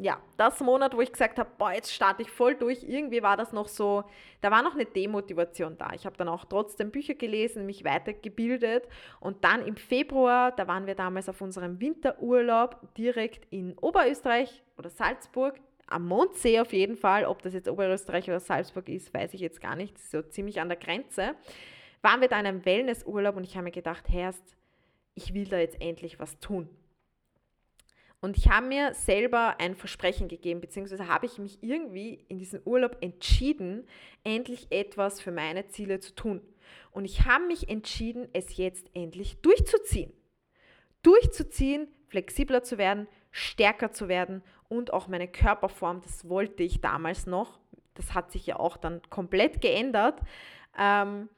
ja, 0.00 0.18
das 0.38 0.60
Monat, 0.60 0.96
wo 0.96 1.02
ich 1.02 1.12
gesagt 1.12 1.38
habe, 1.38 1.50
boah, 1.58 1.72
jetzt 1.72 1.92
starte 1.92 2.22
ich 2.22 2.30
voll 2.30 2.54
durch, 2.54 2.82
irgendwie 2.84 3.22
war 3.22 3.36
das 3.36 3.52
noch 3.52 3.68
so, 3.68 4.04
da 4.40 4.50
war 4.50 4.62
noch 4.62 4.74
eine 4.74 4.86
Demotivation 4.86 5.76
da. 5.76 5.90
Ich 5.94 6.06
habe 6.06 6.16
dann 6.16 6.28
auch 6.28 6.46
trotzdem 6.46 6.90
Bücher 6.90 7.14
gelesen, 7.14 7.66
mich 7.66 7.84
weitergebildet. 7.84 8.88
Und 9.20 9.44
dann 9.44 9.62
im 9.66 9.76
Februar, 9.76 10.52
da 10.52 10.66
waren 10.66 10.86
wir 10.86 10.94
damals 10.94 11.28
auf 11.28 11.42
unserem 11.42 11.80
Winterurlaub 11.80 12.94
direkt 12.94 13.46
in 13.52 13.76
Oberösterreich 13.78 14.62
oder 14.78 14.88
Salzburg, 14.88 15.60
am 15.86 16.06
Mondsee 16.06 16.60
auf 16.60 16.72
jeden 16.72 16.96
Fall, 16.96 17.26
ob 17.26 17.42
das 17.42 17.52
jetzt 17.52 17.68
Oberösterreich 17.68 18.28
oder 18.28 18.40
Salzburg 18.40 18.88
ist, 18.88 19.12
weiß 19.12 19.34
ich 19.34 19.40
jetzt 19.40 19.60
gar 19.60 19.76
nicht, 19.76 19.98
so 19.98 20.22
ziemlich 20.22 20.60
an 20.60 20.68
der 20.68 20.78
Grenze, 20.78 21.34
waren 22.00 22.22
wir 22.22 22.28
da 22.28 22.40
in 22.40 22.46
einem 22.46 22.64
Wellnessurlaub 22.64 23.36
und 23.36 23.44
ich 23.44 23.56
habe 23.56 23.64
mir 23.64 23.70
gedacht, 23.70 24.08
Herrst, 24.08 24.56
ich 25.14 25.34
will 25.34 25.46
da 25.46 25.58
jetzt 25.58 25.78
endlich 25.82 26.18
was 26.18 26.38
tun. 26.38 26.70
Und 28.20 28.36
ich 28.36 28.50
habe 28.50 28.66
mir 28.66 28.92
selber 28.92 29.56
ein 29.58 29.74
Versprechen 29.74 30.28
gegeben, 30.28 30.60
beziehungsweise 30.60 31.08
habe 31.08 31.24
ich 31.24 31.38
mich 31.38 31.62
irgendwie 31.62 32.24
in 32.28 32.38
diesem 32.38 32.60
Urlaub 32.64 32.98
entschieden, 33.00 33.86
endlich 34.24 34.66
etwas 34.70 35.20
für 35.20 35.32
meine 35.32 35.68
Ziele 35.68 36.00
zu 36.00 36.14
tun. 36.14 36.42
Und 36.90 37.06
ich 37.06 37.24
habe 37.24 37.46
mich 37.46 37.70
entschieden, 37.70 38.28
es 38.34 38.56
jetzt 38.58 38.90
endlich 38.94 39.40
durchzuziehen. 39.40 40.12
Durchzuziehen, 41.02 41.88
flexibler 42.08 42.62
zu 42.62 42.76
werden, 42.76 43.08
stärker 43.30 43.90
zu 43.90 44.08
werden 44.08 44.42
und 44.68 44.92
auch 44.92 45.08
meine 45.08 45.28
Körperform, 45.28 46.02
das 46.02 46.28
wollte 46.28 46.62
ich 46.62 46.80
damals 46.82 47.26
noch, 47.26 47.58
das 47.94 48.12
hat 48.12 48.32
sich 48.32 48.46
ja 48.46 48.56
auch 48.56 48.76
dann 48.76 49.00
komplett 49.08 49.62
geändert, 49.62 50.20
ähm, 50.78 51.28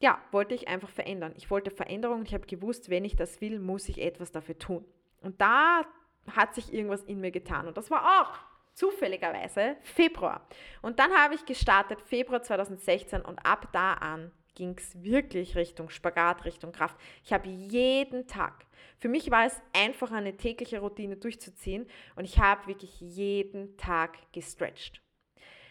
ja, 0.00 0.18
wollte 0.30 0.54
ich 0.54 0.68
einfach 0.68 0.88
verändern. 0.88 1.34
Ich 1.36 1.50
wollte 1.50 1.70
Veränderung 1.70 2.20
und 2.20 2.28
ich 2.28 2.32
habe 2.32 2.46
gewusst, 2.46 2.88
wenn 2.88 3.04
ich 3.04 3.16
das 3.16 3.42
will, 3.42 3.58
muss 3.58 3.88
ich 3.90 4.00
etwas 4.00 4.32
dafür 4.32 4.58
tun. 4.58 4.84
Und 5.20 5.40
da 5.40 5.82
hat 6.30 6.54
sich 6.54 6.72
irgendwas 6.72 7.02
in 7.04 7.20
mir 7.20 7.30
getan. 7.30 7.66
Und 7.66 7.76
das 7.76 7.90
war 7.90 8.22
auch 8.22 8.38
zufälligerweise 8.74 9.76
Februar. 9.82 10.46
Und 10.82 10.98
dann 10.98 11.12
habe 11.12 11.34
ich 11.34 11.44
gestartet, 11.44 12.00
Februar 12.00 12.42
2016 12.42 13.22
und 13.22 13.38
ab 13.44 13.68
da 13.72 13.94
an 13.94 14.32
ging 14.54 14.76
es 14.76 15.02
wirklich 15.02 15.56
Richtung 15.56 15.90
Spagat, 15.90 16.44
Richtung 16.44 16.72
Kraft. 16.72 16.96
Ich 17.24 17.32
habe 17.32 17.48
jeden 17.48 18.26
Tag, 18.26 18.66
für 18.98 19.08
mich 19.08 19.30
war 19.30 19.46
es 19.46 19.60
einfach 19.72 20.12
eine 20.12 20.36
tägliche 20.36 20.80
Routine 20.80 21.16
durchzuziehen 21.16 21.86
und 22.16 22.24
ich 22.24 22.38
habe 22.38 22.66
wirklich 22.66 23.00
jeden 23.00 23.76
Tag 23.76 24.18
gestretched. 24.32 25.00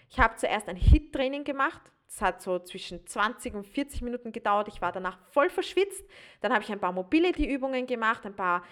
Ich 0.10 0.20
habe 0.20 0.36
zuerst 0.36 0.68
ein 0.68 0.76
HIT-Training 0.76 1.44
gemacht. 1.44 1.82
Das 2.08 2.22
hat 2.22 2.42
so 2.42 2.58
zwischen 2.58 3.06
20 3.06 3.54
und 3.54 3.68
40 3.68 4.02
Minuten 4.02 4.32
gedauert. 4.32 4.68
Ich 4.68 4.82
war 4.82 4.92
danach 4.92 5.20
voll 5.30 5.52
verschwitzt. 5.52 6.04
Dann 6.42 6.52
habe 6.52 6.64
ich 6.64 6.72
ein 6.72 6.80
paar 6.80 6.92
Mobility-Übungen 6.92 7.86
gemacht, 7.86 8.26
ein 8.26 8.36
paar 8.36 8.64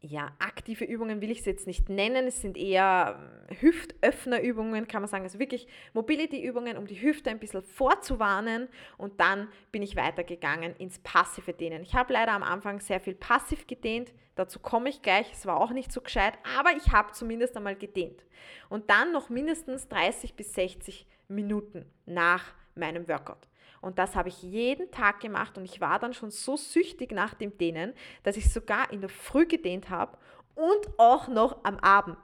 ja, 0.00 0.32
aktive 0.38 0.84
Übungen 0.84 1.20
will 1.20 1.30
ich 1.30 1.40
es 1.40 1.46
jetzt 1.46 1.66
nicht 1.66 1.88
nennen. 1.88 2.26
Es 2.26 2.40
sind 2.40 2.56
eher 2.56 3.18
ähm, 3.50 3.56
Hüftöffnerübungen, 3.60 4.86
kann 4.86 5.02
man 5.02 5.08
sagen. 5.08 5.24
Also 5.24 5.38
wirklich 5.38 5.66
Mobility-Übungen, 5.94 6.76
um 6.76 6.86
die 6.86 7.00
Hüfte 7.00 7.30
ein 7.30 7.38
bisschen 7.38 7.62
vorzuwarnen. 7.62 8.68
Und 8.98 9.20
dann 9.20 9.48
bin 9.72 9.82
ich 9.82 9.96
weitergegangen 9.96 10.76
ins 10.76 10.98
passive 11.00 11.52
Dehnen. 11.52 11.82
Ich 11.82 11.94
habe 11.94 12.12
leider 12.12 12.32
am 12.32 12.42
Anfang 12.42 12.80
sehr 12.80 13.00
viel 13.00 13.14
passiv 13.14 13.66
gedehnt. 13.66 14.12
Dazu 14.36 14.58
komme 14.60 14.88
ich 14.88 15.02
gleich. 15.02 15.32
Es 15.32 15.46
war 15.46 15.60
auch 15.60 15.72
nicht 15.72 15.90
so 15.90 16.00
gescheit, 16.00 16.34
aber 16.56 16.76
ich 16.76 16.92
habe 16.92 17.12
zumindest 17.12 17.56
einmal 17.56 17.76
gedehnt. 17.76 18.24
Und 18.68 18.90
dann 18.90 19.12
noch 19.12 19.28
mindestens 19.28 19.88
30 19.88 20.34
bis 20.34 20.52
60 20.54 21.06
Minuten 21.28 21.86
nach 22.04 22.54
meinem 22.74 23.08
Workout. 23.08 23.48
Und 23.80 23.98
das 23.98 24.14
habe 24.14 24.28
ich 24.28 24.42
jeden 24.42 24.90
Tag 24.90 25.20
gemacht 25.20 25.56
und 25.58 25.64
ich 25.64 25.80
war 25.80 25.98
dann 25.98 26.14
schon 26.14 26.30
so 26.30 26.56
süchtig 26.56 27.12
nach 27.12 27.34
dem 27.34 27.56
Dehnen, 27.58 27.92
dass 28.22 28.36
ich 28.36 28.52
sogar 28.52 28.90
in 28.92 29.00
der 29.00 29.10
Früh 29.10 29.46
gedehnt 29.46 29.90
habe 29.90 30.16
und 30.54 30.98
auch 30.98 31.28
noch 31.28 31.64
am 31.64 31.78
Abend. 31.78 32.18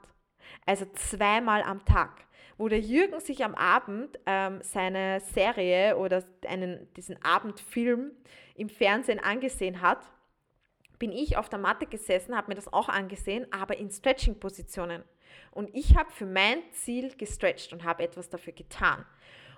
Also 0.65 0.85
zweimal 0.93 1.63
am 1.63 1.85
Tag. 1.85 2.25
Wo 2.57 2.67
der 2.67 2.79
Jürgen 2.79 3.19
sich 3.19 3.43
am 3.43 3.55
Abend 3.55 4.19
ähm, 4.25 4.59
seine 4.61 5.19
Serie 5.19 5.97
oder 5.97 6.23
einen, 6.47 6.91
diesen 6.93 7.23
Abendfilm 7.23 8.11
im 8.55 8.69
Fernsehen 8.69 9.19
angesehen 9.19 9.81
hat, 9.81 10.05
bin 10.99 11.11
ich 11.11 11.37
auf 11.37 11.49
der 11.49 11.59
Matte 11.59 11.85
gesessen, 11.85 12.35
habe 12.35 12.49
mir 12.49 12.55
das 12.55 12.71
auch 12.71 12.89
angesehen, 12.89 13.47
aber 13.51 13.77
in 13.77 13.89
Stretching-Positionen. 13.89 15.03
Und 15.51 15.69
ich 15.73 15.97
habe 15.97 16.11
für 16.11 16.25
mein 16.25 16.59
Ziel 16.71 17.15
gestretched 17.17 17.73
und 17.73 17.83
habe 17.83 18.03
etwas 18.03 18.29
dafür 18.29 18.53
getan. 18.53 19.05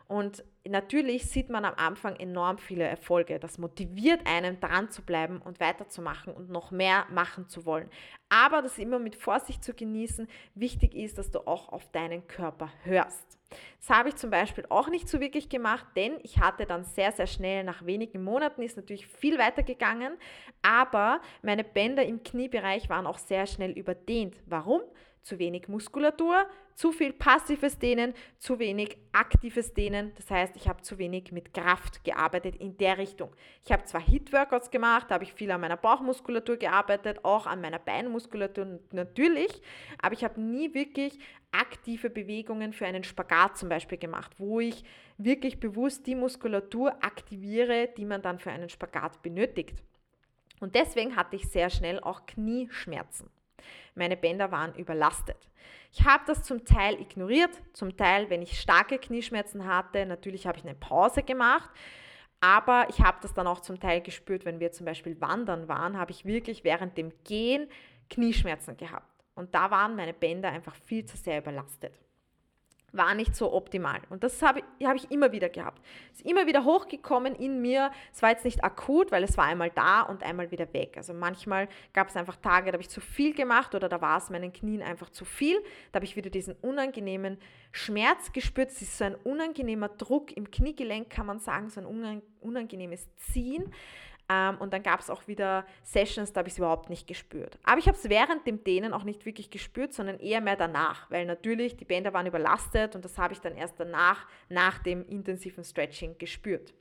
Und 0.08 0.43
natürlich 0.68 1.26
sieht 1.26 1.49
man 1.49 1.66
am 1.66 1.74
Anfang 1.76 2.16
enorm 2.18 2.58
viele 2.60 2.84
Erfolge. 2.84 3.39
Das 3.39 3.58
motiviert 3.58 4.22
einen, 4.26 4.60
dran 4.60 4.89
zu 4.91 5.01
bleiben 5.01 5.41
und 5.41 5.60
weiterzumachen 5.60 6.34
und 6.34 6.49
noch 6.49 6.72
mehr 6.72 7.08
machen 7.12 7.47
zu 7.49 7.66
wollen. 7.66 7.89
Aber 8.30 8.62
das 8.62 8.78
immer 8.78 8.99
mit 8.99 9.16
Vorsicht 9.16 9.64
zu 9.64 9.74
genießen. 9.74 10.28
Wichtig 10.53 10.93
ist, 10.93 11.18
dass 11.18 11.32
du 11.32 11.47
auch 11.47 11.70
auf 11.70 11.91
deinen 11.91 12.28
Körper 12.28 12.72
hörst. 12.84 13.39
Das 13.80 13.89
habe 13.89 14.10
ich 14.10 14.16
zum 14.16 14.30
Beispiel 14.30 14.66
auch 14.70 14.89
nicht 14.89 15.08
so 15.08 15.20
wirklich 15.20 15.49
gemacht, 15.49 15.86
denn 15.95 16.20
ich 16.24 16.39
hatte 16.39 16.66
dann 16.66 16.84
sehr, 16.84 17.12
sehr 17.12 17.28
schnell, 17.28 17.64
nach 17.64 17.86
wenigen 17.86 18.24
Monaten 18.24 18.62
ist 18.64 18.76
natürlich 18.76 19.08
viel 19.08 19.38
weiter 19.38 19.64
gegangen, 19.64 20.18
aber 20.62 21.22
meine 21.41 21.64
Bänder 21.64 22.03
im 22.03 22.24
Kniebereich 22.24 22.89
waren 22.89 23.06
auch 23.06 23.20
sehr 23.20 23.45
schnell 23.45 23.72
überdehnt. 23.72 24.36
Warum? 24.47 24.82
Zu 25.26 25.39
wenig 25.39 25.67
Muskulatur, 25.67 26.45
zu 26.76 26.91
viel 26.91 27.11
passives 27.11 27.80
Dehnen, 27.80 28.13
zu 28.38 28.59
wenig 28.59 28.95
aktives 29.11 29.73
Dehnen. 29.73 30.13
Das 30.17 30.30
heißt, 30.30 30.55
ich 30.55 30.67
habe 30.67 30.84
zu 30.84 30.99
wenig 30.99 31.32
mit 31.32 31.51
Kraft 31.51 32.03
gearbeitet 32.03 32.55
in 32.57 32.78
der 32.78 32.99
Richtung. 32.99 33.32
Ich 33.63 33.71
habe 33.71 33.84
zwar 33.86 34.01
Hit-Workouts 34.01 34.69
gemacht, 34.69 35.07
da 35.09 35.15
habe 35.15 35.23
ich 35.23 35.34
viel 35.34 35.49
an 35.49 35.61
meiner 35.61 35.78
Bauchmuskulatur 35.78 36.57
gearbeitet, 36.57 37.26
auch 37.26 37.47
an 37.47 37.59
meiner 37.59 37.80
Beinmuskulatur 37.80 38.80
natürlich, 38.91 39.61
aber 39.99 40.13
ich 40.13 40.23
habe 40.23 40.39
nie 40.39 40.76
wirklich 40.76 41.17
aktive 41.51 42.11
Bewegungen 42.11 42.71
für 42.71 42.86
einen 42.86 43.03
Spagat 43.03 43.57
zum 43.57 43.69
Beispiel 43.69 43.97
gemacht, 43.97 44.34
wo 44.38 44.59
ich 44.59 44.84
wirklich 45.17 45.59
bewusst 45.59 46.05
die 46.05 46.15
Muskulatur 46.15 47.03
aktiviere, 47.03 47.89
die 47.97 48.05
man 48.05 48.21
dann 48.21 48.38
für 48.38 48.51
einen 48.51 48.69
Spagat 48.69 49.23
benötigt. 49.23 49.82
Und 50.59 50.76
deswegen 50.76 51.15
hatte 51.15 51.36
ich 51.36 51.49
sehr 51.49 51.71
schnell 51.71 51.99
auch 51.99 52.28
Knieschmerzen. 52.28 53.30
Meine 53.95 54.17
Bänder 54.17 54.51
waren 54.51 54.75
überlastet. 54.75 55.49
Ich 55.91 56.05
habe 56.05 56.23
das 56.27 56.43
zum 56.43 56.65
Teil 56.65 56.99
ignoriert, 56.99 57.61
zum 57.73 57.95
Teil, 57.95 58.29
wenn 58.29 58.41
ich 58.41 58.59
starke 58.59 58.99
Knieschmerzen 58.99 59.65
hatte, 59.65 60.05
natürlich 60.05 60.45
habe 60.45 60.57
ich 60.57 60.65
eine 60.65 60.75
Pause 60.75 61.23
gemacht. 61.23 61.69
Aber 62.41 62.87
ich 62.89 62.99
habe 62.99 63.17
das 63.21 63.33
dann 63.33 63.47
auch 63.47 63.61
zum 63.61 63.79
Teil 63.79 64.01
gespürt, 64.01 64.45
wenn 64.45 64.59
wir 64.59 64.71
zum 64.71 64.85
Beispiel 64.85 65.19
wandern 65.21 65.67
waren, 65.67 65.97
habe 65.97 66.11
ich 66.11 66.25
wirklich 66.25 66.63
während 66.63 66.97
dem 66.97 67.11
Gehen 67.23 67.69
Knieschmerzen 68.09 68.77
gehabt. 68.77 69.09
Und 69.33 69.55
da 69.55 69.71
waren 69.71 69.95
meine 69.95 70.13
Bänder 70.13 70.49
einfach 70.49 70.75
viel 70.75 71.05
zu 71.05 71.17
sehr 71.17 71.39
überlastet 71.39 71.93
war 72.95 73.13
nicht 73.15 73.35
so 73.35 73.53
optimal. 73.53 73.99
Und 74.09 74.23
das 74.23 74.41
habe 74.41 74.61
ich, 74.79 74.87
hab 74.87 74.95
ich 74.95 75.11
immer 75.11 75.31
wieder 75.31 75.49
gehabt. 75.49 75.81
Es 76.13 76.19
ist 76.19 76.25
immer 76.25 76.47
wieder 76.47 76.63
hochgekommen 76.63 77.35
in 77.35 77.61
mir. 77.61 77.91
Es 78.13 78.21
war 78.21 78.29
jetzt 78.29 78.45
nicht 78.45 78.63
akut, 78.63 79.11
weil 79.11 79.23
es 79.23 79.37
war 79.37 79.45
einmal 79.45 79.69
da 79.69 80.01
und 80.01 80.23
einmal 80.23 80.51
wieder 80.51 80.71
weg. 80.73 80.95
Also 80.97 81.13
manchmal 81.13 81.67
gab 81.93 82.09
es 82.09 82.15
einfach 82.15 82.35
Tage, 82.37 82.71
da 82.71 82.73
habe 82.73 82.83
ich 82.83 82.89
zu 82.89 83.01
viel 83.01 83.33
gemacht 83.33 83.75
oder 83.75 83.89
da 83.89 84.01
war 84.01 84.17
es 84.17 84.29
meinen 84.29 84.53
Knien 84.53 84.81
einfach 84.81 85.09
zu 85.09 85.25
viel. 85.25 85.57
Da 85.91 85.97
habe 85.97 86.05
ich 86.05 86.15
wieder 86.15 86.29
diesen 86.29 86.55
unangenehmen 86.61 87.37
Schmerz 87.71 88.31
gespürt. 88.31 88.71
Es 88.71 88.81
ist 88.81 88.97
so 88.97 89.05
ein 89.05 89.15
unangenehmer 89.15 89.89
Druck 89.89 90.35
im 90.35 90.49
Kniegelenk, 90.49 91.09
kann 91.09 91.25
man 91.25 91.39
sagen, 91.39 91.69
so 91.69 91.81
ein 91.81 92.21
unangenehmes 92.41 93.07
Ziehen. 93.15 93.71
Ähm, 94.30 94.57
und 94.57 94.73
dann 94.73 94.82
gab 94.82 94.99
es 94.99 95.09
auch 95.09 95.28
wieder 95.28 95.65
Sessions, 95.84 96.34
da 96.34 96.39
habe 96.39 96.47
ich 96.47 96.53
es 96.53 96.57
überhaupt 96.57 96.89
nicht 96.89 97.07
gespürt. 97.07 97.59
Aber 97.63 97.78
ich 97.78 97.88
habe 97.88 97.97
es 97.97 98.09
während 98.09 98.45
dem 98.47 98.63
Dehnen 98.63 98.93
auch 98.93 99.03
nicht 99.03 99.26
wirklich 99.26 99.49
gespürt, 99.49 99.93
sondern 99.93 100.19
eher 100.19 100.41
mehr 100.41 100.55
danach, 100.55 101.09
weil 101.11 101.26
natürlich 101.26 101.78
die 101.78 101.86
Bänder 101.86 102.13
waren 102.13 102.26
überlastet 102.26 102.95
und 102.95 103.05
das 103.05 103.17
habe 103.17 103.34
ich 103.34 103.41
dann 103.41 103.55
erst 103.55 103.80
danach, 103.80 104.26
nach 104.49 104.80
dem 104.80 105.07
intensiven 105.07 105.63
Stretching 105.63 106.17
gespürt. 106.17 106.73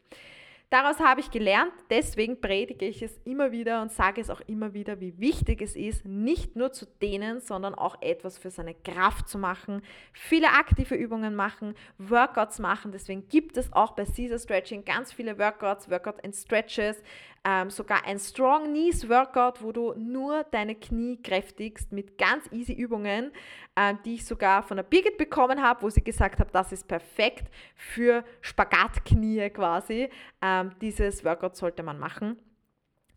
Daraus 0.74 0.98
habe 0.98 1.20
ich 1.20 1.30
gelernt, 1.30 1.72
deswegen 1.88 2.40
predige 2.40 2.86
ich 2.86 3.00
es 3.00 3.20
immer 3.24 3.52
wieder 3.52 3.80
und 3.80 3.92
sage 3.92 4.20
es 4.20 4.28
auch 4.28 4.40
immer 4.48 4.74
wieder, 4.74 4.98
wie 4.98 5.16
wichtig 5.20 5.62
es 5.62 5.76
ist, 5.76 6.04
nicht 6.04 6.56
nur 6.56 6.72
zu 6.72 6.84
dehnen, 7.00 7.38
sondern 7.38 7.76
auch 7.76 8.02
etwas 8.02 8.38
für 8.38 8.50
seine 8.50 8.74
Kraft 8.74 9.28
zu 9.28 9.38
machen, 9.38 9.82
viele 10.12 10.48
aktive 10.48 10.96
Übungen 10.96 11.36
machen, 11.36 11.74
Workouts 11.98 12.58
machen. 12.58 12.90
Deswegen 12.90 13.28
gibt 13.28 13.56
es 13.56 13.72
auch 13.72 13.92
bei 13.92 14.04
Caesar 14.04 14.40
Stretching 14.40 14.84
ganz 14.84 15.12
viele 15.12 15.38
Workouts, 15.38 15.88
Workout 15.90 16.24
and 16.24 16.34
Stretches, 16.34 17.00
ähm, 17.44 17.70
sogar 17.70 18.04
ein 18.06 18.18
Strong 18.18 18.68
Knees 18.68 19.08
Workout, 19.08 19.62
wo 19.62 19.70
du 19.70 19.94
nur 19.94 20.44
deine 20.44 20.74
Knie 20.74 21.20
kräftigst 21.22 21.92
mit 21.92 22.16
ganz 22.16 22.50
easy 22.50 22.72
Übungen, 22.72 23.32
äh, 23.76 23.94
die 24.04 24.14
ich 24.14 24.24
sogar 24.24 24.62
von 24.62 24.78
der 24.78 24.84
Birgit 24.84 25.18
bekommen 25.18 25.62
habe, 25.62 25.82
wo 25.82 25.90
sie 25.90 26.02
gesagt 26.02 26.40
hat, 26.40 26.54
das 26.54 26.72
ist 26.72 26.88
perfekt 26.88 27.50
für 27.74 28.24
Spagatknie 28.40 29.50
quasi. 29.50 30.08
Ähm, 30.40 30.70
dieses 30.80 31.24
Workout 31.24 31.56
sollte 31.56 31.82
man 31.82 31.98
machen. 31.98 32.38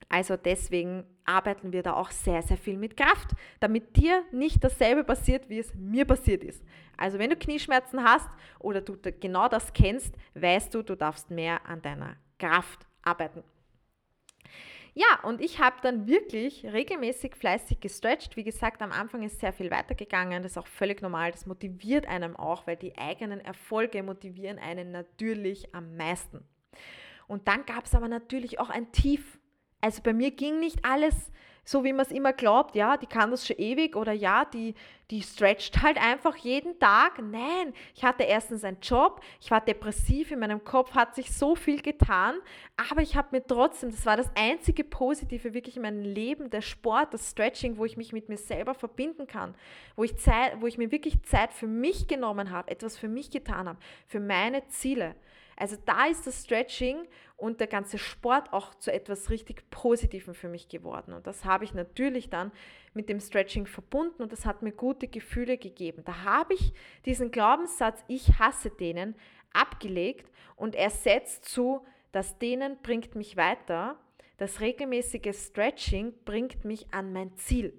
Also 0.10 0.38
deswegen 0.38 1.04
arbeiten 1.26 1.74
wir 1.74 1.84
da 1.84 1.94
auch 1.94 2.12
sehr, 2.12 2.42
sehr 2.42 2.58
viel 2.58 2.78
mit 2.78 2.96
Kraft, 2.96 3.32
damit 3.60 3.96
dir 3.98 4.24
nicht 4.32 4.64
dasselbe 4.64 5.04
passiert, 5.04 5.50
wie 5.50 5.60
es 5.60 5.74
mir 5.76 6.06
passiert 6.06 6.44
ist. 6.44 6.64
Also 6.96 7.20
wenn 7.20 7.30
du 7.30 7.36
Knieschmerzen 7.36 8.04
hast 8.04 8.30
oder 8.60 8.82
du 8.82 8.98
genau 9.20 9.50
das 9.50 9.74
kennst, 9.74 10.16
weißt 10.36 10.74
du, 10.74 10.82
du 10.82 10.96
darfst 10.96 11.30
mehr 11.30 11.66
an 11.68 11.82
deiner 11.82 12.16
Kraft 12.40 12.88
arbeiten. 13.04 13.44
Ja, 14.94 15.20
und 15.22 15.42
ich 15.42 15.60
habe 15.60 15.76
dann 15.84 16.08
wirklich 16.08 16.66
regelmäßig 16.66 17.36
fleißig 17.36 17.80
gestretcht. 17.80 18.36
Wie 18.36 18.44
gesagt, 18.44 18.82
am 18.82 18.92
Anfang 18.92 19.22
ist 19.22 19.40
sehr 19.40 19.54
viel 19.54 19.70
weitergegangen. 19.70 20.42
Das 20.42 20.54
ist 20.54 20.58
auch 20.58 20.66
völlig 20.66 21.04
normal. 21.04 21.32
Das 21.32 21.46
motiviert 21.46 22.08
einem 22.08 22.36
auch, 22.36 22.66
weil 22.66 22.78
die 22.78 22.98
eigenen 22.98 23.40
Erfolge 23.40 24.02
motivieren 24.02 24.58
einen 24.58 24.92
natürlich 24.92 25.76
am 25.76 25.96
meisten. 25.98 26.44
Und 27.28 27.48
dann 27.48 27.66
gab 27.66 27.86
es 27.86 27.94
aber 27.94 28.08
natürlich 28.08 28.60
auch 28.60 28.72
ein 28.72 28.92
Tief. 28.92 29.38
Also 29.82 30.02
bei 30.02 30.14
mir 30.14 30.32
ging 30.32 30.60
nicht 30.60 30.84
alles 30.84 31.32
so 31.68 31.84
wie 31.84 31.92
man 31.92 32.06
es 32.06 32.14
immer 32.14 32.32
glaubt, 32.32 32.76
ja, 32.76 32.96
die 32.96 33.08
kann 33.08 33.30
das 33.30 33.46
schon 33.46 33.58
ewig 33.58 33.98
oder 33.98 34.14
ja, 34.14 34.46
die, 34.46 34.74
die 35.12 35.22
stretcht 35.22 35.82
halt 35.84 36.02
einfach 36.02 36.38
jeden 36.38 36.80
Tag. 36.80 37.22
Nein, 37.22 37.74
ich 37.94 38.06
hatte 38.06 38.24
erstens 38.24 38.64
einen 38.64 38.80
Job, 38.82 39.20
ich 39.42 39.52
war 39.52 39.60
depressiv, 39.60 40.32
in 40.32 40.40
meinem 40.40 40.64
Kopf 40.64 40.96
hat 40.96 41.14
sich 41.14 41.30
so 41.34 41.56
viel 41.56 41.82
getan, 41.82 42.36
aber 42.90 43.02
ich 43.02 43.18
habe 43.18 43.28
mir 43.32 43.46
trotzdem, 43.46 43.92
das 43.92 44.06
war 44.06 44.16
das 44.16 44.32
einzige 44.36 44.86
Positive 44.86 45.54
wirklich 45.54 45.76
in 45.76 45.82
meinem 45.82 46.04
Leben, 46.04 46.50
der 46.50 46.62
Sport, 46.62 47.14
das 47.14 47.32
Stretching, 47.32 47.78
wo 47.78 47.84
ich 47.84 47.98
mich 47.98 48.14
mit 48.14 48.30
mir 48.30 48.38
selber 48.38 48.74
verbinden 48.74 49.28
kann, 49.28 49.54
wo 49.98 50.06
ich, 50.06 50.16
Zeit, 50.16 50.62
wo 50.62 50.68
ich 50.68 50.78
mir 50.78 50.90
wirklich 50.94 51.22
Zeit 51.24 51.52
für 51.52 51.68
mich 51.68 52.08
genommen 52.08 52.50
habe, 52.50 52.72
etwas 52.72 52.98
für 52.98 53.10
mich 53.10 53.30
getan 53.30 53.68
habe, 53.68 53.80
für 54.06 54.22
meine 54.22 54.66
Ziele. 54.70 55.16
Also 55.58 55.76
da 55.86 56.06
ist 56.06 56.28
das 56.28 56.44
Stretching 56.44 57.08
und 57.36 57.60
der 57.60 57.68
ganze 57.68 57.98
Sport 57.98 58.54
auch 58.54 58.76
zu 58.76 58.94
etwas 58.94 59.32
richtig 59.32 59.70
Positivem 59.72 60.36
für 60.36 60.50
mich 60.50 60.70
geworden. 60.70 61.14
Und 61.14 61.26
das 61.26 61.46
habe 61.46 61.64
ich 61.66 61.74
natürlich 61.74 62.30
dann 62.30 62.52
mit 62.94 63.10
dem 63.10 63.20
Stretching 63.20 63.66
verbunden 63.66 64.22
und 64.22 64.32
das 64.32 64.46
hat 64.46 64.62
mir 64.62 64.72
gute 64.72 65.08
Gefühle 65.08 65.58
gegeben. 65.58 66.04
Da 66.06 66.24
habe 66.24 66.54
ich 66.54 66.74
diesen 67.06 67.32
Glaubenssatz, 67.32 68.04
ich 68.08 68.38
hasse 68.38 68.70
denen, 68.70 69.16
abgelegt 69.52 70.32
und 70.56 70.76
ersetzt 70.76 71.46
zu, 71.46 71.84
das 72.12 72.38
denen 72.38 72.78
bringt 72.84 73.16
mich 73.16 73.36
weiter. 73.36 73.98
Das 74.38 74.60
regelmäßige 74.60 75.36
Stretching 75.36 76.14
bringt 76.24 76.66
mich 76.66 76.94
an 76.94 77.12
mein 77.14 77.36
Ziel. 77.36 77.74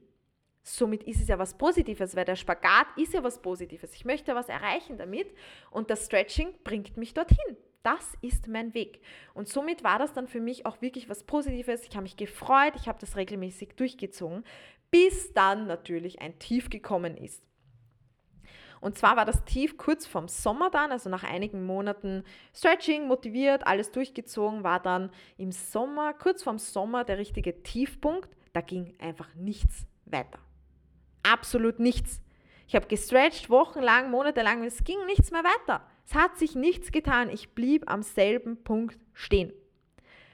Somit 0.64 1.04
ist 1.04 1.20
es 1.20 1.28
ja 1.28 1.38
was 1.38 1.56
Positives, 1.56 2.16
weil 2.16 2.24
der 2.24 2.36
Spagat 2.36 2.88
ist 2.96 3.14
ja 3.14 3.22
was 3.22 3.40
Positives. 3.40 3.94
Ich 3.94 4.04
möchte 4.04 4.34
was 4.34 4.48
erreichen 4.48 4.98
damit 4.98 5.32
und 5.70 5.90
das 5.90 6.06
Stretching 6.06 6.52
bringt 6.64 6.96
mich 6.96 7.14
dorthin 7.14 7.56
das 7.82 8.14
ist 8.20 8.48
mein 8.48 8.74
Weg. 8.74 9.00
Und 9.34 9.48
somit 9.48 9.84
war 9.84 9.98
das 9.98 10.12
dann 10.12 10.26
für 10.26 10.40
mich 10.40 10.66
auch 10.66 10.80
wirklich 10.82 11.08
was 11.08 11.24
Positives. 11.24 11.84
Ich 11.84 11.94
habe 11.94 12.02
mich 12.02 12.16
gefreut, 12.16 12.74
ich 12.76 12.88
habe 12.88 12.98
das 13.00 13.16
regelmäßig 13.16 13.74
durchgezogen, 13.76 14.44
bis 14.90 15.32
dann 15.32 15.66
natürlich 15.66 16.20
ein 16.20 16.38
Tief 16.38 16.70
gekommen 16.70 17.16
ist. 17.16 17.42
Und 18.80 18.96
zwar 18.96 19.16
war 19.16 19.24
das 19.24 19.44
Tief 19.44 19.76
kurz 19.76 20.06
vorm 20.06 20.28
Sommer 20.28 20.70
dann, 20.70 20.92
also 20.92 21.10
nach 21.10 21.24
einigen 21.24 21.66
Monaten 21.66 22.24
Stretching, 22.54 23.08
motiviert, 23.08 23.66
alles 23.66 23.90
durchgezogen, 23.90 24.62
war 24.62 24.80
dann 24.80 25.10
im 25.36 25.50
Sommer, 25.50 26.14
kurz 26.14 26.42
vorm 26.42 26.58
Sommer 26.58 27.04
der 27.04 27.18
richtige 27.18 27.62
Tiefpunkt. 27.62 28.28
Da 28.52 28.60
ging 28.60 28.94
einfach 29.00 29.34
nichts 29.34 29.86
weiter. 30.04 30.38
Absolut 31.22 31.80
nichts. 31.80 32.22
Ich 32.68 32.76
habe 32.76 32.86
gestretcht, 32.86 33.50
wochenlang, 33.50 34.10
monatelang, 34.10 34.62
es 34.64 34.84
ging 34.84 35.04
nichts 35.06 35.30
mehr 35.30 35.42
weiter. 35.42 35.84
Es 36.08 36.14
hat 36.14 36.38
sich 36.38 36.54
nichts 36.54 36.90
getan. 36.90 37.28
Ich 37.28 37.50
blieb 37.50 37.90
am 37.90 38.02
selben 38.02 38.62
Punkt 38.64 38.98
stehen. 39.12 39.52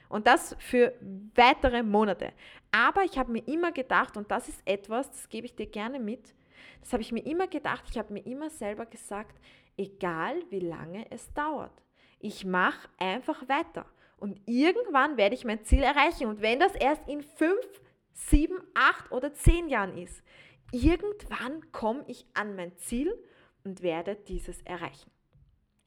Und 0.08 0.28
das 0.28 0.54
für 0.60 0.94
weitere 1.34 1.82
Monate. 1.82 2.32
Aber 2.70 3.02
ich 3.02 3.18
habe 3.18 3.32
mir 3.32 3.44
immer 3.48 3.72
gedacht, 3.72 4.16
und 4.16 4.30
das 4.30 4.48
ist 4.48 4.62
etwas, 4.66 5.10
das 5.10 5.28
gebe 5.28 5.46
ich 5.46 5.56
dir 5.56 5.66
gerne 5.66 5.98
mit, 5.98 6.32
das 6.80 6.92
habe 6.92 7.02
ich 7.02 7.10
mir 7.10 7.26
immer 7.26 7.48
gedacht, 7.48 7.86
ich 7.90 7.98
habe 7.98 8.12
mir 8.12 8.24
immer 8.24 8.50
selber 8.50 8.86
gesagt, 8.86 9.36
egal 9.76 10.36
wie 10.50 10.60
lange 10.60 11.10
es 11.10 11.32
dauert, 11.32 11.82
ich 12.20 12.44
mache 12.44 12.88
einfach 12.98 13.48
weiter. 13.48 13.84
Und 14.18 14.40
irgendwann 14.46 15.16
werde 15.16 15.34
ich 15.34 15.44
mein 15.44 15.64
Ziel 15.64 15.82
erreichen. 15.82 16.28
Und 16.28 16.40
wenn 16.40 16.60
das 16.60 16.76
erst 16.76 17.08
in 17.08 17.22
fünf, 17.22 17.66
sieben, 18.12 18.58
acht 18.74 19.10
oder 19.10 19.34
zehn 19.34 19.68
Jahren 19.68 19.98
ist, 19.98 20.22
irgendwann 20.70 21.72
komme 21.72 22.04
ich 22.06 22.26
an 22.32 22.54
mein 22.54 22.76
Ziel 22.76 23.12
und 23.64 23.82
werde 23.82 24.14
dieses 24.14 24.62
erreichen. 24.62 25.13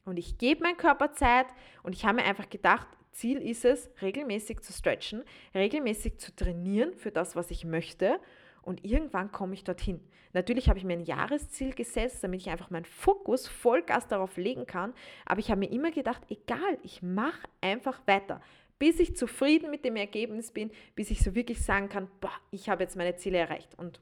Und 0.08 0.16
ich 0.18 0.38
gebe 0.38 0.62
meinem 0.62 0.76
Körper 0.76 1.12
Zeit 1.12 1.46
und 1.82 1.94
ich 1.94 2.04
habe 2.04 2.16
mir 2.16 2.24
einfach 2.24 2.48
gedacht, 2.48 2.88
Ziel 3.12 3.38
ist 3.38 3.64
es, 3.64 3.90
regelmäßig 4.00 4.60
zu 4.60 4.72
stretchen, 4.72 5.24
regelmäßig 5.54 6.18
zu 6.18 6.34
trainieren 6.34 6.94
für 6.94 7.10
das, 7.10 7.36
was 7.36 7.50
ich 7.50 7.64
möchte. 7.64 8.20
Und 8.62 8.84
irgendwann 8.84 9.32
komme 9.32 9.54
ich 9.54 9.64
dorthin. 9.64 10.00
Natürlich 10.34 10.68
habe 10.68 10.78
ich 10.78 10.84
mir 10.84 10.92
ein 10.92 11.04
Jahresziel 11.04 11.74
gesetzt, 11.74 12.22
damit 12.22 12.40
ich 12.40 12.50
einfach 12.50 12.70
meinen 12.70 12.84
Fokus 12.84 13.48
Vollgas 13.48 14.08
darauf 14.08 14.36
legen 14.36 14.66
kann. 14.66 14.92
Aber 15.24 15.40
ich 15.40 15.50
habe 15.50 15.60
mir 15.60 15.70
immer 15.70 15.90
gedacht, 15.90 16.22
egal, 16.28 16.78
ich 16.82 17.02
mache 17.02 17.48
einfach 17.60 18.00
weiter, 18.06 18.40
bis 18.78 19.00
ich 19.00 19.16
zufrieden 19.16 19.70
mit 19.70 19.84
dem 19.84 19.96
Ergebnis 19.96 20.52
bin, 20.52 20.70
bis 20.94 21.10
ich 21.10 21.20
so 21.20 21.34
wirklich 21.34 21.64
sagen 21.64 21.88
kann, 21.88 22.08
boah, 22.20 22.32
ich 22.50 22.68
habe 22.68 22.82
jetzt 22.82 22.96
meine 22.96 23.16
Ziele 23.16 23.38
erreicht. 23.38 23.76
Und 23.78 24.00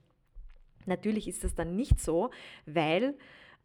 natürlich 0.85 1.29
ist 1.29 1.45
das 1.45 1.55
dann 1.55 1.77
nicht 1.77 2.01
so, 2.01 2.31
weil 2.67 3.17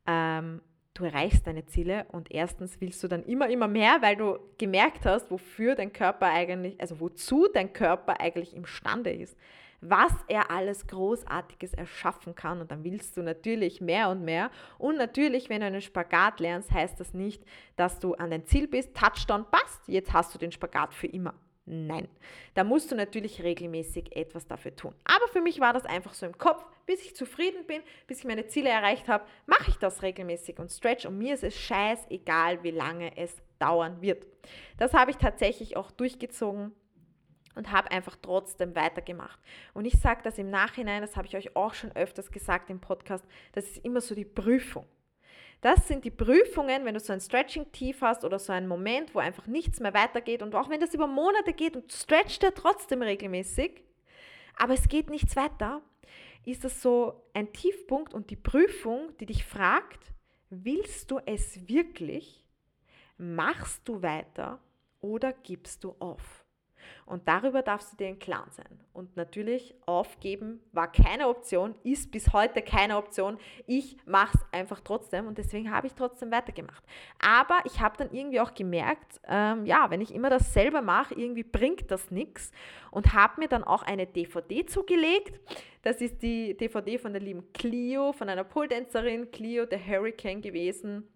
ähm, 0.05 0.61
du 0.93 1.05
erreichst 1.05 1.47
deine 1.47 1.65
Ziele 1.65 2.05
und 2.11 2.31
erstens 2.31 2.79
willst 2.81 3.01
du 3.03 3.07
dann 3.07 3.23
immer, 3.23 3.49
immer 3.49 3.67
mehr, 3.67 4.01
weil 4.01 4.15
du 4.15 4.39
gemerkt 4.57 5.05
hast, 5.05 5.31
wofür 5.31 5.75
dein 5.75 5.93
Körper 5.93 6.27
eigentlich, 6.27 6.79
also 6.79 6.99
wozu 6.99 7.47
dein 7.53 7.73
Körper 7.73 8.19
eigentlich 8.19 8.55
imstande 8.55 9.11
ist, 9.11 9.37
was 9.79 10.13
er 10.27 10.51
alles 10.51 10.85
Großartiges 10.87 11.73
erschaffen 11.73 12.35
kann 12.35 12.61
und 12.61 12.69
dann 12.71 12.83
willst 12.83 13.17
du 13.17 13.23
natürlich 13.23 13.81
mehr 13.81 14.09
und 14.09 14.23
mehr 14.23 14.51
und 14.77 14.97
natürlich, 14.97 15.49
wenn 15.49 15.61
du 15.61 15.67
einen 15.67 15.81
Spagat 15.81 16.39
lernst, 16.39 16.71
heißt 16.71 16.99
das 16.99 17.13
nicht, 17.13 17.43
dass 17.77 17.99
du 17.99 18.13
an 18.13 18.29
dein 18.29 18.45
Ziel 18.45 18.67
bist, 18.67 18.95
Touchdown 18.95 19.45
passt, 19.49 19.87
jetzt 19.87 20.13
hast 20.13 20.35
du 20.35 20.39
den 20.39 20.51
Spagat 20.51 20.93
für 20.93 21.07
immer. 21.07 21.33
Nein, 21.65 22.07
da 22.53 22.63
musst 22.63 22.91
du 22.91 22.95
natürlich 22.95 23.43
regelmäßig 23.43 24.15
etwas 24.15 24.47
dafür 24.47 24.75
tun. 24.75 24.93
Aber 25.05 25.27
für 25.27 25.41
mich 25.41 25.59
war 25.59 25.73
das 25.73 25.85
einfach 25.85 26.13
so 26.13 26.25
im 26.25 26.37
Kopf, 26.37 26.65
bis 26.85 27.03
ich 27.03 27.15
zufrieden 27.15 27.65
bin, 27.65 27.81
bis 28.07 28.19
ich 28.19 28.25
meine 28.25 28.47
Ziele 28.47 28.69
erreicht 28.69 29.07
habe, 29.07 29.25
mache 29.45 29.69
ich 29.69 29.77
das 29.77 30.01
regelmäßig 30.01 30.59
und 30.59 30.69
stretch 30.69 31.05
und 31.05 31.17
mir 31.17 31.33
ist 31.33 31.43
es 31.43 31.57
scheißegal, 31.57 32.63
wie 32.63 32.71
lange 32.71 33.15
es 33.17 33.41
dauern 33.59 34.01
wird. 34.01 34.25
Das 34.77 34.93
habe 34.93 35.11
ich 35.11 35.17
tatsächlich 35.17 35.77
auch 35.77 35.91
durchgezogen 35.91 36.71
und 37.55 37.71
habe 37.71 37.91
einfach 37.91 38.15
trotzdem 38.21 38.75
weitergemacht. 38.75 39.39
Und 39.73 39.85
ich 39.85 39.99
sage 39.99 40.21
das 40.23 40.37
im 40.37 40.49
Nachhinein, 40.49 41.01
das 41.01 41.15
habe 41.15 41.27
ich 41.27 41.35
euch 41.35 41.55
auch 41.55 41.73
schon 41.73 41.95
öfters 41.95 42.31
gesagt 42.31 42.69
im 42.69 42.79
Podcast, 42.79 43.25
das 43.53 43.65
ist 43.65 43.85
immer 43.85 44.01
so 44.01 44.15
die 44.15 44.25
Prüfung. 44.25 44.85
Das 45.61 45.87
sind 45.87 46.05
die 46.05 46.11
Prüfungen, 46.11 46.85
wenn 46.85 46.95
du 46.95 46.99
so 46.99 47.13
ein 47.13 47.21
Stretching-Tief 47.21 48.01
hast 48.01 48.25
oder 48.25 48.39
so 48.39 48.51
einen 48.51 48.67
Moment, 48.67 49.13
wo 49.13 49.19
einfach 49.19 49.45
nichts 49.45 49.79
mehr 49.79 49.93
weitergeht 49.93 50.41
und 50.41 50.55
auch 50.55 50.69
wenn 50.69 50.79
das 50.79 50.95
über 50.95 51.05
Monate 51.05 51.53
geht 51.53 51.75
und 51.75 51.93
stretcht 51.93 52.43
er 52.43 52.55
trotzdem 52.55 53.03
regelmäßig, 53.03 53.83
aber 54.57 54.73
es 54.73 54.87
geht 54.89 55.11
nichts 55.11 55.35
weiter, 55.35 55.81
ist 56.45 56.63
das 56.63 56.81
so 56.81 57.29
ein 57.33 57.53
Tiefpunkt 57.53 58.13
und 58.13 58.29
die 58.29 58.35
Prüfung, 58.35 59.15
die 59.19 59.25
dich 59.25 59.45
fragt, 59.45 60.11
willst 60.49 61.11
du 61.11 61.19
es 61.25 61.67
wirklich? 61.67 62.45
Machst 63.17 63.87
du 63.87 64.01
weiter 64.01 64.59
oder 64.99 65.33
gibst 65.33 65.83
du 65.83 65.95
auf? 65.99 66.40
Und 67.05 67.27
darüber 67.27 67.61
darfst 67.61 67.93
du 67.93 67.97
dir 67.97 68.09
im 68.09 68.19
Klaren 68.19 68.51
sein. 68.51 68.79
Und 68.93 69.15
natürlich, 69.15 69.73
aufgeben 69.85 70.59
war 70.71 70.91
keine 70.91 71.27
Option, 71.27 71.75
ist 71.83 72.11
bis 72.11 72.33
heute 72.33 72.61
keine 72.61 72.97
Option. 72.97 73.37
Ich 73.67 73.97
mache 74.05 74.37
es 74.37 74.45
einfach 74.59 74.81
trotzdem 74.81 75.27
und 75.27 75.37
deswegen 75.37 75.71
habe 75.71 75.87
ich 75.87 75.93
trotzdem 75.93 76.31
weitergemacht. 76.31 76.83
Aber 77.19 77.59
ich 77.65 77.79
habe 77.79 77.97
dann 77.97 78.11
irgendwie 78.11 78.39
auch 78.39 78.53
gemerkt, 78.53 79.19
ähm, 79.27 79.65
ja, 79.65 79.89
wenn 79.89 80.01
ich 80.01 80.13
immer 80.13 80.29
das 80.29 80.53
selber 80.53 80.81
mache, 80.81 81.13
irgendwie 81.15 81.43
bringt 81.43 81.89
das 81.91 82.11
nichts. 82.11 82.51
Und 82.91 83.13
habe 83.13 83.41
mir 83.41 83.47
dann 83.47 83.63
auch 83.63 83.83
eine 83.83 84.05
DVD 84.05 84.65
zugelegt. 84.65 85.39
Das 85.81 86.01
ist 86.01 86.21
die 86.21 86.55
DVD 86.57 86.97
von 86.97 87.13
der 87.13 87.21
lieben 87.21 87.51
Clio, 87.53 88.11
von 88.11 88.29
einer 88.29 88.43
Poletänzerin, 88.43 89.31
Clio, 89.31 89.65
der 89.65 89.85
Hurricane 89.85 90.41
gewesen. 90.41 91.07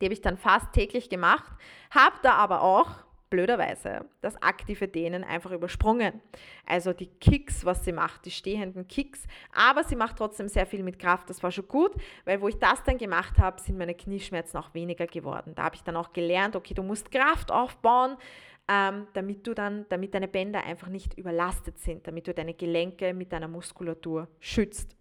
Die 0.00 0.06
habe 0.06 0.12
ich 0.12 0.20
dann 0.20 0.36
fast 0.36 0.72
täglich 0.72 1.08
gemacht. 1.08 1.50
Habe 1.90 2.16
da 2.22 2.34
aber 2.34 2.62
auch 2.62 2.90
blöderweise 3.30 4.04
das 4.20 4.40
aktive 4.42 4.88
Dehnen 4.88 5.24
einfach 5.24 5.50
übersprungen. 5.50 6.20
Also 6.66 6.92
die 6.92 7.06
Kicks, 7.06 7.64
was 7.64 7.84
sie 7.84 7.92
macht, 7.92 8.24
die 8.24 8.30
stehenden 8.30 8.86
Kicks. 8.88 9.24
Aber 9.52 9.84
sie 9.84 9.96
macht 9.96 10.16
trotzdem 10.18 10.48
sehr 10.48 10.66
viel 10.66 10.82
mit 10.82 10.98
Kraft. 10.98 11.28
Das 11.30 11.42
war 11.42 11.50
schon 11.50 11.68
gut, 11.68 11.92
weil 12.24 12.40
wo 12.40 12.48
ich 12.48 12.58
das 12.58 12.82
dann 12.84 12.98
gemacht 12.98 13.38
habe, 13.38 13.60
sind 13.60 13.78
meine 13.78 13.94
Knieschmerzen 13.94 14.58
auch 14.58 14.72
weniger 14.74 15.06
geworden. 15.06 15.54
Da 15.54 15.64
habe 15.64 15.76
ich 15.76 15.82
dann 15.82 15.96
auch 15.96 16.12
gelernt, 16.12 16.56
okay, 16.56 16.74
du 16.74 16.82
musst 16.82 17.10
Kraft 17.10 17.50
aufbauen, 17.52 18.16
ähm, 18.68 19.06
damit 19.14 19.46
du 19.46 19.54
dann, 19.54 19.86
damit 19.88 20.14
deine 20.14 20.28
Bänder 20.28 20.64
einfach 20.64 20.88
nicht 20.88 21.16
überlastet 21.18 21.78
sind, 21.78 22.06
damit 22.06 22.26
du 22.26 22.34
deine 22.34 22.54
Gelenke 22.54 23.14
mit 23.14 23.32
deiner 23.32 23.48
Muskulatur 23.48 24.28
schützt. 24.40 24.94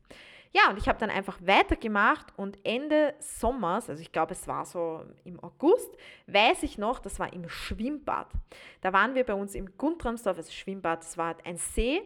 Ja, 0.53 0.69
und 0.69 0.77
ich 0.77 0.87
habe 0.87 0.99
dann 0.99 1.09
einfach 1.09 1.37
weitergemacht 1.41 2.27
und 2.37 2.57
Ende 2.65 3.13
Sommers, 3.19 3.89
also 3.89 4.01
ich 4.01 4.11
glaube, 4.11 4.33
es 4.33 4.47
war 4.47 4.65
so 4.65 5.03
im 5.23 5.39
August, 5.43 5.95
weiß 6.27 6.63
ich 6.63 6.77
noch, 6.77 6.99
das 6.99 7.19
war 7.19 7.31
im 7.33 7.49
Schwimmbad. 7.49 8.27
Da 8.81 8.93
waren 8.93 9.15
wir 9.15 9.25
bei 9.25 9.33
uns 9.33 9.55
im 9.55 9.77
Guntramsdorf, 9.77 10.37
also 10.37 10.51
Schwimmbad, 10.51 11.01
das 11.01 11.17
war 11.17 11.35
ein 11.43 11.57
See, 11.57 12.01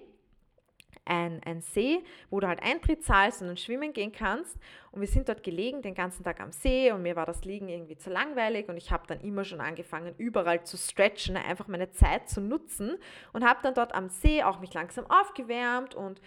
ein, 1.05 1.41
ein 1.43 1.61
See, 1.61 2.03
wo 2.29 2.39
du 2.39 2.47
halt 2.47 2.61
Eintritt 2.61 3.03
zahlst 3.03 3.41
und 3.41 3.47
dann 3.47 3.57
schwimmen 3.57 3.93
gehen 3.93 4.11
kannst. 4.11 4.57
Und 4.91 5.01
wir 5.01 5.07
sind 5.07 5.27
dort 5.29 5.43
gelegen 5.43 5.81
den 5.81 5.95
ganzen 5.95 6.23
Tag 6.23 6.39
am 6.39 6.51
See 6.51 6.91
und 6.91 7.01
mir 7.01 7.15
war 7.15 7.25
das 7.25 7.43
Liegen 7.43 7.69
irgendwie 7.69 7.97
zu 7.97 8.09
langweilig 8.09 8.69
und 8.69 8.77
ich 8.77 8.91
habe 8.91 9.07
dann 9.07 9.21
immer 9.21 9.43
schon 9.43 9.61
angefangen, 9.61 10.13
überall 10.17 10.63
zu 10.63 10.77
stretchen, 10.77 11.37
einfach 11.37 11.67
meine 11.67 11.91
Zeit 11.91 12.29
zu 12.29 12.41
nutzen 12.41 12.97
und 13.33 13.45
habe 13.45 13.59
dann 13.63 13.73
dort 13.73 13.95
am 13.95 14.09
See 14.09 14.43
auch 14.43 14.59
mich 14.59 14.73
langsam 14.73 15.09
aufgewärmt 15.09 15.95
und 15.95 16.21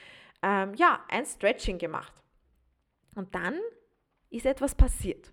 ähm, 0.45 0.75
ja, 0.75 1.03
ein 1.09 1.25
Stretching 1.25 1.79
gemacht. 1.79 2.13
Und 3.15 3.35
dann 3.35 3.59
ist 4.31 4.45
etwas 4.45 4.75
passiert. 4.75 5.33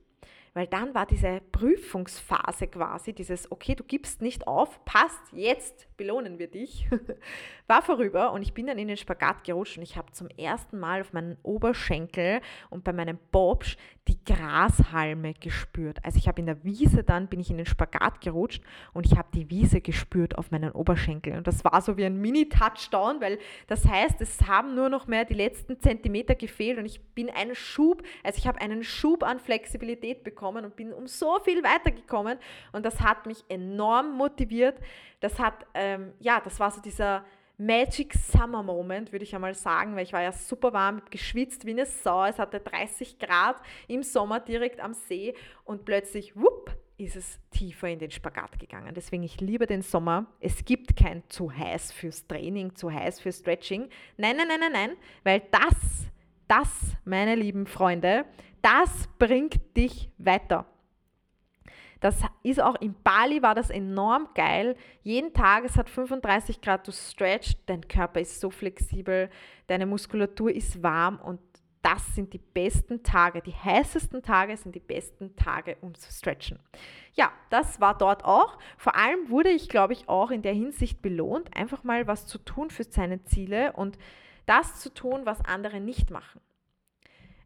weil 0.54 0.68
dann 0.68 0.94
war 0.94 1.06
diese 1.06 1.42
Prüfungsphase 1.54 2.68
quasi, 2.68 3.14
dieses, 3.14 3.50
okay, 3.52 3.74
du 3.74 3.86
gibst 3.86 4.22
nicht 4.22 4.48
auf, 4.48 4.84
passt, 4.84 5.22
jetzt 5.32 5.88
belohnen 5.96 6.40
wir 6.40 6.50
dich, 6.50 6.90
war 7.68 7.82
vorüber 7.82 8.34
und 8.34 8.42
ich 8.42 8.54
bin 8.54 8.68
dann 8.68 8.78
in 8.78 8.90
den 8.90 8.98
Spagat 8.98 9.46
gerutscht 9.46 9.78
und 9.78 9.84
ich 9.84 9.96
habe 9.96 10.12
zum 10.12 10.28
ersten 10.28 10.78
Mal 10.78 11.02
auf 11.02 11.14
meinen 11.14 11.38
Oberschenkel 11.44 12.42
und 12.70 12.84
bei 12.84 12.92
meinem 12.92 13.18
Bobsch 13.32 13.78
die 14.08 14.18
Grashalme 14.26 15.34
gespürt. 15.36 16.00
Also 16.04 16.18
ich 16.18 16.28
habe 16.28 16.40
in 16.40 16.48
der 16.48 16.64
Wiese 16.64 17.04
dann, 17.04 17.28
bin 17.28 17.40
ich 17.40 17.52
in 17.52 17.58
den 17.58 17.68
Spagat 17.68 18.20
gerutscht 18.22 18.64
und 18.94 19.06
ich 19.06 19.16
habe 19.18 19.30
die 19.34 19.50
Wiese 19.52 19.80
gespürt 19.80 20.38
auf 20.38 20.50
meinen 20.50 20.72
Oberschenkel 20.72 21.38
und 21.38 21.46
das 21.46 21.64
war 21.64 21.82
so 21.82 21.98
wie 21.98 22.06
ein 22.06 22.20
Mini-Touchdown, 22.20 23.22
weil 23.22 23.38
das 23.68 23.88
heißt, 23.88 24.20
es 24.22 24.42
haben 24.48 24.74
nur 24.74 24.90
noch 24.90 25.06
mehr 25.06 25.26
die 25.26 25.36
letzten 25.36 25.80
Zentimeter 25.80 26.34
gefehlt 26.34 26.80
und 26.80 26.86
ich 26.86 27.00
bin 27.14 27.30
einen 27.30 27.54
Schub, 27.54 28.02
also 28.24 28.38
ich 28.40 28.48
habe 28.48 28.60
einen 28.60 28.84
Schub 28.84 29.24
an 29.24 29.40
Flexibilität 29.40 30.24
bekommen 30.24 30.66
und 30.66 30.76
bin 30.76 30.94
um 30.94 31.06
so 31.06 31.40
viel 31.44 31.64
weitergekommen 31.64 32.40
und 32.72 32.86
das 32.86 33.02
hat 33.02 33.28
mich 33.28 33.44
enorm 33.50 34.18
motiviert. 34.18 34.80
Das 35.20 35.38
hat, 35.38 35.68
ähm, 35.76 36.14
ja, 36.20 36.42
das 36.44 36.60
war 36.60 36.72
so 36.72 36.82
dieser 36.82 37.24
Magic 37.62 38.16
Summer 38.16 38.64
Moment, 38.64 39.12
würde 39.12 39.24
ich 39.24 39.36
einmal 39.36 39.54
sagen, 39.54 39.96
weil 39.96 40.02
ich 40.02 40.14
war 40.14 40.24
ja 40.24 40.32
super 40.32 40.74
warm, 40.74 41.04
geschwitzt 41.12 41.64
wie 41.68 41.72
eine 41.72 41.86
Sau. 41.86 42.26
Es 42.26 42.40
hatte 42.40 42.60
30 42.60 43.20
Grad 43.20 43.58
im 43.88 44.02
Sommer 44.02 44.40
direkt 44.40 44.80
am 44.80 44.96
See 44.96 45.36
und 45.64 45.86
plötzlich, 45.86 46.36
wupp, 46.36 46.76
ist 46.98 47.16
es 47.16 47.40
tiefer 47.52 47.88
in 47.88 48.00
den 48.00 48.10
Spagat 48.10 48.58
gegangen. 48.58 48.96
Deswegen, 48.96 49.22
ich 49.22 49.40
liebe 49.42 49.68
den 49.68 49.84
Sommer. 49.84 50.26
Es 50.40 50.66
gibt 50.66 50.96
kein 50.96 51.22
zu 51.30 51.56
heiß 51.56 51.92
fürs 51.92 52.26
Training, 52.26 52.74
zu 52.76 52.92
heiß 52.92 53.20
fürs 53.20 53.38
Stretching. 53.38 53.90
Nein, 54.18 54.38
nein, 54.38 54.48
nein, 54.48 54.60
nein, 54.60 54.72
nein, 54.72 54.92
weil 55.24 55.44
das, 55.52 56.08
das, 56.48 56.98
meine 57.06 57.36
lieben 57.36 57.68
Freunde, 57.68 58.26
das 58.64 59.08
bringt 59.20 59.60
dich 59.78 60.10
weiter. 60.18 60.66
Das 62.02 62.20
ist 62.44 62.62
auch 62.62 62.76
in 62.82 62.96
Bali 63.04 63.42
war 63.42 63.56
das 63.56 63.70
enorm 63.70 64.28
geil. 64.34 64.76
Jeden 65.04 65.34
Tag, 65.34 65.64
es 65.64 65.78
hat 65.78 65.90
35 65.90 66.60
Grad, 66.60 66.88
du 66.88 66.92
stretchst, 66.92 67.60
dein 67.68 67.88
Körper 67.88 68.20
ist 68.20 68.42
so 68.42 68.50
flexibel, 68.50 69.30
deine 69.68 69.86
Muskulatur 69.86 70.52
ist 70.52 70.84
warm 70.84 71.20
und 71.20 71.40
das 71.82 72.16
sind 72.16 72.34
die 72.34 72.40
besten 72.40 73.04
Tage, 73.04 73.42
die 73.42 73.54
heißesten 73.54 74.22
Tage 74.22 74.56
sind 74.58 74.76
die 74.76 74.80
besten 74.80 75.36
Tage, 75.36 75.78
um 75.82 75.96
zu 75.96 76.12
stretchen. 76.12 76.60
Ja, 77.14 77.32
das 77.50 77.82
war 77.82 77.98
dort 77.98 78.24
auch. 78.24 78.58
Vor 78.78 78.96
allem 78.96 79.30
wurde 79.30 79.50
ich, 79.50 79.70
glaube 79.70 79.94
ich, 79.94 80.08
auch 80.08 80.32
in 80.32 80.42
der 80.42 80.54
Hinsicht 80.54 81.02
belohnt, 81.02 81.56
einfach 81.56 81.84
mal 81.84 82.08
was 82.08 82.28
zu 82.28 82.38
tun 82.38 82.70
für 82.70 82.84
seine 82.84 83.24
Ziele 83.24 83.74
und 83.74 83.98
das 84.46 84.80
zu 84.80 84.94
tun, 84.94 85.22
was 85.26 85.44
andere 85.46 85.80
nicht 85.80 86.12
machen. 86.12 86.42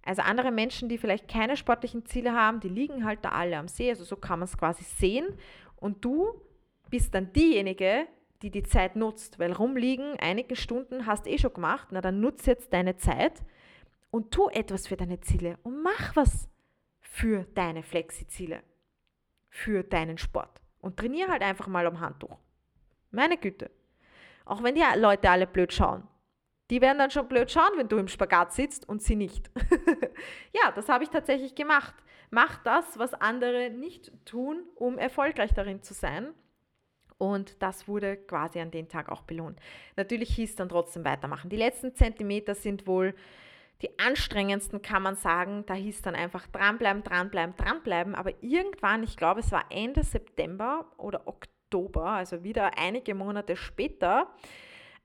Also 0.06 0.22
andere 0.22 0.52
Menschen, 0.52 0.88
die 0.88 1.00
vielleicht 1.00 1.28
keine 1.28 1.58
sportlichen 1.58 2.06
Ziele 2.06 2.34
haben, 2.34 2.60
die 2.60 2.70
liegen 2.70 3.04
halt 3.04 3.26
da 3.26 3.30
alle 3.30 3.58
am 3.58 3.68
See. 3.68 3.90
Also 3.90 4.04
so 4.04 4.16
kann 4.16 4.40
man 4.40 4.48
es 4.48 4.58
quasi 4.58 4.84
sehen. 4.84 5.26
Und 5.76 6.06
du 6.06 6.40
bist 6.90 7.14
dann 7.16 7.34
diejenige, 7.34 8.08
die 8.44 8.52
die 8.52 8.64
Zeit 8.64 8.96
nutzt. 8.96 9.40
Weil 9.40 9.52
rumliegen, 9.52 10.16
einige 10.20 10.56
Stunden 10.56 11.08
hast 11.08 11.26
eh 11.26 11.40
schon 11.40 11.54
gemacht. 11.54 11.88
Na 11.92 12.02
dann 12.02 12.22
nutze 12.22 12.52
jetzt 12.52 12.72
deine 12.72 12.98
Zeit 12.98 13.44
und 14.12 14.32
tu 14.32 14.48
etwas 14.50 14.88
für 14.88 14.96
deine 14.96 15.20
Ziele 15.20 15.58
und 15.64 15.82
mach 15.82 16.16
was 16.16 16.48
für 17.02 17.46
deine 17.56 17.82
Flexi-Ziele, 17.82 18.62
für 19.50 19.84
deinen 19.84 20.18
Sport. 20.18 20.62
Und 20.82 20.98
trainiere 20.98 21.32
halt 21.32 21.42
einfach 21.42 21.68
mal 21.68 21.88
am 21.88 22.00
Handtuch. 22.00 22.38
Meine 23.10 23.38
Güte. 23.38 23.72
Auch 24.46 24.62
wenn 24.62 24.76
die 24.76 24.84
Leute 24.98 25.30
alle 25.32 25.48
blöd 25.48 25.74
schauen. 25.74 26.08
Die 26.72 26.82
werden 26.82 26.98
dann 26.98 27.12
schon 27.12 27.28
blöd 27.28 27.52
schauen, 27.52 27.78
wenn 27.78 27.88
du 27.88 27.98
im 27.98 28.08
Spagat 28.08 28.54
sitzt 28.54 28.90
und 28.90 29.02
sie 29.02 29.16
nicht. 29.16 29.52
ja, 30.54 30.72
das 30.74 30.90
habe 30.90 31.04
ich 31.04 31.10
tatsächlich 31.10 31.54
gemacht. 31.54 31.94
Mach 32.32 32.58
das, 32.64 32.98
was 32.98 33.14
andere 33.14 33.70
nicht 33.70 34.12
tun, 34.26 34.64
um 34.76 34.98
erfolgreich 34.98 35.54
darin 35.54 35.84
zu 35.84 35.94
sein. 35.94 36.34
Und 37.18 37.62
das 37.62 37.88
wurde 37.88 38.18
quasi 38.18 38.60
an 38.60 38.72
dem 38.72 38.90
Tag 38.90 39.10
auch 39.10 39.22
belohnt. 39.22 39.60
Natürlich 39.96 40.36
hieß 40.36 40.56
dann 40.56 40.70
trotzdem 40.70 41.06
weitermachen. 41.06 41.50
Die 41.50 41.56
letzten 41.56 41.94
Zentimeter 41.94 42.56
sind 42.56 42.88
wohl 42.88 43.16
die 43.82 44.00
anstrengendsten, 44.00 44.82
kann 44.82 45.04
man 45.04 45.16
sagen. 45.16 45.64
Da 45.68 45.74
hieß 45.76 46.02
dann 46.02 46.16
einfach 46.16 46.48
dranbleiben, 46.48 47.04
dranbleiben, 47.04 47.56
dranbleiben. 47.56 48.16
Aber 48.16 48.32
irgendwann, 48.42 49.04
ich 49.04 49.18
glaube, 49.18 49.42
es 49.42 49.52
war 49.52 49.66
Ende 49.70 50.04
September 50.04 50.92
oder 50.98 51.28
Oktober, 51.28 52.06
also 52.06 52.44
wieder 52.44 52.78
einige 52.78 53.16
Monate 53.16 53.56
später, 53.56 54.30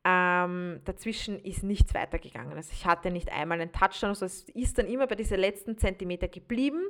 ähm, 0.05 0.80
dazwischen 0.84 1.38
ist 1.40 1.62
nichts 1.62 1.94
weitergegangen. 1.94 2.57
Also 2.57 2.70
ich 2.72 2.86
hatte 2.86 3.11
nicht 3.11 3.30
einmal 3.30 3.61
einen 3.61 3.72
Touchdown, 3.72 4.11
also 4.11 4.24
es 4.24 4.48
ist 4.51 4.78
dann 4.78 4.86
immer 4.86 5.07
bei 5.07 5.14
diesen 5.14 5.38
letzten 5.38 5.76
Zentimeter 5.76 6.28
geblieben. 6.28 6.82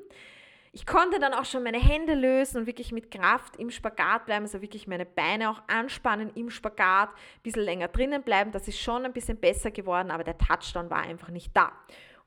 Ich 0.73 0.87
konnte 0.87 1.19
dann 1.19 1.35
auch 1.35 1.45
schon 1.45 1.65
meine 1.65 1.81
Hände 1.81 2.15
lösen 2.15 2.59
und 2.59 2.67
wirklich 2.67 2.93
mit 2.93 3.11
Kraft 3.11 3.57
im 3.57 3.71
Spagat 3.71 4.27
bleiben, 4.27 4.45
also 4.45 4.63
wirklich 4.63 4.87
meine 4.87 5.05
Beine 5.05 5.51
auch 5.51 5.61
anspannen 5.67 6.31
im 6.37 6.49
Spagat, 6.49 7.09
ein 7.09 7.43
bisschen 7.43 7.65
länger 7.65 7.89
drinnen 7.89 8.23
bleiben. 8.23 8.53
Das 8.53 8.69
ist 8.69 8.79
schon 8.79 9.05
ein 9.05 9.13
bisschen 9.13 9.39
besser 9.39 9.73
geworden, 9.73 10.13
aber 10.13 10.23
der 10.23 10.39
Touchdown 10.39 10.89
war 10.89 11.01
einfach 11.01 11.31
nicht 11.31 11.57
da. 11.57 11.73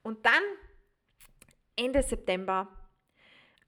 Und 0.01 0.25
dann 0.25 0.43
Ende 1.77 2.03
September, 2.03 2.67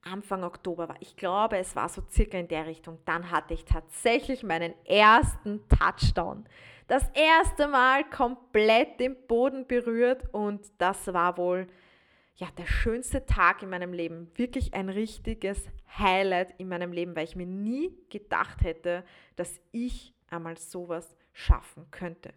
Anfang 0.02 0.44
Oktober 0.44 0.90
war, 0.90 0.98
ich 1.00 1.16
glaube, 1.16 1.58
es 1.58 1.74
war 1.78 1.88
so 1.88 2.04
circa 2.12 2.38
in 2.38 2.50
der 2.50 2.68
Richtung, 2.68 3.00
dann 3.06 3.32
hatte 3.32 3.54
ich 3.54 3.64
tatsächlich 3.64 4.44
meinen 4.44 4.74
ersten 4.86 5.62
Touchdown 5.70 6.46
das 6.88 7.10
erste 7.14 7.68
Mal 7.68 8.04
komplett 8.10 9.00
den 9.00 9.16
Boden 9.28 9.66
berührt 9.68 10.24
und 10.34 10.62
das 10.78 11.14
war 11.14 11.38
wohl 11.38 11.68
ja, 12.36 12.48
der 12.58 12.66
schönste 12.66 13.26
Tag 13.26 13.64
in 13.64 13.70
meinem 13.70 13.94
Leben. 13.94 14.30
Wirklich 14.36 14.74
ein 14.74 14.90
richtiges 14.90 15.68
Highlight 15.98 16.54
in 16.60 16.68
meinem 16.68 16.92
Leben, 16.92 17.16
weil 17.16 17.24
ich 17.24 17.36
mir 17.36 17.46
nie 17.46 17.96
gedacht 18.10 18.62
hätte, 18.62 19.06
dass 19.38 19.60
ich 19.72 20.14
einmal 20.30 20.58
sowas 20.58 21.16
schaffen 21.32 21.90
könnte. 21.92 22.34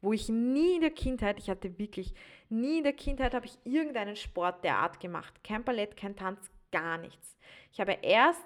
Wo 0.00 0.12
ich 0.12 0.28
nie 0.28 0.76
in 0.76 0.80
der 0.80 0.90
Kindheit, 0.90 1.38
ich 1.38 1.50
hatte 1.50 1.78
wirklich 1.78 2.14
nie 2.48 2.78
in 2.78 2.84
der 2.84 2.92
Kindheit, 2.92 3.34
habe 3.34 3.46
ich 3.46 3.58
irgendeinen 3.64 4.16
Sport 4.16 4.64
der 4.64 4.78
Art 4.78 5.00
gemacht. 5.00 5.42
Kein 5.44 5.64
Ballett, 5.64 5.96
kein 5.96 6.16
Tanz, 6.16 6.50
gar 6.70 6.98
nichts. 6.98 7.36
Ich 7.72 7.80
habe 7.80 7.98
erst 8.02 8.42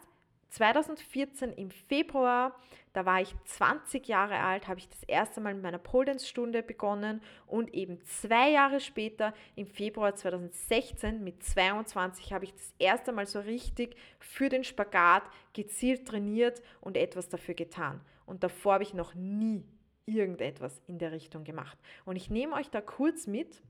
2014 0.50 1.52
im 1.52 1.70
Februar, 1.70 2.58
da 2.92 3.04
war 3.04 3.20
ich 3.20 3.34
20 3.44 4.08
Jahre 4.08 4.38
alt, 4.38 4.68
habe 4.68 4.80
ich 4.80 4.88
das 4.88 5.02
erste 5.02 5.40
Mal 5.40 5.54
mit 5.54 5.62
meiner 5.62 5.78
Pole-Dance-Stunde 5.78 6.62
begonnen 6.62 7.20
und 7.46 7.74
eben 7.74 8.00
zwei 8.04 8.50
Jahre 8.50 8.80
später, 8.80 9.34
im 9.54 9.66
Februar 9.66 10.14
2016 10.14 11.22
mit 11.22 11.42
22, 11.42 12.32
habe 12.32 12.46
ich 12.46 12.54
das 12.54 12.74
erste 12.78 13.12
Mal 13.12 13.26
so 13.26 13.40
richtig 13.40 13.96
für 14.18 14.48
den 14.48 14.64
Spagat 14.64 15.24
gezielt 15.52 16.08
trainiert 16.08 16.62
und 16.80 16.96
etwas 16.96 17.28
dafür 17.28 17.54
getan. 17.54 18.00
Und 18.24 18.42
davor 18.42 18.74
habe 18.74 18.84
ich 18.84 18.94
noch 18.94 19.14
nie 19.14 19.64
irgendetwas 20.06 20.80
in 20.86 20.98
der 20.98 21.12
Richtung 21.12 21.44
gemacht. 21.44 21.78
Und 22.04 22.16
ich 22.16 22.30
nehme 22.30 22.54
euch 22.54 22.70
da 22.70 22.80
kurz 22.80 23.26
mit, 23.26 23.62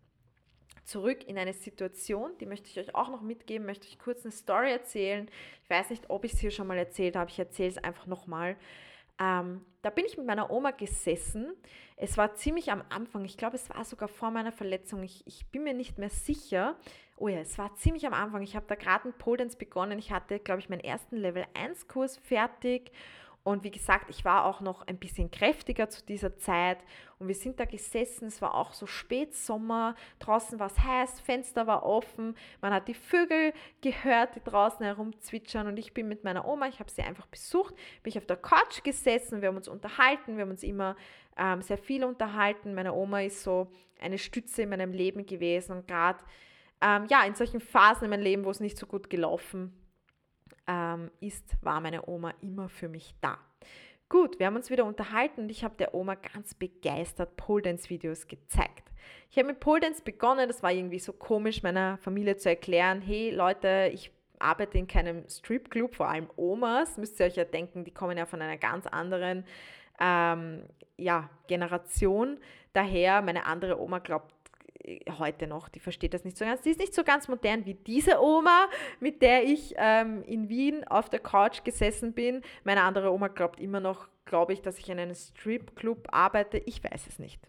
zurück 0.87 1.27
in 1.27 1.37
eine 1.37 1.53
Situation, 1.53 2.31
die 2.39 2.47
möchte 2.47 2.71
ich 2.71 2.79
euch 2.79 2.95
auch 2.95 3.09
noch 3.09 3.21
mitgeben, 3.21 3.67
möchte 3.67 3.87
ich 3.89 3.99
kurz 3.99 4.25
eine 4.25 4.33
Story 4.33 4.71
erzählen. 4.71 5.29
Ich 5.65 5.71
weiß 5.71 5.91
nicht, 5.91 6.09
ob 6.09 6.25
ich 6.25 6.33
es 6.33 6.39
hier 6.39 6.51
schon 6.51 6.67
mal 6.67 6.79
erzählt 6.79 7.17
habe, 7.17 7.31
ich 7.31 7.39
erzähle 7.39 7.71
es 7.71 7.79
einfach 7.79 8.07
nochmal. 8.07 8.57
Ähm, 9.19 9.65
da 9.83 9.91
bin 9.91 10.05
ich 10.05 10.17
mit 10.17 10.27
meiner 10.27 10.51
Oma 10.51 10.71
gesessen. 10.71 11.55
Es 11.97 12.17
war 12.17 12.35
ziemlich 12.35 12.71
am 12.71 12.83
Anfang, 12.91 13.25
ich 13.25 13.37
glaube, 13.37 13.57
es 13.57 13.69
war 13.71 13.85
sogar 13.85 14.09
vor 14.09 14.31
meiner 14.31 14.53
Verletzung. 14.53 15.03
Ich, 15.03 15.27
ich 15.27 15.47
bin 15.47 15.65
mir 15.65 15.75
nicht 15.75 15.99
mehr 15.99 16.11
sicher. 16.11 16.77
Oh 17.17 17.29
ja, 17.29 17.39
es 17.39 17.57
war 17.57 17.75
ziemlich 17.77 18.07
am 18.07 18.13
Anfang. 18.13 18.43
Ich 18.43 18.55
habe 18.55 18.67
da 18.69 18.75
gerade 18.75 19.05
einen 19.05 19.15
Pole 19.15 19.39
Dance 19.39 19.57
begonnen. 19.57 19.99
Ich 19.99 20.13
hatte, 20.13 20.39
glaube 20.39 20.61
ich, 20.61 20.69
meinen 20.69 20.85
ersten 20.85 21.17
Level 21.17 21.47
1 21.55 21.89
Kurs 21.89 22.19
fertig 22.19 22.93
und 23.47 23.63
wie 23.63 23.71
gesagt, 23.71 24.11
ich 24.11 24.25
war 24.25 24.45
auch 24.45 24.61
noch 24.61 24.85
ein 24.89 24.99
bisschen 24.99 25.31
kräftiger 25.31 25.89
zu 25.89 26.05
dieser 26.05 26.37
Zeit. 26.37 26.79
Und 27.21 27.29
wir 27.29 27.35
sind 27.37 27.61
da 27.61 27.65
gesessen. 27.65 28.27
Es 28.27 28.43
war 28.43 28.57
auch 28.57 28.73
so 28.73 28.87
Spätsommer, 28.89 29.95
draußen 30.19 30.59
war 30.59 30.67
es 30.67 30.77
heiß, 30.81 31.21
Fenster 31.21 31.69
war 31.69 31.87
offen, 31.87 32.37
man 32.61 32.75
hat 32.75 32.89
die 32.89 32.95
Vögel 32.95 33.53
gehört, 33.83 34.35
die 34.35 34.43
draußen 34.43 34.85
herumzwitschern. 34.85 35.69
Und 35.69 35.79
ich 35.79 35.95
bin 35.95 36.09
mit 36.09 36.25
meiner 36.25 36.45
Oma, 36.45 36.67
ich 36.67 36.81
habe 36.81 36.91
sie 36.91 37.03
einfach 37.03 37.27
besucht, 37.27 37.77
bin 38.03 38.11
ich 38.11 38.19
auf 38.19 38.27
der 38.27 38.37
Couch 38.37 38.83
gesessen, 38.83 39.43
wir 39.43 39.49
haben 39.49 39.57
uns 39.57 39.69
unterhalten, 39.69 40.37
wir 40.37 40.43
haben 40.43 40.51
uns 40.51 40.65
immer 40.65 40.97
ähm, 41.37 41.63
sehr 41.63 41.79
viel 41.79 42.03
unterhalten. 42.03 42.75
Meine 42.75 42.95
Oma 42.95 43.21
ist 43.21 43.45
so 43.45 43.69
eine 44.01 44.19
Stütze 44.19 44.63
in 44.63 44.71
meinem 44.71 44.91
Leben 44.91 45.25
gewesen. 45.25 45.71
Und 45.71 45.87
gerade 45.87 46.19
ähm, 46.81 47.07
ja, 47.09 47.23
in 47.25 47.37
solchen 47.37 47.61
Phasen 47.61 48.07
in 48.07 48.11
meinem 48.11 48.25
Leben, 48.25 48.45
wo 48.45 48.51
es 48.51 48.59
nicht 48.59 48.77
so 48.77 48.87
gut 48.87 49.09
gelaufen 49.09 49.67
ist, 49.67 49.86
ähm, 50.67 51.11
ist, 51.21 51.57
war 51.63 51.81
meine 51.81 52.09
Oma 52.09 52.35
immer 52.41 52.69
für 52.69 52.89
mich 52.89 53.15
da. 53.21 53.39
Gut, 54.09 54.39
wir 54.39 54.47
haben 54.47 54.57
uns 54.57 54.71
wieder 54.71 54.85
unterhalten 54.85 55.43
und 55.43 55.51
ich 55.51 55.65
habe 55.65 55.75
der 55.77 55.93
Oma 55.95 56.15
ganz 56.15 56.55
begeistert 56.55 57.37
Pole 57.37 57.63
Dance 57.63 57.91
Videos 57.91 58.29
gezeigt. 58.29 58.93
Ich 59.31 59.37
habe 59.37 59.49
mit 59.49 59.61
Pole 59.61 59.81
Dance 59.81 60.03
begonnen, 60.03 60.49
das 60.49 60.63
war 60.63 60.71
irgendwie 60.73 61.01
so 61.01 61.13
komisch 61.13 61.63
meiner 61.63 61.97
Familie 61.99 62.37
zu 62.37 62.49
erklären, 62.49 63.01
hey 63.01 63.31
Leute, 63.31 63.91
ich 63.93 64.13
arbeite 64.39 64.79
in 64.79 64.87
keinem 64.87 65.29
Stripclub, 65.29 65.95
vor 65.95 66.09
allem 66.09 66.29
Omas, 66.37 66.97
müsst 66.99 67.19
ihr 67.19 67.27
euch 67.27 67.37
ja 67.37 67.45
denken, 67.45 67.85
die 67.85 67.91
kommen 67.93 68.17
ja 68.17 68.27
von 68.27 68.41
einer 68.41 68.59
ganz 68.59 68.87
anderen 68.87 69.45
ähm, 69.99 70.63
ja, 70.97 71.29
Generation. 71.49 72.39
Daher, 72.75 73.23
meine 73.23 73.47
andere 73.47 73.81
Oma 73.81 73.99
glaubt 73.99 74.36
heute 75.19 75.47
noch, 75.47 75.69
die 75.69 75.81
versteht 75.81 76.15
das 76.15 76.25
nicht 76.25 76.37
so 76.37 76.45
ganz. 76.45 76.63
Die 76.63 76.71
ist 76.71 76.81
nicht 76.81 76.95
so 76.95 77.05
ganz 77.05 77.29
modern 77.29 77.67
wie 77.67 77.75
diese 77.75 78.21
Oma, 78.21 78.69
mit 79.01 79.23
der 79.23 79.45
ich 79.45 79.75
ähm, 79.77 80.23
in 80.25 80.49
Wien 80.49 80.85
auf 80.85 81.09
der 81.09 81.21
Couch 81.21 81.65
gesessen 81.65 82.13
bin. 82.13 82.43
Meine 82.65 82.83
andere 82.83 83.13
Oma 83.13 83.29
glaubt 83.29 83.61
immer 83.61 83.81
noch, 83.81 84.09
glaube 84.25 84.53
ich, 84.53 84.63
dass 84.63 84.79
ich 84.79 84.89
in 84.89 84.99
einem 84.99 85.15
Stripclub 85.15 86.09
arbeite. 86.13 86.59
Ich 86.59 86.83
weiß 86.83 87.07
es 87.09 87.19
nicht. 87.19 87.41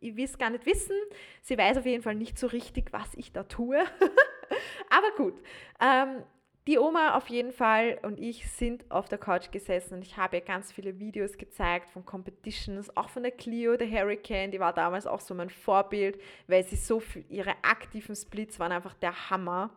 Ich 0.00 0.16
will 0.16 0.24
es 0.24 0.38
gar 0.38 0.50
nicht 0.50 0.66
wissen. 0.66 0.96
Sie 1.42 1.56
weiß 1.56 1.78
auf 1.78 1.86
jeden 1.86 2.02
Fall 2.02 2.14
nicht 2.14 2.38
so 2.38 2.46
richtig, 2.48 2.92
was 2.92 3.14
ich 3.14 3.32
da 3.32 3.44
tue. 3.44 3.78
Aber 4.90 5.10
gut. 5.16 5.40
Ähm, 5.80 6.22
die 6.66 6.78
Oma 6.78 7.14
auf 7.14 7.28
jeden 7.28 7.52
Fall 7.52 7.98
und 8.02 8.18
ich 8.18 8.50
sind 8.50 8.90
auf 8.90 9.08
der 9.08 9.18
Couch 9.18 9.52
gesessen 9.52 9.94
und 9.94 10.02
ich 10.02 10.16
habe 10.16 10.36
ihr 10.36 10.42
ganz 10.42 10.72
viele 10.72 10.98
Videos 10.98 11.38
gezeigt 11.38 11.90
von 11.90 12.04
Competitions, 12.04 12.96
auch 12.96 13.08
von 13.08 13.22
der 13.22 13.32
Clio, 13.32 13.76
der 13.76 13.88
Hurricane, 13.88 14.50
die 14.50 14.58
war 14.58 14.72
damals 14.72 15.06
auch 15.06 15.20
so 15.20 15.34
mein 15.34 15.50
Vorbild, 15.50 16.20
weil 16.48 16.64
sie 16.64 16.76
so 16.76 16.98
für 16.98 17.20
ihre 17.20 17.54
aktiven 17.62 18.16
Splits 18.16 18.58
waren 18.58 18.72
einfach 18.72 18.94
der 18.94 19.30
Hammer. 19.30 19.70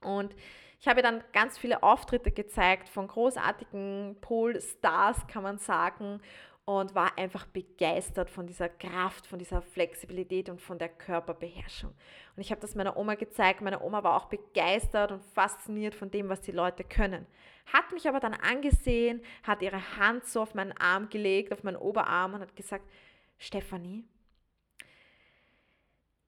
Und 0.00 0.34
ich 0.80 0.88
habe 0.88 1.02
dann 1.02 1.22
ganz 1.32 1.58
viele 1.58 1.82
Auftritte 1.82 2.30
gezeigt 2.30 2.88
von 2.88 3.08
großartigen 3.08 4.16
Pole-Stars, 4.20 5.26
kann 5.26 5.42
man 5.42 5.58
sagen 5.58 6.20
und 6.66 6.96
war 6.96 7.16
einfach 7.16 7.46
begeistert 7.46 8.28
von 8.28 8.48
dieser 8.48 8.68
Kraft, 8.68 9.28
von 9.28 9.38
dieser 9.38 9.62
Flexibilität 9.62 10.48
und 10.48 10.60
von 10.60 10.78
der 10.80 10.88
Körperbeherrschung. 10.88 11.90
Und 11.90 12.40
ich 12.40 12.50
habe 12.50 12.60
das 12.60 12.74
meiner 12.74 12.96
Oma 12.96 13.14
gezeigt. 13.14 13.60
Meine 13.60 13.80
Oma 13.80 14.02
war 14.02 14.16
auch 14.16 14.26
begeistert 14.26 15.12
und 15.12 15.24
fasziniert 15.24 15.94
von 15.94 16.10
dem, 16.10 16.28
was 16.28 16.40
die 16.40 16.50
Leute 16.50 16.82
können. 16.82 17.24
Hat 17.72 17.92
mich 17.92 18.08
aber 18.08 18.18
dann 18.18 18.34
angesehen, 18.34 19.22
hat 19.44 19.62
ihre 19.62 19.96
Hand 19.96 20.26
so 20.26 20.42
auf 20.42 20.54
meinen 20.54 20.72
Arm 20.72 21.08
gelegt, 21.08 21.52
auf 21.52 21.62
meinen 21.62 21.76
Oberarm 21.76 22.34
und 22.34 22.40
hat 22.40 22.56
gesagt, 22.56 22.84
Stefanie, 23.38 24.04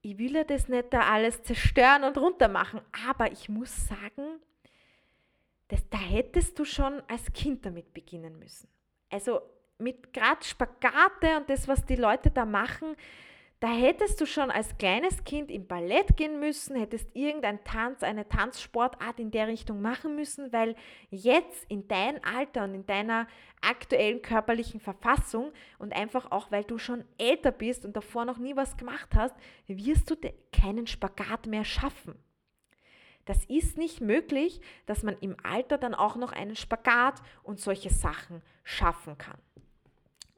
ich 0.02 0.18
will 0.18 0.36
ja 0.36 0.44
das 0.44 0.68
nicht 0.68 0.92
da 0.92 1.00
alles 1.00 1.42
zerstören 1.42 2.04
und 2.04 2.16
runter 2.16 2.46
machen, 2.46 2.80
aber 3.08 3.32
ich 3.32 3.48
muss 3.48 3.88
sagen, 3.88 4.40
das, 5.66 5.82
da 5.90 5.98
hättest 5.98 6.56
du 6.60 6.64
schon 6.64 7.02
als 7.08 7.32
Kind 7.32 7.66
damit 7.66 7.92
beginnen 7.92 8.38
müssen. 8.38 8.68
Also 9.10 9.40
mit 9.78 10.12
gerade 10.12 10.44
Spagate 10.44 11.36
und 11.36 11.48
das, 11.48 11.68
was 11.68 11.84
die 11.84 11.96
Leute 11.96 12.30
da 12.30 12.44
machen, 12.44 12.96
da 13.60 13.72
hättest 13.72 14.20
du 14.20 14.26
schon 14.26 14.52
als 14.52 14.78
kleines 14.78 15.24
Kind 15.24 15.50
im 15.50 15.66
Ballett 15.66 16.16
gehen 16.16 16.38
müssen, 16.38 16.76
hättest 16.76 17.10
irgendein 17.16 17.64
Tanz, 17.64 18.04
eine 18.04 18.28
Tanzsportart 18.28 19.18
in 19.18 19.32
der 19.32 19.48
Richtung 19.48 19.82
machen 19.82 20.14
müssen, 20.14 20.52
weil 20.52 20.76
jetzt 21.10 21.64
in 21.68 21.88
deinem 21.88 22.20
Alter 22.22 22.64
und 22.64 22.74
in 22.74 22.86
deiner 22.86 23.26
aktuellen 23.60 24.22
körperlichen 24.22 24.78
Verfassung 24.78 25.52
und 25.80 25.92
einfach 25.92 26.30
auch, 26.30 26.52
weil 26.52 26.62
du 26.62 26.78
schon 26.78 27.04
älter 27.18 27.50
bist 27.50 27.84
und 27.84 27.96
davor 27.96 28.24
noch 28.24 28.38
nie 28.38 28.54
was 28.54 28.76
gemacht 28.76 29.08
hast, 29.16 29.34
wirst 29.66 30.08
du 30.08 30.16
keinen 30.52 30.86
Spagat 30.86 31.46
mehr 31.46 31.64
schaffen. 31.64 32.14
Das 33.24 33.44
ist 33.46 33.76
nicht 33.76 34.00
möglich, 34.00 34.60
dass 34.86 35.02
man 35.02 35.18
im 35.18 35.36
Alter 35.42 35.78
dann 35.78 35.96
auch 35.96 36.14
noch 36.14 36.32
einen 36.32 36.54
Spagat 36.54 37.20
und 37.42 37.58
solche 37.58 37.90
Sachen 37.90 38.40
schaffen 38.62 39.18
kann. 39.18 39.38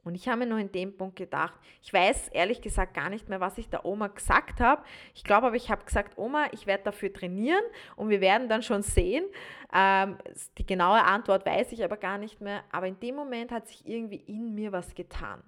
Und 0.03 0.15
ich 0.15 0.27
habe 0.27 0.39
mir 0.39 0.45
nur 0.47 0.57
in 0.57 0.71
dem 0.71 0.97
Punkt 0.97 1.15
gedacht, 1.15 1.53
ich 1.81 1.93
weiß 1.93 2.29
ehrlich 2.29 2.61
gesagt 2.61 2.93
gar 2.93 3.09
nicht 3.09 3.29
mehr, 3.29 3.39
was 3.39 3.57
ich 3.57 3.69
der 3.69 3.85
Oma 3.85 4.07
gesagt 4.07 4.59
habe. 4.59 4.83
Ich 5.13 5.23
glaube 5.23 5.47
aber, 5.47 5.55
ich 5.55 5.69
habe 5.69 5.85
gesagt, 5.85 6.17
Oma, 6.17 6.47
ich 6.51 6.65
werde 6.65 6.85
dafür 6.85 7.13
trainieren 7.13 7.63
und 7.95 8.09
wir 8.09 8.21
werden 8.21 8.49
dann 8.49 8.63
schon 8.63 8.81
sehen. 8.81 9.25
Ähm, 9.73 10.17
die 10.57 10.65
genaue 10.65 11.03
Antwort 11.03 11.45
weiß 11.45 11.71
ich 11.71 11.83
aber 11.83 11.97
gar 11.97 12.17
nicht 12.17 12.41
mehr. 12.41 12.63
Aber 12.71 12.87
in 12.87 12.99
dem 12.99 13.15
Moment 13.15 13.51
hat 13.51 13.67
sich 13.67 13.87
irgendwie 13.87 14.23
in 14.27 14.55
mir 14.55 14.71
was 14.71 14.95
getan. 14.95 15.43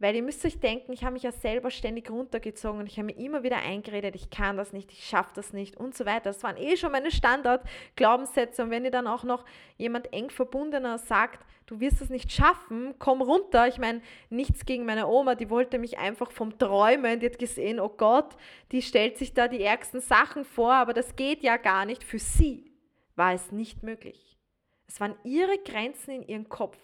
Weil 0.00 0.14
ihr 0.14 0.22
müsst 0.22 0.44
euch 0.44 0.60
denken, 0.60 0.92
ich 0.92 1.02
habe 1.02 1.14
mich 1.14 1.24
ja 1.24 1.32
selber 1.32 1.72
ständig 1.72 2.08
runtergezogen 2.08 2.80
und 2.80 2.86
ich 2.86 2.98
habe 2.98 3.06
mir 3.06 3.16
immer 3.16 3.42
wieder 3.42 3.56
eingeredet, 3.56 4.14
ich 4.14 4.30
kann 4.30 4.56
das 4.56 4.72
nicht, 4.72 4.92
ich 4.92 5.04
schaffe 5.04 5.32
das 5.34 5.52
nicht 5.52 5.76
und 5.76 5.96
so 5.96 6.06
weiter. 6.06 6.30
Das 6.30 6.44
waren 6.44 6.56
eh 6.56 6.76
schon 6.76 6.92
meine 6.92 7.10
Standard-Glaubenssätze. 7.10 8.62
Und 8.62 8.70
wenn 8.70 8.84
ihr 8.84 8.92
dann 8.92 9.08
auch 9.08 9.24
noch 9.24 9.44
jemand 9.76 10.12
eng 10.12 10.30
verbundener 10.30 10.98
sagt, 10.98 11.44
du 11.66 11.80
wirst 11.80 12.00
es 12.00 12.10
nicht 12.10 12.30
schaffen, 12.30 12.94
komm 13.00 13.22
runter. 13.22 13.66
Ich 13.66 13.78
meine, 13.78 14.00
nichts 14.30 14.64
gegen 14.66 14.86
meine 14.86 15.08
Oma, 15.08 15.34
die 15.34 15.50
wollte 15.50 15.80
mich 15.80 15.98
einfach 15.98 16.30
vom 16.30 16.56
Träumen, 16.58 17.18
die 17.18 17.26
hat 17.26 17.38
gesehen, 17.40 17.80
oh 17.80 17.88
Gott, 17.88 18.36
die 18.70 18.82
stellt 18.82 19.18
sich 19.18 19.34
da 19.34 19.48
die 19.48 19.62
ärgsten 19.62 20.00
Sachen 20.00 20.44
vor, 20.44 20.74
aber 20.74 20.94
das 20.94 21.16
geht 21.16 21.42
ja 21.42 21.56
gar 21.56 21.84
nicht. 21.84 22.04
Für 22.04 22.20
sie 22.20 22.72
war 23.16 23.34
es 23.34 23.50
nicht 23.50 23.82
möglich. 23.82 24.38
Es 24.86 25.00
waren 25.00 25.16
ihre 25.24 25.58
Grenzen 25.58 26.12
in 26.12 26.22
ihrem 26.22 26.48
Kopf. 26.48 26.78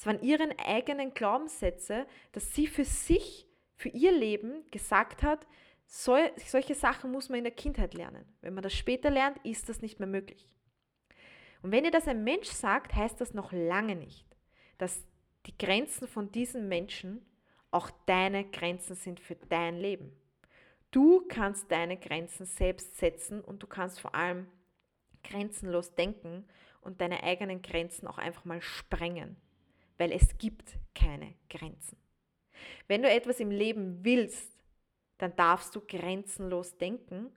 Es 0.00 0.06
waren 0.06 0.22
ihre 0.22 0.48
eigenen 0.64 1.12
Glaubenssätze, 1.12 2.06
dass 2.32 2.54
sie 2.54 2.66
für 2.66 2.86
sich, 2.86 3.46
für 3.76 3.90
ihr 3.90 4.12
Leben 4.12 4.64
gesagt 4.70 5.22
hat, 5.22 5.46
so, 5.84 6.16
solche 6.38 6.74
Sachen 6.74 7.12
muss 7.12 7.28
man 7.28 7.36
in 7.36 7.44
der 7.44 7.52
Kindheit 7.52 7.92
lernen. 7.92 8.24
Wenn 8.40 8.54
man 8.54 8.62
das 8.62 8.72
später 8.72 9.10
lernt, 9.10 9.36
ist 9.44 9.68
das 9.68 9.82
nicht 9.82 9.98
mehr 9.98 10.08
möglich. 10.08 10.54
Und 11.60 11.70
wenn 11.70 11.84
ihr 11.84 11.90
das 11.90 12.08
ein 12.08 12.24
Mensch 12.24 12.48
sagt, 12.48 12.94
heißt 12.94 13.20
das 13.20 13.34
noch 13.34 13.52
lange 13.52 13.94
nicht, 13.94 14.24
dass 14.78 15.04
die 15.44 15.58
Grenzen 15.58 16.08
von 16.08 16.32
diesen 16.32 16.66
Menschen 16.66 17.20
auch 17.70 17.90
deine 18.06 18.48
Grenzen 18.48 18.96
sind 18.96 19.20
für 19.20 19.34
dein 19.50 19.76
Leben. 19.76 20.16
Du 20.92 21.26
kannst 21.28 21.70
deine 21.70 21.98
Grenzen 21.98 22.46
selbst 22.46 22.96
setzen 22.96 23.42
und 23.42 23.62
du 23.62 23.66
kannst 23.66 24.00
vor 24.00 24.14
allem 24.14 24.46
grenzenlos 25.22 25.94
denken 25.94 26.48
und 26.80 27.02
deine 27.02 27.22
eigenen 27.22 27.60
Grenzen 27.60 28.06
auch 28.06 28.16
einfach 28.16 28.46
mal 28.46 28.62
sprengen 28.62 29.36
weil 30.00 30.12
es 30.12 30.38
gibt 30.38 30.78
keine 30.94 31.34
Grenzen. 31.50 31.98
Wenn 32.88 33.02
du 33.02 33.10
etwas 33.10 33.38
im 33.38 33.50
Leben 33.50 34.02
willst, 34.02 34.50
dann 35.18 35.36
darfst 35.36 35.76
du 35.76 35.82
grenzenlos 35.82 36.78
denken 36.78 37.30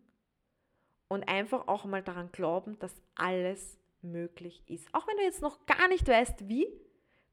und 1.10 1.28
einfach 1.28 1.68
auch 1.68 1.84
mal 1.84 2.02
daran 2.02 2.32
glauben, 2.32 2.80
dass 2.80 2.94
alles 3.16 3.78
möglich 4.02 4.64
ist. 4.68 4.88
Auch 4.94 5.06
wenn 5.08 5.18
du 5.18 5.24
jetzt 5.24 5.42
noch 5.42 5.66
gar 5.66 5.90
nicht 5.90 6.08
weißt, 6.08 6.48
wie, 6.48 6.66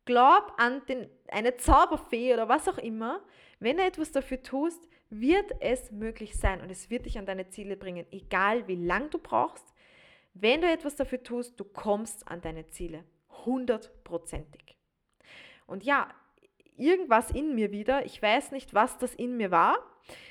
glaub 0.04 0.52
an 0.58 0.84
den, 0.86 1.08
eine 1.28 1.56
Zauberfee 1.56 2.34
oder 2.34 2.48
was 2.48 2.66
auch 2.66 2.78
immer. 2.78 3.22
Wenn 3.60 3.76
du 3.76 3.84
etwas 3.84 4.10
dafür 4.10 4.42
tust, 4.42 4.88
wird 5.10 5.52
es 5.60 5.92
möglich 5.92 6.36
sein 6.36 6.60
und 6.60 6.70
es 6.70 6.90
wird 6.90 7.06
dich 7.06 7.18
an 7.18 7.26
deine 7.26 7.48
Ziele 7.50 7.76
bringen, 7.76 8.04
egal 8.10 8.66
wie 8.66 8.74
lang 8.74 9.10
du 9.10 9.18
brauchst. 9.18 9.74
Wenn 10.34 10.60
du 10.60 10.68
etwas 10.68 10.96
dafür 10.96 11.22
tust, 11.22 11.60
du 11.60 11.64
kommst 11.64 12.26
an 12.26 12.40
deine 12.40 12.66
Ziele. 12.66 13.04
Hundertprozentig. 13.44 14.79
Und 15.70 15.84
ja, 15.84 16.08
irgendwas 16.76 17.30
in 17.30 17.54
mir 17.54 17.70
wieder, 17.70 18.04
ich 18.04 18.20
weiß 18.20 18.50
nicht, 18.50 18.74
was 18.74 18.98
das 18.98 19.14
in 19.14 19.36
mir 19.36 19.52
war, 19.52 19.78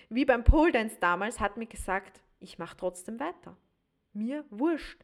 wie 0.09 0.25
beim 0.25 0.43
Pole 0.43 0.73
Dance 0.73 0.97
damals, 0.99 1.39
hat 1.39 1.55
mir 1.55 1.65
gesagt, 1.65 2.21
ich 2.39 2.59
mache 2.59 2.75
trotzdem 2.75 3.19
weiter. 3.21 3.55
Mir 4.11 4.43
wurscht. 4.49 4.99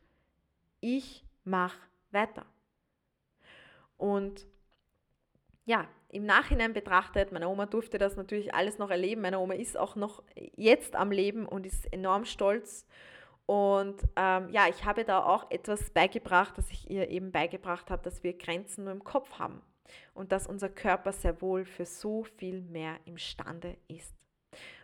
Ich 0.81 1.23
mache 1.45 1.79
weiter. 2.11 2.45
Und 3.97 4.45
ja, 5.63 5.88
im 6.09 6.25
Nachhinein 6.25 6.73
betrachtet, 6.73 7.31
meine 7.31 7.47
Oma 7.47 7.65
durfte 7.65 7.97
das 7.97 8.17
natürlich 8.17 8.53
alles 8.53 8.77
noch 8.77 8.89
erleben. 8.89 9.21
Meine 9.21 9.39
Oma 9.39 9.53
ist 9.53 9.77
auch 9.77 9.95
noch 9.95 10.21
jetzt 10.55 10.97
am 10.97 11.11
Leben 11.11 11.45
und 11.45 11.65
ist 11.65 11.91
enorm 11.93 12.25
stolz. 12.25 12.86
Und 13.45 14.01
ähm, 14.17 14.49
ja, 14.49 14.67
ich 14.67 14.83
habe 14.83 15.05
da 15.05 15.23
auch 15.23 15.49
etwas 15.49 15.91
beigebracht, 15.91 16.57
dass 16.57 16.69
ich 16.71 16.89
ihr 16.89 17.09
eben 17.09 17.31
beigebracht 17.31 17.89
habe, 17.89 18.03
dass 18.03 18.21
wir 18.21 18.38
Grenzen 18.38 18.83
nur 18.83 18.93
im 18.93 19.03
Kopf 19.03 19.39
haben 19.39 19.61
und 20.13 20.31
dass 20.31 20.47
unser 20.47 20.69
Körper 20.69 21.11
sehr 21.11 21.41
wohl 21.41 21.65
für 21.65 21.86
so 21.86 22.23
viel 22.23 22.61
mehr 22.61 22.97
imstande 23.05 23.77
ist. 23.88 24.15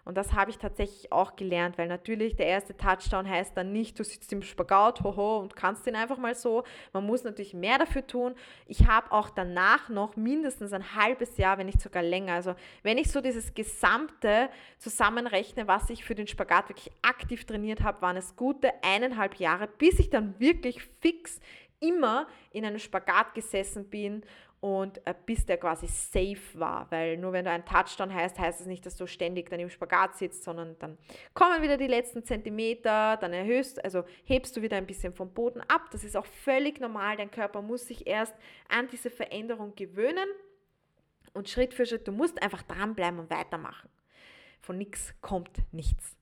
Und 0.03 0.17
das 0.17 0.33
habe 0.33 0.49
ich 0.49 0.57
tatsächlich 0.57 1.11
auch 1.11 1.35
gelernt, 1.35 1.77
weil 1.77 1.87
natürlich 1.87 2.35
der 2.35 2.47
erste 2.47 2.75
Touchdown 2.75 3.29
heißt 3.29 3.55
dann 3.55 3.71
nicht, 3.71 3.99
du 3.99 4.03
sitzt 4.03 4.33
im 4.33 4.41
Spagat, 4.41 5.01
hoho, 5.03 5.37
und 5.37 5.55
kannst 5.55 5.85
den 5.85 5.95
einfach 5.95 6.17
mal 6.17 6.33
so. 6.33 6.63
Man 6.91 7.05
muss 7.05 7.23
natürlich 7.23 7.53
mehr 7.53 7.77
dafür 7.77 8.05
tun. 8.05 8.33
Ich 8.65 8.87
habe 8.87 9.11
auch 9.11 9.29
danach 9.29 9.89
noch 9.89 10.15
mindestens 10.15 10.73
ein 10.73 10.95
halbes 10.95 11.37
Jahr, 11.37 11.57
wenn 11.57 11.67
nicht 11.67 11.81
sogar 11.81 12.03
länger. 12.03 12.33
Also 12.33 12.55
wenn 12.83 12.97
ich 12.97 13.11
so 13.11 13.21
dieses 13.21 13.53
gesamte 13.53 14.49
zusammenrechne, 14.79 15.67
was 15.67 15.89
ich 15.89 16.03
für 16.03 16.15
den 16.15 16.27
Spagat 16.27 16.69
wirklich 16.69 16.91
aktiv 17.03 17.45
trainiert 17.45 17.81
habe, 17.83 18.01
waren 18.01 18.17
es 18.17 18.35
gute 18.35 18.71
eineinhalb 18.83 19.35
Jahre, 19.35 19.67
bis 19.67 19.99
ich 19.99 20.09
dann 20.09 20.39
wirklich 20.39 20.81
fix 20.99 21.39
immer 21.79 22.27
in 22.51 22.63
einem 22.63 22.79
Spagat 22.79 23.33
gesessen 23.33 23.89
bin 23.89 24.23
und 24.61 25.05
äh, 25.07 25.15
bis 25.25 25.43
der 25.45 25.57
quasi 25.57 25.87
safe 25.87 26.37
war, 26.53 26.85
weil 26.91 27.17
nur 27.17 27.33
wenn 27.33 27.45
du 27.45 27.51
einen 27.51 27.65
Touchdown 27.65 28.13
heißt, 28.13 28.37
heißt 28.37 28.61
es 28.61 28.67
nicht, 28.67 28.85
dass 28.85 28.95
du 28.95 29.07
ständig 29.07 29.49
dann 29.49 29.59
im 29.59 29.71
Spagat 29.71 30.15
sitzt, 30.17 30.43
sondern 30.43 30.77
dann 30.77 30.99
kommen 31.33 31.63
wieder 31.63 31.77
die 31.77 31.87
letzten 31.87 32.23
Zentimeter, 32.23 33.17
dann 33.17 33.33
erhöhst, 33.33 33.83
also 33.83 34.03
hebst 34.23 34.55
du 34.55 34.61
wieder 34.61 34.77
ein 34.77 34.85
bisschen 34.85 35.13
vom 35.13 35.33
Boden 35.33 35.61
ab. 35.61 35.89
Das 35.91 36.03
ist 36.03 36.15
auch 36.15 36.27
völlig 36.27 36.79
normal. 36.79 37.17
Dein 37.17 37.31
Körper 37.31 37.63
muss 37.63 37.87
sich 37.87 38.05
erst 38.05 38.35
an 38.69 38.87
diese 38.87 39.09
Veränderung 39.09 39.73
gewöhnen 39.75 40.29
und 41.33 41.49
Schritt 41.49 41.73
für 41.73 41.87
Schritt, 41.87 42.07
du 42.07 42.11
musst 42.11 42.41
einfach 42.41 42.61
dranbleiben 42.61 43.19
und 43.19 43.31
weitermachen. 43.31 43.89
Von 44.61 44.77
nichts 44.77 45.15
kommt 45.21 45.57
nichts. 45.71 46.15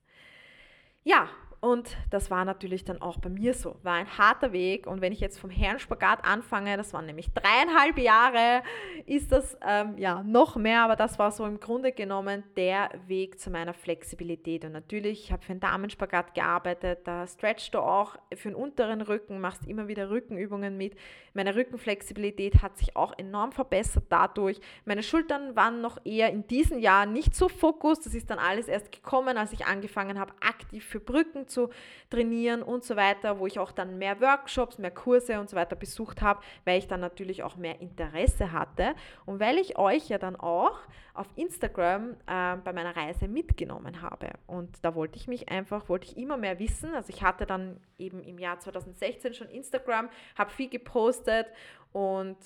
Ja, 1.04 1.28
und 1.60 1.94
das 2.08 2.30
war 2.30 2.46
natürlich 2.46 2.84
dann 2.84 3.02
auch 3.02 3.18
bei 3.18 3.28
mir 3.28 3.52
so. 3.52 3.76
War 3.82 3.94
ein 3.94 4.16
harter 4.16 4.52
Weg. 4.52 4.86
Und 4.86 5.02
wenn 5.02 5.12
ich 5.12 5.20
jetzt 5.20 5.38
vom 5.38 5.50
Herrenspagat 5.50 6.24
anfange, 6.24 6.78
das 6.78 6.94
waren 6.94 7.04
nämlich 7.04 7.30
dreieinhalb 7.34 7.98
Jahre, 7.98 8.62
ist 9.04 9.30
das 9.30 9.58
ähm, 9.66 9.98
ja 9.98 10.22
noch 10.22 10.56
mehr. 10.56 10.82
Aber 10.82 10.96
das 10.96 11.18
war 11.18 11.30
so 11.30 11.44
im 11.44 11.60
Grunde 11.60 11.92
genommen 11.92 12.44
der 12.56 12.88
Weg 13.06 13.38
zu 13.38 13.50
meiner 13.50 13.74
Flexibilität. 13.74 14.64
Und 14.64 14.72
natürlich, 14.72 15.24
ich 15.24 15.32
habe 15.32 15.42
für 15.42 15.52
einen 15.52 15.60
Damenspagat 15.60 16.34
gearbeitet. 16.34 17.00
Da 17.04 17.26
stretchst 17.26 17.74
du 17.74 17.80
auch 17.80 18.16
für 18.34 18.48
den 18.48 18.54
unteren 18.54 19.02
Rücken, 19.02 19.38
machst 19.38 19.66
immer 19.66 19.86
wieder 19.86 20.08
Rückenübungen 20.08 20.78
mit. 20.78 20.96
Meine 21.34 21.54
Rückenflexibilität 21.54 22.62
hat 22.62 22.78
sich 22.78 22.96
auch 22.96 23.12
enorm 23.18 23.52
verbessert 23.52 24.04
dadurch. 24.08 24.58
Meine 24.86 25.02
Schultern 25.02 25.54
waren 25.56 25.82
noch 25.82 25.98
eher 26.06 26.30
in 26.30 26.46
diesem 26.46 26.78
Jahr 26.78 27.04
nicht 27.04 27.34
so 27.36 27.50
Fokus. 27.50 28.00
Das 28.00 28.14
ist 28.14 28.30
dann 28.30 28.38
alles 28.38 28.66
erst 28.66 28.92
gekommen, 28.92 29.36
als 29.36 29.52
ich 29.52 29.66
angefangen 29.66 30.18
habe, 30.18 30.32
aktiv 30.40 30.86
für 30.86 31.00
Brücken 31.00 31.48
zu 31.50 31.70
trainieren 32.08 32.62
und 32.62 32.84
so 32.84 32.96
weiter, 32.96 33.38
wo 33.38 33.46
ich 33.46 33.58
auch 33.58 33.72
dann 33.72 33.98
mehr 33.98 34.20
Workshops, 34.20 34.78
mehr 34.78 34.90
Kurse 34.90 35.40
und 35.40 35.50
so 35.50 35.56
weiter 35.56 35.76
besucht 35.76 36.22
habe, 36.22 36.40
weil 36.64 36.78
ich 36.78 36.88
dann 36.88 37.00
natürlich 37.00 37.42
auch 37.42 37.56
mehr 37.56 37.80
Interesse 37.80 38.52
hatte 38.52 38.94
und 39.26 39.40
weil 39.40 39.58
ich 39.58 39.78
euch 39.78 40.08
ja 40.08 40.18
dann 40.18 40.36
auch 40.36 40.78
auf 41.14 41.26
Instagram 41.36 42.12
äh, 42.26 42.56
bei 42.56 42.72
meiner 42.72 42.96
Reise 42.96 43.28
mitgenommen 43.28 44.00
habe. 44.00 44.30
Und 44.46 44.78
da 44.82 44.94
wollte 44.94 45.16
ich 45.16 45.28
mich 45.28 45.48
einfach, 45.50 45.88
wollte 45.88 46.06
ich 46.06 46.16
immer 46.16 46.36
mehr 46.36 46.58
wissen. 46.58 46.94
Also 46.94 47.10
ich 47.10 47.22
hatte 47.22 47.46
dann 47.46 47.78
eben 47.98 48.22
im 48.22 48.38
Jahr 48.38 48.58
2016 48.58 49.34
schon 49.34 49.48
Instagram, 49.48 50.08
habe 50.36 50.50
viel 50.50 50.68
gepostet 50.68 51.46
und 51.92 52.36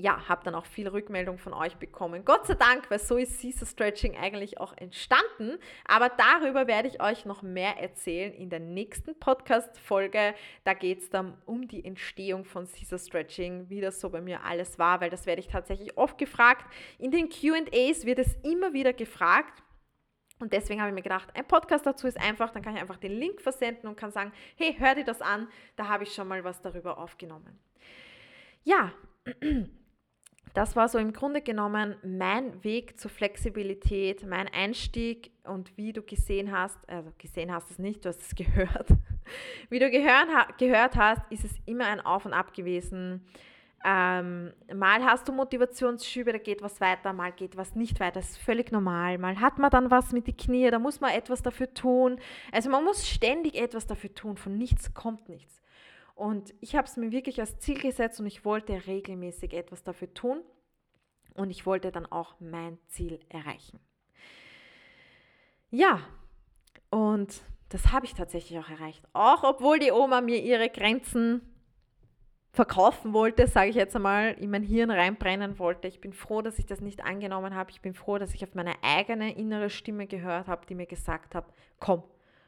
ja, 0.00 0.28
habe 0.28 0.44
dann 0.44 0.54
auch 0.54 0.64
viel 0.64 0.86
Rückmeldung 0.86 1.38
von 1.38 1.52
euch 1.52 1.76
bekommen. 1.76 2.24
Gott 2.24 2.46
sei 2.46 2.54
Dank, 2.54 2.88
weil 2.88 3.00
so 3.00 3.16
ist 3.16 3.40
Caesar 3.40 3.66
Stretching 3.66 4.16
eigentlich 4.16 4.60
auch 4.60 4.72
entstanden. 4.76 5.58
Aber 5.86 6.08
darüber 6.08 6.68
werde 6.68 6.86
ich 6.86 7.02
euch 7.02 7.24
noch 7.24 7.42
mehr 7.42 7.78
erzählen 7.78 8.32
in 8.32 8.48
der 8.48 8.60
nächsten 8.60 9.18
Podcast-Folge. 9.18 10.34
Da 10.62 10.74
geht 10.74 11.00
es 11.00 11.10
dann 11.10 11.36
um 11.46 11.66
die 11.66 11.84
Entstehung 11.84 12.44
von 12.44 12.68
Caesar 12.68 13.00
Stretching, 13.00 13.68
wie 13.70 13.80
das 13.80 14.00
so 14.00 14.08
bei 14.08 14.20
mir 14.20 14.44
alles 14.44 14.78
war, 14.78 15.00
weil 15.00 15.10
das 15.10 15.26
werde 15.26 15.40
ich 15.40 15.48
tatsächlich 15.48 15.98
oft 15.98 16.16
gefragt. 16.16 16.64
In 17.00 17.10
den 17.10 17.28
QAs 17.28 18.06
wird 18.06 18.20
es 18.20 18.36
immer 18.44 18.72
wieder 18.72 18.92
gefragt. 18.92 19.64
Und 20.38 20.52
deswegen 20.52 20.80
habe 20.80 20.90
ich 20.90 20.94
mir 20.94 21.02
gedacht, 21.02 21.30
ein 21.34 21.44
Podcast 21.44 21.84
dazu 21.84 22.06
ist 22.06 22.20
einfach, 22.20 22.50
dann 22.50 22.62
kann 22.62 22.76
ich 22.76 22.80
einfach 22.80 22.98
den 22.98 23.18
Link 23.18 23.40
versenden 23.40 23.88
und 23.88 23.96
kann 23.96 24.12
sagen, 24.12 24.30
hey, 24.54 24.76
hör 24.78 24.94
dir 24.94 25.04
das 25.04 25.20
an, 25.20 25.48
da 25.74 25.88
habe 25.88 26.04
ich 26.04 26.14
schon 26.14 26.28
mal 26.28 26.44
was 26.44 26.62
darüber 26.62 26.98
aufgenommen. 26.98 27.58
Ja, 28.62 28.92
das 30.54 30.76
war 30.76 30.88
so 30.88 30.98
im 30.98 31.12
Grunde 31.12 31.40
genommen 31.40 31.96
mein 32.02 32.62
Weg 32.64 32.98
zur 32.98 33.10
Flexibilität, 33.10 34.26
mein 34.26 34.48
Einstieg 34.48 35.30
und 35.44 35.76
wie 35.76 35.92
du 35.92 36.02
gesehen 36.02 36.52
hast, 36.52 36.78
also 36.88 37.12
gesehen 37.18 37.52
hast 37.52 37.70
es 37.70 37.78
nicht, 37.78 38.04
du 38.04 38.08
hast 38.08 38.20
es 38.20 38.34
gehört. 38.34 38.88
Wie 39.68 39.78
du 39.78 39.90
gehört, 39.90 40.96
hast, 40.96 41.22
ist 41.30 41.44
es 41.44 41.52
immer 41.66 41.86
ein 41.86 42.00
Auf 42.00 42.24
und 42.24 42.32
Ab 42.32 42.54
gewesen. 42.54 43.24
Ähm, 43.84 44.52
mal 44.74 45.04
hast 45.04 45.28
du 45.28 45.32
Motivationsschübe, 45.32 46.32
da 46.32 46.38
geht 46.38 46.62
was 46.62 46.80
weiter, 46.80 47.12
mal 47.12 47.30
geht 47.30 47.56
was 47.56 47.76
nicht 47.76 48.00
weiter. 48.00 48.20
Das 48.20 48.30
ist 48.30 48.38
völlig 48.38 48.72
normal. 48.72 49.18
Mal 49.18 49.40
hat 49.40 49.58
man 49.58 49.70
dann 49.70 49.90
was 49.90 50.12
mit 50.12 50.26
den 50.26 50.36
Knie, 50.36 50.70
da 50.70 50.78
muss 50.78 51.00
man 51.00 51.10
etwas 51.12 51.42
dafür 51.42 51.72
tun. 51.72 52.18
Also 52.50 52.70
man 52.70 52.84
muss 52.84 53.06
ständig 53.06 53.54
etwas 53.54 53.86
dafür 53.86 54.12
tun. 54.14 54.36
Von 54.36 54.58
nichts 54.58 54.94
kommt 54.94 55.28
nichts. 55.28 55.62
Und 56.18 56.52
ich 56.60 56.74
habe 56.74 56.88
es 56.88 56.96
mir 56.96 57.12
wirklich 57.12 57.38
als 57.38 57.60
Ziel 57.60 57.80
gesetzt 57.80 58.18
und 58.18 58.26
ich 58.26 58.44
wollte 58.44 58.88
regelmäßig 58.88 59.52
etwas 59.52 59.84
dafür 59.84 60.12
tun. 60.14 60.42
Und 61.34 61.50
ich 61.50 61.64
wollte 61.64 61.92
dann 61.92 62.06
auch 62.06 62.34
mein 62.40 62.76
Ziel 62.88 63.20
erreichen. 63.28 63.78
Ja, 65.70 66.00
und 66.90 67.40
das 67.68 67.92
habe 67.92 68.04
ich 68.04 68.14
tatsächlich 68.14 68.58
auch 68.58 68.68
erreicht. 68.68 69.04
Auch 69.12 69.44
obwohl 69.44 69.78
die 69.78 69.92
Oma 69.92 70.20
mir 70.20 70.42
ihre 70.42 70.68
Grenzen 70.70 71.40
verkaufen 72.50 73.12
wollte, 73.12 73.46
sage 73.46 73.70
ich 73.70 73.76
jetzt 73.76 73.94
einmal, 73.94 74.32
in 74.32 74.50
mein 74.50 74.64
Hirn 74.64 74.90
reinbrennen 74.90 75.60
wollte. 75.60 75.86
Ich 75.86 76.00
bin 76.00 76.12
froh, 76.12 76.42
dass 76.42 76.58
ich 76.58 76.66
das 76.66 76.80
nicht 76.80 77.04
angenommen 77.04 77.54
habe. 77.54 77.70
Ich 77.70 77.80
bin 77.80 77.94
froh, 77.94 78.18
dass 78.18 78.34
ich 78.34 78.42
auf 78.42 78.56
meine 78.56 78.74
eigene 78.82 79.36
innere 79.36 79.70
Stimme 79.70 80.08
gehört 80.08 80.48
habe, 80.48 80.66
die 80.66 80.74
mir 80.74 80.86
gesagt 80.86 81.36
hat, 81.36 81.46
komm, 81.78 82.02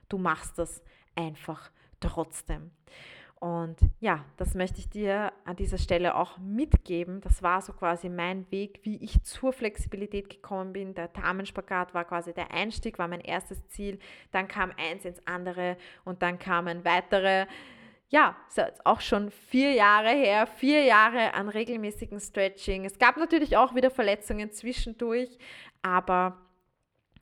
du 0.08 0.18
machst 0.18 0.58
das 0.58 0.82
einfach 1.14 1.70
trotzdem. 2.00 2.72
Und 3.40 3.78
ja, 4.00 4.22
das 4.36 4.54
möchte 4.54 4.80
ich 4.80 4.90
dir 4.90 5.32
an 5.46 5.56
dieser 5.56 5.78
Stelle 5.78 6.14
auch 6.14 6.36
mitgeben. 6.36 7.22
Das 7.22 7.42
war 7.42 7.62
so 7.62 7.72
quasi 7.72 8.10
mein 8.10 8.44
Weg, 8.50 8.80
wie 8.82 9.02
ich 9.02 9.22
zur 9.22 9.54
Flexibilität 9.54 10.28
gekommen 10.28 10.74
bin. 10.74 10.94
Der 10.94 11.08
Damenspagat 11.08 11.94
war 11.94 12.04
quasi 12.04 12.34
der 12.34 12.52
Einstieg, 12.52 12.98
war 12.98 13.08
mein 13.08 13.22
erstes 13.22 13.66
Ziel. 13.68 13.98
Dann 14.30 14.46
kam 14.46 14.72
eins 14.76 15.06
ins 15.06 15.26
andere 15.26 15.78
und 16.04 16.20
dann 16.20 16.38
kamen 16.38 16.84
weitere. 16.84 17.46
Ja, 18.10 18.36
ist 18.48 18.60
auch 18.84 19.00
schon 19.00 19.30
vier 19.30 19.72
Jahre 19.72 20.10
her, 20.10 20.46
vier 20.46 20.84
Jahre 20.84 21.32
an 21.32 21.48
regelmäßigen 21.48 22.20
Stretching. 22.20 22.84
Es 22.84 22.98
gab 22.98 23.16
natürlich 23.16 23.56
auch 23.56 23.74
wieder 23.74 23.90
Verletzungen 23.90 24.52
zwischendurch, 24.52 25.38
aber 25.80 26.36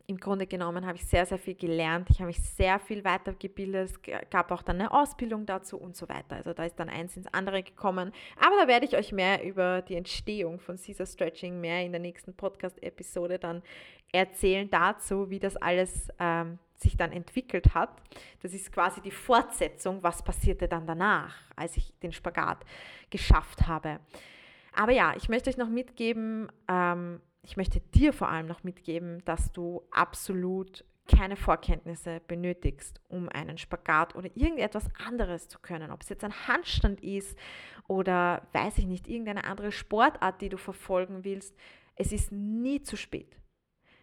im 0.08 0.16
Grunde 0.16 0.46
genommen 0.46 0.86
habe 0.86 0.96
ich 0.96 1.04
sehr, 1.04 1.26
sehr 1.26 1.38
viel 1.38 1.54
gelernt. 1.54 2.08
Ich 2.08 2.18
habe 2.18 2.28
mich 2.28 2.42
sehr 2.42 2.78
viel 2.78 3.04
weitergebildet. 3.04 3.90
Es 3.90 4.30
gab 4.30 4.50
auch 4.50 4.62
dann 4.62 4.80
eine 4.80 4.90
Ausbildung 4.90 5.44
dazu 5.44 5.76
und 5.76 5.96
so 5.96 6.08
weiter. 6.08 6.36
Also 6.36 6.54
da 6.54 6.64
ist 6.64 6.80
dann 6.80 6.88
eins 6.88 7.14
ins 7.18 7.26
andere 7.34 7.62
gekommen. 7.62 8.12
Aber 8.40 8.56
da 8.58 8.66
werde 8.66 8.86
ich 8.86 8.96
euch 8.96 9.12
mehr 9.12 9.44
über 9.44 9.82
die 9.82 9.96
Entstehung 9.96 10.60
von 10.60 10.78
Caesar 10.78 11.04
Stretching 11.04 11.60
mehr 11.60 11.84
in 11.84 11.92
der 11.92 12.00
nächsten 12.00 12.32
Podcast-Episode 12.32 13.38
dann 13.38 13.62
erzählen 14.10 14.70
dazu, 14.70 15.28
wie 15.28 15.40
das 15.40 15.58
alles 15.58 16.08
ähm, 16.18 16.58
sich 16.74 16.96
dann 16.96 17.12
entwickelt 17.12 17.74
hat. 17.74 17.90
Das 18.40 18.54
ist 18.54 18.72
quasi 18.72 19.02
die 19.02 19.10
Fortsetzung, 19.10 20.02
was 20.02 20.22
passierte 20.22 20.68
dann 20.68 20.86
danach, 20.86 21.36
als 21.54 21.76
ich 21.76 21.92
den 22.02 22.12
Spagat 22.12 22.64
geschafft 23.10 23.66
habe. 23.66 24.00
Aber 24.74 24.92
ja, 24.92 25.12
ich 25.16 25.28
möchte 25.28 25.50
euch 25.50 25.58
noch 25.58 25.68
mitgeben, 25.68 26.50
ähm, 26.66 27.20
ich 27.48 27.56
möchte 27.56 27.80
dir 27.80 28.12
vor 28.12 28.28
allem 28.28 28.46
noch 28.46 28.62
mitgeben, 28.62 29.24
dass 29.24 29.52
du 29.52 29.82
absolut 29.90 30.84
keine 31.10 31.34
Vorkenntnisse 31.34 32.20
benötigst, 32.28 33.00
um 33.08 33.30
einen 33.30 33.56
Spagat 33.56 34.14
oder 34.14 34.28
irgendetwas 34.36 34.84
anderes 35.02 35.48
zu 35.48 35.58
können. 35.58 35.90
Ob 35.90 36.02
es 36.02 36.10
jetzt 36.10 36.24
ein 36.24 36.46
Handstand 36.46 37.02
ist 37.02 37.38
oder 37.86 38.46
weiß 38.52 38.76
ich 38.76 38.84
nicht, 38.84 39.08
irgendeine 39.08 39.44
andere 39.44 39.72
Sportart, 39.72 40.42
die 40.42 40.50
du 40.50 40.58
verfolgen 40.58 41.24
willst. 41.24 41.56
Es 41.96 42.12
ist 42.12 42.32
nie 42.32 42.82
zu 42.82 42.98
spät. 42.98 43.34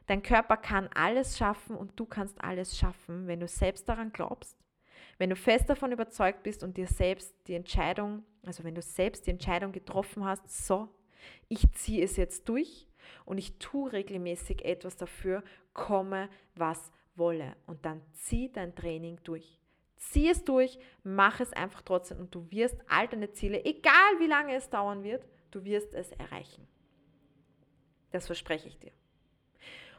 Dein 0.08 0.24
Körper 0.24 0.58
kann 0.58 0.90
alles 0.96 1.38
schaffen 1.38 1.76
und 1.76 2.00
du 2.00 2.08
kannst 2.08 2.44
alles 2.44 2.76
schaffen, 2.76 3.28
wenn 3.28 3.42
du 3.42 3.48
selbst 3.48 3.88
daran 3.88 4.12
glaubst, 4.12 4.58
wenn 5.20 5.30
du 5.30 5.36
fest 5.36 5.70
davon 5.70 5.92
überzeugt 5.92 6.42
bist 6.42 6.64
und 6.64 6.78
dir 6.78 6.88
selbst 6.88 7.36
die 7.46 7.54
Entscheidung, 7.54 8.24
also 8.44 8.64
wenn 8.64 8.74
du 8.74 8.82
selbst 8.82 9.28
die 9.28 9.32
Entscheidung 9.32 9.72
getroffen 9.72 10.26
hast, 10.26 10.66
so, 10.66 10.90
ich 11.48 11.72
ziehe 11.74 12.04
es 12.04 12.18
jetzt 12.18 12.50
durch 12.50 12.88
und 13.26 13.38
ich 13.38 13.58
tue 13.58 13.92
regelmäßig 13.92 14.66
etwas 14.66 14.96
dafür, 14.96 15.44
komme, 15.74 16.30
was 16.56 16.92
wolle. 17.16 17.56
Und 17.66 17.86
dann 17.86 18.02
zieh 18.14 18.52
dein 18.52 18.76
Training 18.76 19.20
durch. 19.24 19.60
Zieh 19.98 20.30
es 20.30 20.44
durch, 20.44 20.78
mach 21.04 21.40
es 21.40 21.54
einfach 21.54 21.82
trotzdem 21.82 22.20
und 22.20 22.36
du 22.36 22.50
wirst 22.52 22.78
all 22.88 23.08
deine 23.08 23.32
Ziele, 23.32 23.64
egal 23.66 24.20
wie 24.20 24.28
lange 24.28 24.56
es 24.56 24.70
dauern 24.70 25.04
wird, 25.04 25.26
du 25.52 25.64
wirst 25.64 25.94
es 25.94 26.12
erreichen. 26.12 26.68
Das 28.12 28.28
verspreche 28.28 28.68
ich 28.68 28.80
dir. 28.80 28.92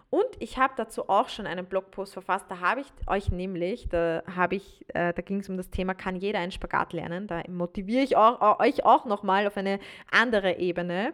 Und 0.09 0.26
ich 0.38 0.57
habe 0.57 0.74
dazu 0.76 1.09
auch 1.09 1.28
schon 1.28 1.46
einen 1.46 1.66
Blogpost 1.66 2.12
verfasst. 2.12 2.46
Da 2.48 2.61
habe 2.61 2.80
ich 2.80 2.86
euch 3.09 3.30
nämlich, 3.30 3.88
da 3.88 4.22
habe 4.34 4.54
ich, 4.54 4.84
äh, 4.94 5.12
da 5.12 5.22
ging 5.22 5.40
es 5.40 5.48
um 5.48 5.57
das 5.57 5.68
Thema, 5.70 5.94
kann 5.94 6.14
jeder 6.14 6.38
einen 6.38 6.52
Spagat 6.52 6.92
lernen. 6.92 7.26
Da 7.26 7.42
motiviere 7.48 8.04
ich 8.04 8.16
auch, 8.16 8.61
euch 8.61 8.84
auch 8.84 9.04
nochmal 9.04 9.46
auf 9.46 9.57
eine 9.57 9.80
andere 10.11 10.59
Ebene. 10.59 11.12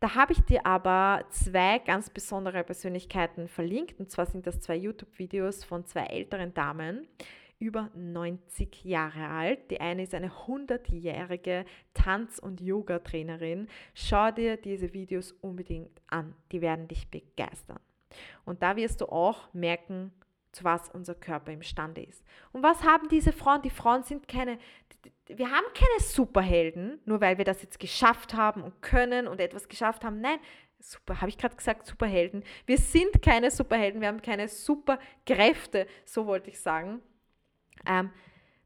Da 0.00 0.14
habe 0.14 0.32
ich 0.32 0.40
dir 0.42 0.66
aber 0.66 1.24
zwei 1.30 1.78
ganz 1.78 2.10
besondere 2.10 2.64
Persönlichkeiten 2.64 3.48
verlinkt. 3.48 3.98
Und 3.98 4.10
zwar 4.10 4.26
sind 4.26 4.46
das 4.46 4.60
zwei 4.60 4.76
YouTube-Videos 4.76 5.64
von 5.64 5.86
zwei 5.86 6.04
älteren 6.04 6.52
Damen, 6.52 7.06
über 7.58 7.90
90 7.94 8.84
Jahre 8.84 9.28
alt. 9.28 9.70
Die 9.70 9.80
eine 9.80 10.02
ist 10.02 10.14
eine 10.14 10.30
100-jährige 10.30 11.64
Tanz- 11.94 12.38
und 12.38 12.60
Yoga-Trainerin. 12.60 13.68
Schau 13.94 14.30
dir 14.30 14.58
diese 14.58 14.92
Videos 14.92 15.32
unbedingt 15.40 16.02
an. 16.08 16.34
Die 16.52 16.60
werden 16.60 16.88
dich 16.88 17.10
begeistern. 17.10 17.80
Und 18.44 18.62
da 18.62 18.76
wirst 18.76 19.00
du 19.00 19.06
auch 19.06 19.52
merken, 19.54 20.12
zu 20.56 20.64
was 20.64 20.88
unser 20.88 21.14
Körper 21.14 21.52
imstande 21.52 22.02
ist. 22.02 22.24
Und 22.52 22.62
was 22.62 22.82
haben 22.82 23.08
diese 23.08 23.32
Frauen? 23.32 23.60
Die 23.60 23.70
Frauen 23.70 24.02
sind 24.02 24.26
keine, 24.26 24.58
wir 25.26 25.50
haben 25.50 25.66
keine 25.74 26.00
Superhelden, 26.00 26.98
nur 27.04 27.20
weil 27.20 27.36
wir 27.36 27.44
das 27.44 27.62
jetzt 27.62 27.78
geschafft 27.78 28.32
haben 28.32 28.62
und 28.62 28.80
können 28.80 29.28
und 29.28 29.38
etwas 29.38 29.68
geschafft 29.68 30.02
haben. 30.02 30.22
Nein, 30.22 30.38
super, 30.80 31.20
habe 31.20 31.28
ich 31.28 31.36
gerade 31.36 31.56
gesagt, 31.56 31.86
Superhelden. 31.86 32.42
Wir 32.64 32.78
sind 32.78 33.20
keine 33.20 33.50
Superhelden, 33.50 34.00
wir 34.00 34.08
haben 34.08 34.22
keine 34.22 34.48
Superkräfte, 34.48 35.86
so 36.06 36.26
wollte 36.26 36.48
ich 36.48 36.58
sagen. 36.58 37.02
Ähm, 37.86 38.10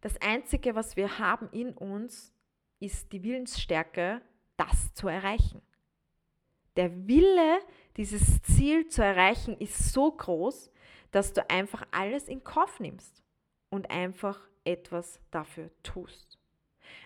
das 0.00 0.16
Einzige, 0.22 0.76
was 0.76 0.96
wir 0.96 1.18
haben 1.18 1.48
in 1.50 1.72
uns, 1.72 2.32
ist 2.78 3.12
die 3.12 3.24
Willensstärke, 3.24 4.22
das 4.56 4.94
zu 4.94 5.08
erreichen. 5.08 5.60
Der 6.76 7.08
Wille, 7.08 7.58
dieses 7.96 8.40
Ziel 8.42 8.86
zu 8.86 9.02
erreichen, 9.02 9.56
ist 9.58 9.92
so 9.92 10.12
groß, 10.12 10.69
dass 11.10 11.32
du 11.32 11.48
einfach 11.50 11.86
alles 11.90 12.28
in 12.28 12.44
Kauf 12.44 12.80
nimmst. 12.80 13.22
und 13.72 13.88
einfach 13.90 14.40
etwas 14.64 15.20
dafür 15.30 15.70
tust. 15.84 16.40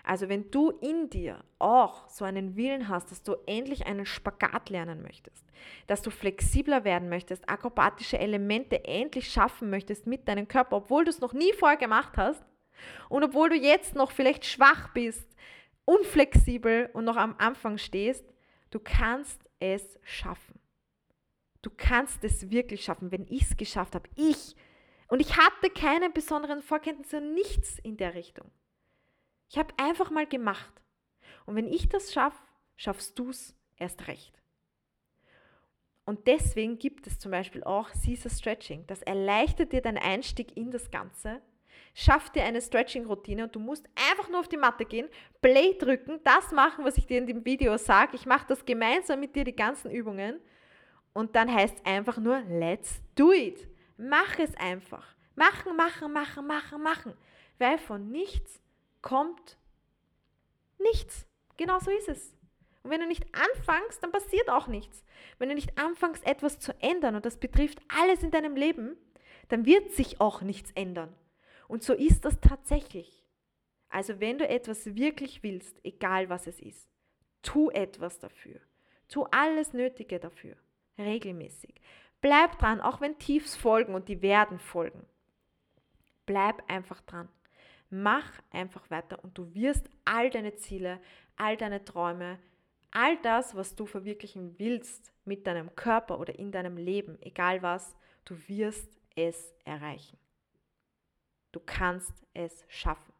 Also 0.03 0.29
wenn 0.29 0.49
du 0.51 0.71
in 0.71 1.09
dir 1.09 1.43
auch 1.59 2.07
so 2.09 2.25
einen 2.25 2.55
Willen 2.55 2.89
hast, 2.89 3.11
dass 3.11 3.23
du 3.23 3.35
endlich 3.45 3.85
einen 3.85 4.05
Spagat 4.05 4.69
lernen 4.69 5.01
möchtest, 5.01 5.45
dass 5.87 6.01
du 6.01 6.09
flexibler 6.09 6.83
werden 6.83 7.09
möchtest, 7.09 7.47
akrobatische 7.49 8.17
Elemente 8.19 8.83
endlich 8.85 9.31
schaffen 9.31 9.69
möchtest 9.69 10.07
mit 10.07 10.27
deinem 10.27 10.47
Körper, 10.47 10.77
obwohl 10.77 11.05
du 11.05 11.09
es 11.09 11.21
noch 11.21 11.33
nie 11.33 11.53
vorher 11.53 11.77
gemacht 11.77 12.17
hast 12.17 12.43
und 13.09 13.23
obwohl 13.23 13.49
du 13.49 13.55
jetzt 13.55 13.95
noch 13.95 14.11
vielleicht 14.11 14.45
schwach 14.45 14.91
bist, 14.93 15.27
unflexibel 15.85 16.89
und 16.93 17.05
noch 17.05 17.17
am 17.17 17.35
Anfang 17.37 17.77
stehst, 17.77 18.25
du 18.71 18.79
kannst 18.79 19.39
es 19.59 19.99
schaffen. 20.03 20.59
Du 21.65 21.71
kannst 21.75 22.23
es 22.23 22.51
wirklich 22.51 22.83
schaffen, 22.83 23.11
wenn 23.11 23.25
ich 23.27 23.41
es 23.41 23.57
geschafft 23.57 23.95
habe. 23.95 24.07
Ich. 24.15 24.55
Und 25.07 25.19
ich 25.19 25.35
hatte 25.35 25.71
keine 25.71 26.11
besonderen 26.11 26.61
Vorkenntnisse 26.61 27.19
nichts 27.19 27.79
in 27.79 27.97
der 27.97 28.13
Richtung. 28.13 28.51
Ich 29.49 29.57
habe 29.57 29.73
einfach 29.77 30.11
mal 30.11 30.27
gemacht. 30.27 30.71
Und 31.47 31.55
wenn 31.55 31.67
ich 31.67 31.89
das 31.89 32.13
schaffe, 32.13 32.37
schaffst 32.75 33.17
du 33.17 33.31
es 33.31 33.55
erst 33.77 34.07
recht. 34.07 34.39
Und 36.05 36.27
deswegen 36.27 36.77
gibt 36.77 37.07
es 37.07 37.17
zum 37.17 37.31
Beispiel 37.31 37.63
auch 37.63 37.89
Caesar 37.89 38.29
Stretching. 38.29 38.85
Das 38.85 39.01
erleichtert 39.01 39.73
dir 39.73 39.81
deinen 39.81 39.97
Einstieg 39.97 40.55
in 40.55 40.69
das 40.69 40.91
Ganze, 40.91 41.41
schafft 41.95 42.35
dir 42.35 42.43
eine 42.43 42.61
Stretching-Routine 42.61 43.45
und 43.45 43.55
du 43.55 43.59
musst 43.59 43.89
einfach 44.11 44.29
nur 44.29 44.41
auf 44.41 44.49
die 44.49 44.57
Matte 44.57 44.85
gehen, 44.85 45.09
Play 45.41 45.75
drücken, 45.79 46.19
das 46.23 46.51
machen, 46.51 46.85
was 46.85 46.99
ich 46.99 47.07
dir 47.07 47.17
in 47.17 47.25
dem 47.25 47.43
Video 47.43 47.75
sage. 47.77 48.15
Ich 48.15 48.27
mache 48.27 48.45
das 48.49 48.63
gemeinsam 48.65 49.19
mit 49.19 49.35
dir, 49.35 49.43
die 49.43 49.55
ganzen 49.55 49.89
Übungen. 49.89 50.39
Und 51.15 51.33
dann 51.37 51.51
heißt 51.51 51.77
es 51.77 51.85
einfach 51.85 52.17
nur, 52.17 52.41
let's 52.41 53.01
do 53.15 53.31
it. 53.31 53.69
Mach 53.95 54.37
es 54.37 54.53
einfach. 54.57 55.15
Machen, 55.35 55.77
machen, 55.77 56.11
machen, 56.11 56.45
machen, 56.45 56.83
machen. 56.83 57.13
Weil 57.57 57.77
von 57.77 58.11
nichts 58.11 58.61
kommt 59.01 59.57
nichts. 60.77 61.25
Genau 61.55 61.79
so 61.79 61.89
ist 61.89 62.09
es. 62.09 62.35
Und 62.83 62.91
wenn 62.91 62.99
du 62.99 63.07
nicht 63.07 63.25
anfängst, 63.33 64.03
dann 64.03 64.11
passiert 64.11 64.49
auch 64.49 64.67
nichts. 64.67 65.05
Wenn 65.39 65.47
du 65.47 65.55
nicht 65.55 65.77
anfängst, 65.77 66.27
etwas 66.27 66.59
zu 66.59 66.73
ändern, 66.81 67.15
und 67.15 67.25
das 67.25 67.37
betrifft 67.37 67.79
alles 67.87 68.21
in 68.21 68.31
deinem 68.31 68.57
Leben, 68.57 68.97
dann 69.47 69.65
wird 69.65 69.93
sich 69.93 70.19
auch 70.19 70.41
nichts 70.41 70.71
ändern. 70.73 71.15
Und 71.69 71.81
so 71.81 71.93
ist 71.93 72.25
das 72.25 72.41
tatsächlich. 72.41 73.25
Also 73.87 74.19
wenn 74.19 74.37
du 74.37 74.45
etwas 74.45 74.95
wirklich 74.95 75.43
willst, 75.43 75.79
egal 75.85 76.27
was 76.27 76.45
es 76.45 76.59
ist, 76.59 76.89
tu 77.41 77.69
etwas 77.69 78.19
dafür. 78.19 78.59
Tu 79.07 79.23
alles 79.31 79.71
Nötige 79.71 80.19
dafür, 80.19 80.57
regelmäßig. 80.97 81.81
Bleib 82.21 82.57
dran, 82.57 82.81
auch 82.81 83.01
wenn 83.01 83.19
Tiefs 83.19 83.55
folgen 83.55 83.93
und 83.93 84.07
die 84.09 84.21
werden 84.21 84.59
folgen. 84.59 85.05
Bleib 86.25 86.63
einfach 86.71 87.01
dran. 87.01 87.29
Mach 87.89 88.41
einfach 88.51 88.89
weiter 88.89 89.23
und 89.23 89.37
du 89.37 89.53
wirst 89.53 89.89
all 90.05 90.29
deine 90.29 90.55
Ziele, 90.55 90.99
all 91.37 91.55
deine 91.55 91.85
Träume, 91.85 92.39
all 92.91 93.17
das, 93.21 93.55
was 93.55 93.75
du 93.75 93.85
verwirklichen 93.85 94.57
willst 94.57 95.13
mit 95.23 95.45
deinem 95.45 95.75
Körper 95.75 96.19
oder 96.19 96.37
in 96.39 96.51
deinem 96.51 96.77
Leben, 96.77 97.21
egal 97.21 97.61
was, 97.61 97.95
du 98.25 98.35
wirst 98.47 98.97
es 99.15 99.53
erreichen. 99.65 100.17
Du 101.51 101.59
kannst 101.59 102.13
es 102.33 102.65
schaffen. 102.67 103.14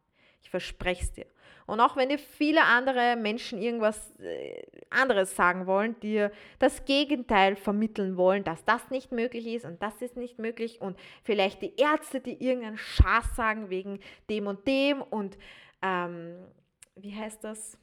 Ich 0.46 0.50
verspreche 0.50 1.02
es 1.02 1.12
dir. 1.12 1.26
Und 1.66 1.80
auch 1.80 1.96
wenn 1.96 2.08
dir 2.08 2.20
viele 2.20 2.62
andere 2.62 3.16
Menschen 3.16 3.60
irgendwas 3.60 4.16
äh, 4.20 4.62
anderes 4.90 5.34
sagen 5.34 5.66
wollen, 5.66 5.98
dir 5.98 6.30
das 6.60 6.84
Gegenteil 6.84 7.56
vermitteln 7.56 8.16
wollen, 8.16 8.44
dass 8.44 8.64
das 8.64 8.88
nicht 8.90 9.10
möglich 9.10 9.44
ist 9.48 9.64
und 9.64 9.82
das 9.82 10.00
ist 10.00 10.16
nicht 10.16 10.38
möglich 10.38 10.80
und 10.80 10.96
vielleicht 11.24 11.62
die 11.62 11.74
Ärzte, 11.74 12.20
die 12.20 12.40
irgendeinen 12.40 12.78
Schaß 12.78 13.34
sagen 13.34 13.70
wegen 13.70 13.98
dem 14.30 14.46
und 14.46 14.68
dem 14.68 15.02
und 15.02 15.36
ähm, 15.82 16.36
wie 16.94 17.12
heißt 17.12 17.42
das? 17.42 17.76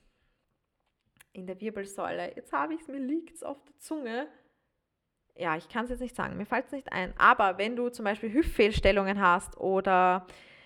In 1.33 1.45
der 1.45 1.59
Wirbelsäule. 1.59 2.33
Jetzt 2.33 2.53
habe 2.53 2.75
ich 2.75 2.79
es, 2.79 2.87
mir 2.87 2.99
liegt 2.99 3.35
es 3.35 3.43
auf 3.43 3.61
der 3.65 3.77
Zunge. 3.79 4.27
Ja, 5.35 5.57
ich 5.57 5.67
kann 5.67 5.83
es 5.83 5.89
jetzt 5.89 5.99
nicht 5.99 6.15
sagen, 6.15 6.37
mir 6.37 6.45
fällt 6.45 6.67
es 6.67 6.71
nicht 6.71 6.93
ein. 6.93 7.13
Aber 7.17 7.57
wenn 7.57 7.75
du 7.75 7.89
zum 7.89 8.05
Beispiel 8.05 8.31
Hüftfehlstellungen 8.31 9.19
hast 9.19 9.57
oder 9.57 10.25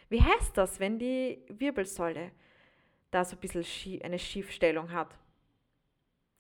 wie 0.09 0.21
heißt 0.21 0.57
das, 0.57 0.79
wenn 0.79 0.99
die 0.99 1.43
Wirbelsäule 1.49 2.31
da 3.11 3.25
so 3.25 3.35
ein 3.35 3.39
bisschen 3.39 3.63
schief, 3.63 4.03
eine 4.03 4.19
Schiefstellung 4.19 4.91
hat? 4.91 5.17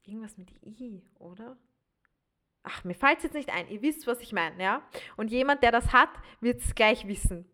Irgendwas 0.03 0.37
mit 0.37 0.49
I, 0.65 1.03
oder? 1.19 1.57
Ach, 2.63 2.83
mir 2.83 2.95
fällt 2.95 3.17
es 3.17 3.23
jetzt 3.23 3.33
nicht 3.33 3.49
ein. 3.49 3.69
Ihr 3.69 3.81
wisst, 3.81 4.07
was 4.07 4.19
ich 4.21 4.33
meine, 4.33 4.61
ja? 4.61 4.81
Und 5.15 5.31
jemand, 5.31 5.63
der 5.63 5.71
das 5.71 5.93
hat, 5.93 6.09
wird 6.41 6.61
es 6.61 6.75
gleich 6.75 7.07
wissen, 7.07 7.45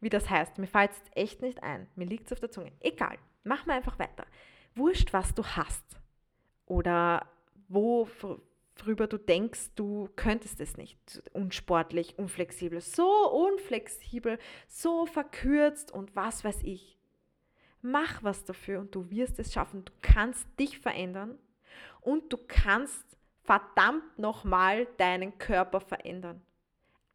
wie 0.00 0.10
das 0.10 0.28
heißt. 0.28 0.58
Mir 0.58 0.66
fällt 0.66 0.92
es 0.92 1.02
echt 1.14 1.40
nicht 1.40 1.62
ein. 1.62 1.88
Mir 1.96 2.04
liegt 2.04 2.26
es 2.26 2.32
auf 2.32 2.40
der 2.40 2.50
Zunge. 2.50 2.72
Egal. 2.80 3.18
Mach 3.44 3.64
mal 3.66 3.76
einfach 3.76 3.98
weiter. 3.98 4.26
Wurscht, 4.74 5.12
was 5.12 5.34
du 5.34 5.44
hast. 5.44 5.84
Oder 6.66 7.26
wo, 7.68 8.08
worüber 8.84 9.06
du 9.06 9.18
denkst, 9.18 9.70
du 9.74 10.08
könntest 10.16 10.60
es 10.60 10.76
nicht. 10.76 10.98
Unsportlich, 11.32 12.18
unflexibel, 12.18 12.80
so 12.80 13.08
unflexibel, 13.30 14.38
so 14.66 15.06
verkürzt 15.06 15.90
und 15.90 16.14
was 16.16 16.44
weiß 16.44 16.62
ich. 16.62 16.98
Mach 17.80 18.22
was 18.22 18.44
dafür 18.44 18.80
und 18.80 18.94
du 18.94 19.10
wirst 19.10 19.38
es 19.38 19.52
schaffen. 19.52 19.84
Du 19.84 19.92
kannst 20.02 20.46
dich 20.58 20.78
verändern 20.78 21.38
und 22.00 22.32
du 22.32 22.38
kannst 22.46 23.04
verdammt 23.42 24.18
nochmal 24.18 24.86
deinen 24.96 25.38
Körper 25.38 25.80
verändern. 25.80 26.42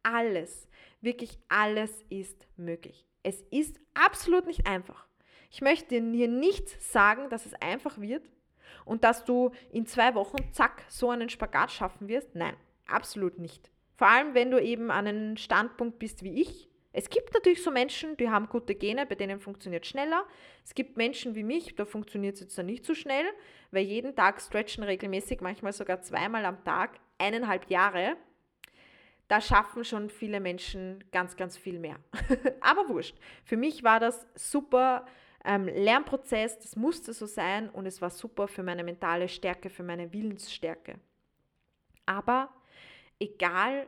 Alles, 0.02 0.68
wirklich 1.00 1.38
alles 1.48 2.04
ist 2.08 2.46
möglich. 2.56 3.06
Es 3.22 3.40
ist 3.50 3.78
absolut 3.94 4.46
nicht 4.46 4.66
einfach. 4.66 5.06
Ich 5.50 5.60
möchte 5.60 6.00
dir 6.00 6.28
nicht 6.28 6.68
sagen, 6.82 7.30
dass 7.30 7.46
es 7.46 7.54
einfach 7.54 8.00
wird, 8.00 8.28
und 8.84 9.04
dass 9.04 9.24
du 9.24 9.50
in 9.70 9.86
zwei 9.86 10.14
Wochen, 10.14 10.36
zack, 10.52 10.84
so 10.88 11.10
einen 11.10 11.28
Spagat 11.28 11.70
schaffen 11.72 12.08
wirst? 12.08 12.34
Nein, 12.34 12.56
absolut 12.86 13.38
nicht. 13.38 13.70
Vor 13.96 14.08
allem, 14.08 14.34
wenn 14.34 14.50
du 14.50 14.60
eben 14.60 14.90
an 14.90 15.06
einem 15.06 15.36
Standpunkt 15.36 15.98
bist 15.98 16.22
wie 16.22 16.40
ich. 16.40 16.68
Es 16.92 17.10
gibt 17.10 17.34
natürlich 17.34 17.62
so 17.62 17.72
Menschen, 17.72 18.16
die 18.16 18.30
haben 18.30 18.48
gute 18.48 18.74
Gene, 18.74 19.04
bei 19.04 19.16
denen 19.16 19.40
funktioniert 19.40 19.84
schneller. 19.84 20.24
Es 20.64 20.74
gibt 20.74 20.96
Menschen 20.96 21.34
wie 21.34 21.42
mich, 21.42 21.74
da 21.74 21.84
funktioniert 21.84 22.34
es 22.34 22.40
jetzt 22.40 22.58
dann 22.58 22.66
nicht 22.66 22.84
so 22.84 22.94
schnell, 22.94 23.24
weil 23.72 23.84
jeden 23.84 24.14
Tag 24.14 24.40
stretchen 24.40 24.84
regelmäßig, 24.84 25.40
manchmal 25.40 25.72
sogar 25.72 26.02
zweimal 26.02 26.44
am 26.44 26.62
Tag, 26.62 27.00
eineinhalb 27.18 27.68
Jahre. 27.68 28.16
Da 29.26 29.40
schaffen 29.40 29.84
schon 29.84 30.08
viele 30.10 30.38
Menschen 30.38 31.02
ganz, 31.10 31.36
ganz 31.36 31.56
viel 31.56 31.80
mehr. 31.80 31.96
Aber 32.60 32.88
wurscht. 32.88 33.16
Für 33.44 33.56
mich 33.56 33.82
war 33.82 33.98
das 33.98 34.26
super 34.36 35.06
ähm, 35.44 35.66
Lernprozess, 35.66 36.58
das 36.58 36.74
musste 36.74 37.12
so 37.12 37.26
sein 37.26 37.68
und 37.68 37.86
es 37.86 38.00
war 38.00 38.10
super 38.10 38.48
für 38.48 38.62
meine 38.62 38.82
mentale 38.82 39.28
Stärke, 39.28 39.68
für 39.68 39.82
meine 39.82 40.12
Willensstärke. 40.12 40.98
Aber 42.06 42.50
egal, 43.18 43.86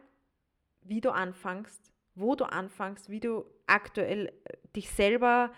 wie 0.82 1.00
du 1.00 1.10
anfängst, 1.10 1.92
wo 2.14 2.34
du 2.34 2.44
anfängst, 2.44 3.08
wie 3.10 3.20
du 3.20 3.44
aktuell 3.66 4.28
äh, 4.44 4.56
dich 4.74 4.90
selber 4.90 5.52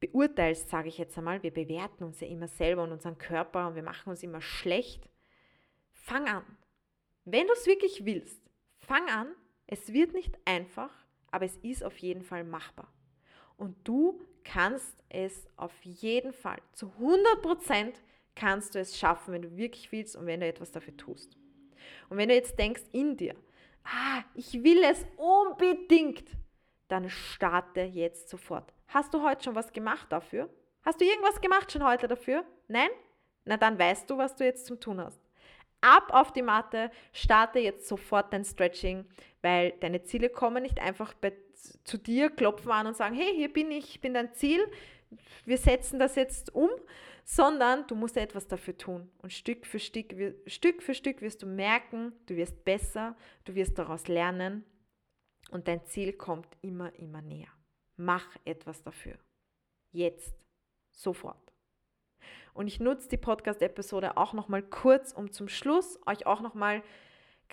beurteilst, 0.00 0.68
sage 0.68 0.88
ich 0.88 0.98
jetzt 0.98 1.16
einmal, 1.16 1.42
wir 1.42 1.52
bewerten 1.52 2.04
uns 2.04 2.20
ja 2.20 2.26
immer 2.26 2.48
selber 2.48 2.82
und 2.82 2.92
unseren 2.92 3.16
Körper 3.16 3.68
und 3.68 3.76
wir 3.76 3.82
machen 3.82 4.10
uns 4.10 4.22
immer 4.22 4.40
schlecht. 4.40 5.08
Fang 5.92 6.28
an. 6.28 6.44
Wenn 7.24 7.46
du 7.46 7.52
es 7.54 7.66
wirklich 7.66 8.04
willst, 8.04 8.42
fang 8.78 9.08
an. 9.08 9.28
Es 9.66 9.92
wird 9.92 10.12
nicht 10.12 10.36
einfach, 10.44 10.90
aber 11.30 11.46
es 11.46 11.56
ist 11.58 11.82
auf 11.82 11.96
jeden 11.98 12.22
Fall 12.22 12.44
machbar. 12.44 12.92
Und 13.56 13.76
du 13.88 14.20
kannst 14.44 14.94
es 15.08 15.46
auf 15.56 15.72
jeden 15.82 16.32
Fall, 16.32 16.58
zu 16.72 16.92
100 16.98 17.42
Prozent 17.42 18.02
kannst 18.34 18.74
du 18.74 18.80
es 18.80 18.98
schaffen, 18.98 19.32
wenn 19.32 19.42
du 19.42 19.56
wirklich 19.56 19.90
willst 19.92 20.16
und 20.16 20.26
wenn 20.26 20.40
du 20.40 20.46
etwas 20.46 20.72
dafür 20.72 20.96
tust. 20.96 21.36
Und 22.08 22.16
wenn 22.18 22.28
du 22.28 22.34
jetzt 22.34 22.58
denkst 22.58 22.82
in 22.92 23.16
dir, 23.16 23.34
ah, 23.84 24.22
ich 24.34 24.62
will 24.62 24.82
es 24.82 25.04
unbedingt, 25.16 26.24
dann 26.88 27.08
starte 27.08 27.82
jetzt 27.82 28.28
sofort. 28.28 28.72
Hast 28.88 29.14
du 29.14 29.22
heute 29.22 29.44
schon 29.44 29.54
was 29.54 29.72
gemacht 29.72 30.06
dafür? 30.10 30.48
Hast 30.82 31.00
du 31.00 31.04
irgendwas 31.04 31.40
gemacht 31.40 31.72
schon 31.72 31.84
heute 31.84 32.08
dafür? 32.08 32.44
Nein? 32.68 32.90
Na 33.44 33.56
dann 33.56 33.78
weißt 33.78 34.08
du, 34.08 34.18
was 34.18 34.36
du 34.36 34.44
jetzt 34.44 34.66
zum 34.66 34.80
tun 34.80 35.00
hast. 35.00 35.20
Ab 35.80 36.08
auf 36.12 36.32
die 36.32 36.42
Matte, 36.42 36.90
starte 37.12 37.58
jetzt 37.58 37.88
sofort 37.88 38.32
dein 38.32 38.44
Stretching, 38.44 39.06
weil 39.42 39.72
deine 39.80 40.02
Ziele 40.02 40.30
kommen 40.30 40.62
nicht 40.62 40.80
einfach 40.80 41.12
bei 41.14 41.32
zu 41.84 41.98
dir, 41.98 42.30
klopfen 42.30 42.70
an 42.70 42.86
und 42.86 42.96
sagen, 42.96 43.14
hey, 43.14 43.34
hier 43.34 43.52
bin 43.52 43.70
ich, 43.70 43.90
ich 43.90 44.00
bin 44.00 44.14
dein 44.14 44.32
Ziel, 44.34 44.60
wir 45.44 45.58
setzen 45.58 45.98
das 45.98 46.16
jetzt 46.16 46.54
um, 46.54 46.70
sondern 47.24 47.86
du 47.86 47.94
musst 47.94 48.16
etwas 48.16 48.46
dafür 48.46 48.76
tun. 48.76 49.10
Und 49.22 49.32
Stück 49.32 49.66
für 49.66 49.78
Stück, 49.78 50.14
Stück 50.46 50.82
für 50.82 50.94
Stück 50.94 51.22
wirst 51.22 51.42
du 51.42 51.46
merken, 51.46 52.12
du 52.26 52.36
wirst 52.36 52.64
besser, 52.64 53.16
du 53.44 53.54
wirst 53.54 53.78
daraus 53.78 54.08
lernen 54.08 54.64
und 55.50 55.68
dein 55.68 55.84
Ziel 55.86 56.12
kommt 56.12 56.48
immer, 56.62 56.94
immer 56.98 57.22
näher. 57.22 57.52
Mach 57.96 58.36
etwas 58.44 58.82
dafür. 58.82 59.16
Jetzt, 59.92 60.34
sofort. 60.90 61.52
Und 62.52 62.68
ich 62.68 62.80
nutze 62.80 63.08
die 63.08 63.16
Podcast-Episode 63.16 64.16
auch 64.16 64.32
nochmal 64.32 64.62
kurz, 64.62 65.12
um 65.12 65.32
zum 65.32 65.48
Schluss 65.48 65.98
euch 66.06 66.26
auch 66.26 66.40
nochmal 66.40 66.82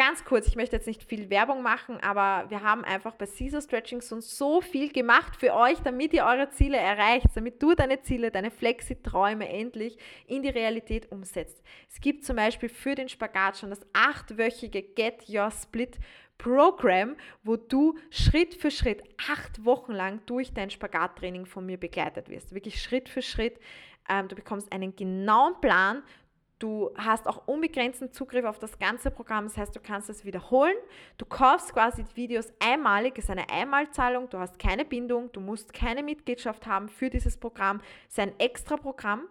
ganz 0.01 0.25
kurz, 0.25 0.47
ich 0.47 0.55
möchte 0.55 0.75
jetzt 0.75 0.87
nicht 0.87 1.03
viel 1.03 1.29
Werbung 1.29 1.61
machen, 1.61 1.99
aber 2.01 2.49
wir 2.49 2.63
haben 2.63 2.83
einfach 2.83 3.13
bei 3.13 3.27
Caesar 3.27 3.61
Stretching 3.61 4.01
so 4.01 4.59
viel 4.59 4.91
gemacht 4.91 5.35
für 5.35 5.53
euch, 5.53 5.77
damit 5.83 6.11
ihr 6.13 6.25
eure 6.25 6.49
Ziele 6.49 6.77
erreicht, 6.77 7.27
damit 7.35 7.61
du 7.61 7.75
deine 7.75 8.01
Ziele, 8.01 8.31
deine 8.31 8.49
Flexi-Träume 8.49 9.47
endlich 9.47 9.99
in 10.25 10.41
die 10.41 10.49
Realität 10.49 11.11
umsetzt. 11.11 11.61
Es 11.87 12.01
gibt 12.01 12.25
zum 12.25 12.37
Beispiel 12.37 12.67
für 12.67 12.95
den 12.95 13.09
Spagat 13.09 13.59
schon 13.59 13.69
das 13.69 13.81
achtwöchige 13.93 14.81
Get 14.81 15.29
Your 15.29 15.51
Split 15.51 15.99
Programm, 16.39 17.15
wo 17.43 17.55
du 17.55 17.95
Schritt 18.09 18.55
für 18.55 18.71
Schritt 18.71 19.03
acht 19.29 19.63
Wochen 19.63 19.91
lang 19.91 20.21
durch 20.25 20.51
dein 20.51 20.71
Spagattraining 20.71 21.45
von 21.45 21.63
mir 21.63 21.77
begleitet 21.77 22.27
wirst. 22.27 22.55
Wirklich 22.55 22.81
Schritt 22.81 23.07
für 23.07 23.21
Schritt. 23.21 23.59
Ähm, 24.09 24.27
du 24.27 24.35
bekommst 24.35 24.71
einen 24.73 24.95
genauen 24.95 25.61
Plan. 25.61 26.01
Du 26.61 26.91
hast 26.95 27.27
auch 27.27 27.47
unbegrenzten 27.47 28.13
Zugriff 28.13 28.45
auf 28.45 28.59
das 28.59 28.77
ganze 28.77 29.09
Programm, 29.09 29.45
das 29.45 29.57
heißt, 29.57 29.75
du 29.75 29.79
kannst 29.79 30.11
es 30.11 30.25
wiederholen. 30.25 30.75
Du 31.17 31.25
kaufst 31.25 31.73
quasi 31.73 32.03
die 32.03 32.15
Videos 32.15 32.53
einmalig, 32.59 33.17
es 33.17 33.23
ist 33.23 33.31
eine 33.31 33.49
Einmalzahlung, 33.49 34.29
du 34.29 34.37
hast 34.37 34.59
keine 34.59 34.85
Bindung, 34.85 35.31
du 35.31 35.39
musst 35.39 35.73
keine 35.73 36.03
Mitgliedschaft 36.03 36.67
haben 36.67 36.87
für 36.87 37.09
dieses 37.09 37.35
Programm. 37.35 37.81
Es 38.07 38.13
ist 38.13 38.19
ein 38.19 38.39
extra 38.39 38.77
Programm. 38.77 39.23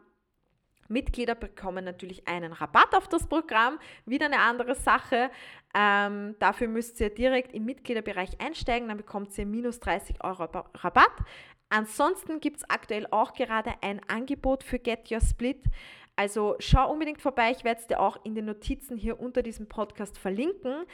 Mitglieder 0.88 1.36
bekommen 1.36 1.84
natürlich 1.84 2.26
einen 2.26 2.52
Rabatt 2.52 2.96
auf 2.96 3.06
das 3.06 3.28
Programm, 3.28 3.78
wieder 4.06 4.26
eine 4.26 4.40
andere 4.40 4.74
Sache. 4.74 5.30
Ähm, 5.72 6.34
dafür 6.40 6.66
müsst 6.66 6.98
ihr 6.98 7.10
direkt 7.10 7.52
im 7.52 7.64
Mitgliederbereich 7.64 8.40
einsteigen, 8.40 8.88
dann 8.88 8.96
bekommt 8.96 9.38
ihr 9.38 9.46
minus 9.46 9.78
30 9.78 10.24
Euro 10.24 10.48
Rabatt. 10.74 11.14
Ansonsten 11.68 12.40
gibt 12.40 12.56
es 12.56 12.68
aktuell 12.68 13.06
auch 13.12 13.32
gerade 13.32 13.74
ein 13.80 14.00
Angebot 14.08 14.64
für 14.64 14.80
Get 14.80 15.12
Your 15.12 15.20
Split. 15.20 15.62
Also 16.16 16.56
schau 16.58 16.90
unbedingt 16.90 17.22
vorbei, 17.22 17.50
ich 17.50 17.64
werde 17.64 17.80
es 17.80 17.86
dir 17.86 18.00
auch 18.00 18.24
in 18.24 18.34
den 18.34 18.44
Notizen 18.44 18.96
hier 18.96 19.20
unter 19.20 19.42
diesem 19.42 19.68
Podcast 19.68 20.18
verlinken 20.18 20.86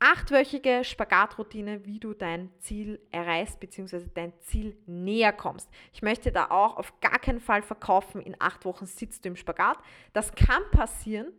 achtwöchige 0.00 0.82
Spagatroutine, 0.82 1.84
wie 1.84 2.00
du 2.00 2.14
dein 2.14 2.50
Ziel 2.58 2.98
erreichst 3.10 3.60
bzw. 3.60 4.06
dein 4.14 4.32
Ziel 4.40 4.76
näher 4.86 5.32
kommst. 5.32 5.68
Ich 5.92 6.00
möchte 6.00 6.32
da 6.32 6.46
auch 6.50 6.76
auf 6.78 6.98
gar 7.00 7.18
keinen 7.18 7.40
Fall 7.40 7.62
verkaufen, 7.62 8.22
in 8.22 8.34
acht 8.38 8.64
Wochen 8.64 8.86
sitzt 8.86 9.24
du 9.24 9.28
im 9.28 9.36
Spagat. 9.36 9.78
Das 10.14 10.34
kann 10.34 10.62
passieren, 10.72 11.30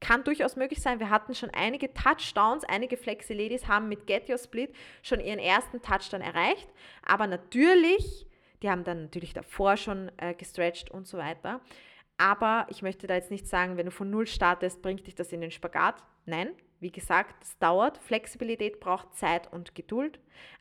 kann 0.00 0.24
durchaus 0.24 0.56
möglich 0.56 0.82
sein. 0.82 0.98
Wir 0.98 1.10
hatten 1.10 1.34
schon 1.34 1.50
einige 1.50 1.94
Touchdowns, 1.94 2.64
einige 2.64 2.96
Flexi-Ladies 2.96 3.68
haben 3.68 3.88
mit 3.88 4.08
Get 4.08 4.28
Your 4.28 4.38
Split 4.38 4.74
schon 5.02 5.20
ihren 5.20 5.38
ersten 5.38 5.80
Touchdown 5.80 6.20
erreicht, 6.20 6.68
aber 7.06 7.28
natürlich, 7.28 8.26
die 8.62 8.68
haben 8.68 8.82
dann 8.82 9.02
natürlich 9.02 9.32
davor 9.32 9.76
schon 9.76 10.10
äh, 10.16 10.34
gestretched 10.34 10.90
und 10.90 11.06
so 11.06 11.18
weiter. 11.18 11.60
Aber 12.18 12.66
ich 12.68 12.82
möchte 12.82 13.06
da 13.06 13.14
jetzt 13.14 13.30
nicht 13.30 13.46
sagen, 13.46 13.76
wenn 13.76 13.86
du 13.86 13.92
von 13.92 14.10
Null 14.10 14.26
startest, 14.26 14.82
bringt 14.82 15.06
dich 15.06 15.14
das 15.14 15.32
in 15.32 15.40
den 15.40 15.52
Spagat. 15.52 16.02
Nein, 16.26 16.50
wie 16.80 16.90
gesagt, 16.90 17.42
es 17.42 17.56
dauert. 17.58 17.98
Flexibilität 17.98 18.80
braucht 18.80 19.14
Zeit 19.14 19.50
und 19.52 19.74
Geduld. 19.74 20.20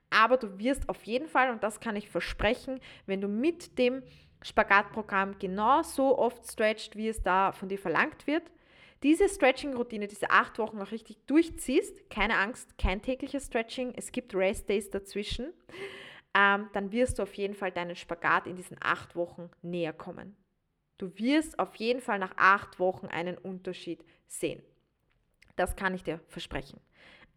Aber 0.09 0.37
du 0.37 0.59
wirst 0.59 0.87
auf 0.87 1.03
jeden 1.03 1.27
Fall, 1.27 1.51
und 1.51 1.63
das 1.63 1.79
kann 1.79 1.95
ich 1.95 2.09
versprechen, 2.09 2.79
wenn 3.07 3.21
du 3.21 3.27
mit 3.27 3.77
dem 3.77 4.03
Spagatprogramm 4.43 5.39
genau 5.39 5.81
so 5.81 6.17
oft 6.17 6.49
stretcht, 6.49 6.95
wie 6.95 7.09
es 7.09 7.23
da 7.23 7.51
von 7.51 7.69
dir 7.69 7.79
verlangt 7.79 8.27
wird, 8.27 8.43
diese 9.03 9.27
Stretching-Routine, 9.27 10.07
diese 10.07 10.29
acht 10.29 10.59
Wochen 10.59 10.79
auch 10.79 10.91
richtig 10.91 11.17
durchziehst, 11.25 12.09
keine 12.09 12.37
Angst, 12.37 12.77
kein 12.77 13.01
tägliches 13.01 13.47
Stretching, 13.47 13.93
es 13.95 14.11
gibt 14.11 14.33
Rest 14.33 14.69
Days 14.69 14.89
dazwischen, 14.89 15.53
ähm, 16.33 16.69
dann 16.73 16.91
wirst 16.91 17.19
du 17.19 17.23
auf 17.23 17.33
jeden 17.33 17.55
Fall 17.55 17.71
deinen 17.71 17.95
Spagat 17.95 18.47
in 18.47 18.55
diesen 18.55 18.77
acht 18.79 19.15
Wochen 19.15 19.49
näher 19.61 19.93
kommen. 19.93 20.35
Du 20.97 21.11
wirst 21.17 21.59
auf 21.59 21.75
jeden 21.75 22.01
Fall 22.01 22.19
nach 22.19 22.33
acht 22.37 22.79
Wochen 22.79 23.07
einen 23.07 23.37
Unterschied 23.37 24.03
sehen. 24.27 24.61
Das 25.55 25.75
kann 25.75 25.93
ich 25.93 26.03
dir 26.03 26.19
versprechen. 26.27 26.79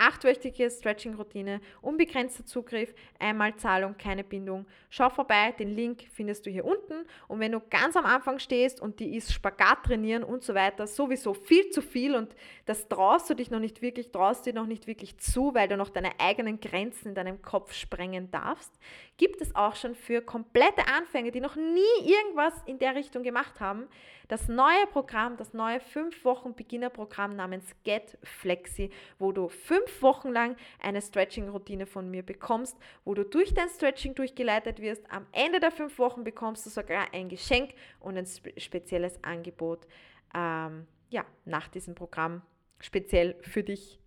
Achtwöchige 0.02 0.70
Stretching-Routine, 0.70 1.60
unbegrenzter 1.82 2.46
Zugriff, 2.46 2.94
Einmalzahlung, 3.18 3.98
keine 3.98 4.24
Bindung. 4.24 4.64
Schau 4.88 5.10
vorbei, 5.10 5.52
den 5.52 5.76
Link 5.76 6.04
findest 6.14 6.46
du 6.46 6.50
hier 6.50 6.64
unten. 6.64 7.06
Und 7.28 7.38
wenn 7.40 7.52
du 7.52 7.60
ganz 7.60 7.96
am 7.96 8.06
Anfang 8.06 8.38
stehst 8.38 8.80
und 8.80 8.98
die 8.98 9.14
ist 9.14 9.30
Spagat 9.30 9.84
trainieren 9.84 10.24
und 10.24 10.42
so 10.42 10.54
weiter, 10.54 10.86
sowieso 10.86 11.34
viel 11.34 11.68
zu 11.68 11.82
viel 11.82 12.16
und 12.16 12.34
das 12.64 12.88
traust 12.88 13.28
du 13.28 13.34
dich 13.34 13.50
noch 13.50 13.60
nicht 13.60 13.82
wirklich, 13.82 14.10
traust 14.10 14.46
dir 14.46 14.54
noch 14.54 14.64
nicht 14.64 14.86
wirklich 14.86 15.18
zu, 15.18 15.52
weil 15.52 15.68
du 15.68 15.76
noch 15.76 15.90
deine 15.90 16.18
eigenen 16.18 16.60
Grenzen 16.60 17.08
in 17.08 17.14
deinem 17.14 17.42
Kopf 17.42 17.74
sprengen 17.74 18.30
darfst, 18.30 18.72
gibt 19.20 19.42
es 19.42 19.54
auch 19.54 19.76
schon 19.76 19.94
für 19.94 20.22
komplette 20.22 20.88
Anfänger, 20.88 21.30
die 21.30 21.42
noch 21.42 21.54
nie 21.54 22.10
irgendwas 22.10 22.54
in 22.64 22.78
der 22.78 22.94
Richtung 22.94 23.22
gemacht 23.22 23.60
haben, 23.60 23.86
das 24.28 24.48
neue 24.48 24.86
Programm, 24.86 25.36
das 25.36 25.52
neue 25.52 25.78
5 25.78 26.24
Wochen 26.24 26.54
Beginnerprogramm 26.54 27.36
namens 27.36 27.66
Get 27.84 28.16
Flexi, 28.22 28.88
wo 29.18 29.30
du 29.30 29.50
5 29.50 30.00
Wochen 30.00 30.30
lang 30.30 30.56
eine 30.80 31.02
Stretching-Routine 31.02 31.84
von 31.84 32.10
mir 32.10 32.22
bekommst, 32.22 32.78
wo 33.04 33.12
du 33.12 33.26
durch 33.26 33.52
dein 33.52 33.68
Stretching 33.68 34.14
durchgeleitet 34.14 34.80
wirst. 34.80 35.02
Am 35.10 35.26
Ende 35.32 35.60
der 35.60 35.70
5 35.70 35.98
Wochen 35.98 36.24
bekommst 36.24 36.64
du 36.64 36.70
sogar 36.70 37.12
ein 37.12 37.28
Geschenk 37.28 37.74
und 37.98 38.16
ein 38.16 38.26
spezielles 38.56 39.22
Angebot 39.22 39.86
ähm, 40.34 40.86
ja, 41.10 41.26
nach 41.44 41.68
diesem 41.68 41.94
Programm 41.94 42.40
speziell 42.78 43.36
für 43.42 43.62
dich 43.62 44.00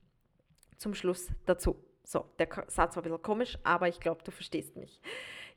zum 0.79 0.95
Schluss 0.95 1.27
dazu. 1.45 1.75
So, 2.03 2.25
der 2.37 2.47
Satz 2.67 2.95
war 2.95 3.01
ein 3.01 3.03
bisschen 3.03 3.21
komisch, 3.21 3.57
aber 3.63 3.87
ich 3.87 3.99
glaube, 3.99 4.23
du 4.23 4.31
verstehst 4.31 4.75
mich 4.75 4.99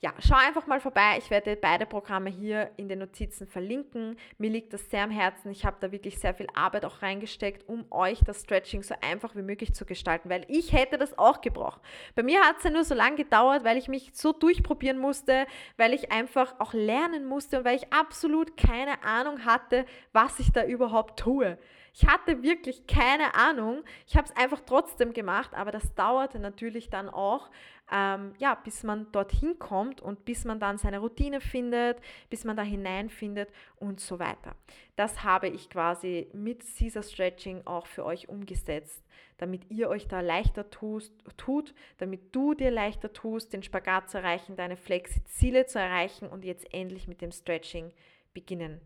ja, 0.00 0.12
schau 0.18 0.36
einfach 0.36 0.66
mal 0.66 0.80
vorbei. 0.80 1.16
Ich 1.18 1.30
werde 1.30 1.56
beide 1.56 1.86
Programme 1.86 2.30
hier 2.30 2.70
in 2.76 2.88
den 2.88 2.98
Notizen 2.98 3.46
verlinken. 3.46 4.16
Mir 4.38 4.50
liegt 4.50 4.72
das 4.72 4.90
sehr 4.90 5.04
am 5.04 5.10
Herzen. 5.10 5.50
Ich 5.50 5.64
habe 5.64 5.76
da 5.80 5.90
wirklich 5.90 6.18
sehr 6.18 6.34
viel 6.34 6.46
Arbeit 6.54 6.84
auch 6.84 7.02
reingesteckt, 7.02 7.68
um 7.68 7.86
euch 7.90 8.20
das 8.24 8.42
Stretching 8.42 8.82
so 8.82 8.94
einfach 9.00 9.34
wie 9.34 9.42
möglich 9.42 9.74
zu 9.74 9.86
gestalten, 9.86 10.28
weil 10.28 10.44
ich 10.48 10.72
hätte 10.72 10.98
das 10.98 11.18
auch 11.18 11.40
gebraucht. 11.40 11.80
Bei 12.14 12.22
mir 12.22 12.40
hat 12.40 12.58
es 12.58 12.64
ja 12.64 12.70
nur 12.70 12.84
so 12.84 12.94
lange 12.94 13.16
gedauert, 13.16 13.64
weil 13.64 13.78
ich 13.78 13.88
mich 13.88 14.10
so 14.12 14.32
durchprobieren 14.32 14.98
musste, 14.98 15.46
weil 15.76 15.94
ich 15.94 16.12
einfach 16.12 16.54
auch 16.60 16.74
lernen 16.74 17.24
musste 17.24 17.58
und 17.58 17.64
weil 17.64 17.76
ich 17.76 17.92
absolut 17.92 18.56
keine 18.56 19.02
Ahnung 19.02 19.44
hatte, 19.44 19.86
was 20.12 20.38
ich 20.38 20.52
da 20.52 20.64
überhaupt 20.64 21.18
tue. 21.18 21.58
Ich 21.98 22.06
hatte 22.06 22.42
wirklich 22.42 22.86
keine 22.86 23.34
Ahnung. 23.34 23.82
Ich 24.06 24.18
habe 24.18 24.28
es 24.28 24.36
einfach 24.36 24.60
trotzdem 24.66 25.14
gemacht, 25.14 25.54
aber 25.54 25.70
das 25.70 25.94
dauerte 25.94 26.38
natürlich 26.38 26.90
dann 26.90 27.08
auch, 27.08 27.50
ähm, 27.90 28.34
ja, 28.36 28.54
bis 28.54 28.82
man 28.82 29.10
dorthin 29.12 29.58
kommt 29.58 30.02
und 30.02 30.26
bis 30.26 30.44
man 30.44 30.60
dann 30.60 30.76
seine 30.76 30.98
Routine 30.98 31.40
findet, 31.40 31.98
bis 32.28 32.44
man 32.44 32.54
da 32.54 32.62
hineinfindet 32.62 33.48
und 33.76 34.00
so 34.00 34.18
weiter. 34.18 34.54
Das 34.96 35.24
habe 35.24 35.48
ich 35.48 35.70
quasi 35.70 36.28
mit 36.34 36.62
Caesar 36.76 37.02
Stretching 37.02 37.62
auch 37.64 37.86
für 37.86 38.04
euch 38.04 38.28
umgesetzt, 38.28 39.02
damit 39.38 39.70
ihr 39.70 39.88
euch 39.88 40.06
da 40.06 40.20
leichter 40.20 40.68
tust, 40.68 41.14
tut, 41.38 41.72
damit 41.96 42.36
du 42.36 42.52
dir 42.52 42.70
leichter 42.70 43.14
tust, 43.14 43.54
den 43.54 43.62
Spagat 43.62 44.10
zu 44.10 44.18
erreichen, 44.18 44.54
deine 44.54 44.76
Flexi-Ziele 44.76 45.64
zu 45.64 45.78
erreichen 45.78 46.28
und 46.28 46.44
jetzt 46.44 46.74
endlich 46.74 47.08
mit 47.08 47.22
dem 47.22 47.32
Stretching 47.32 47.90
beginnen 48.34 48.82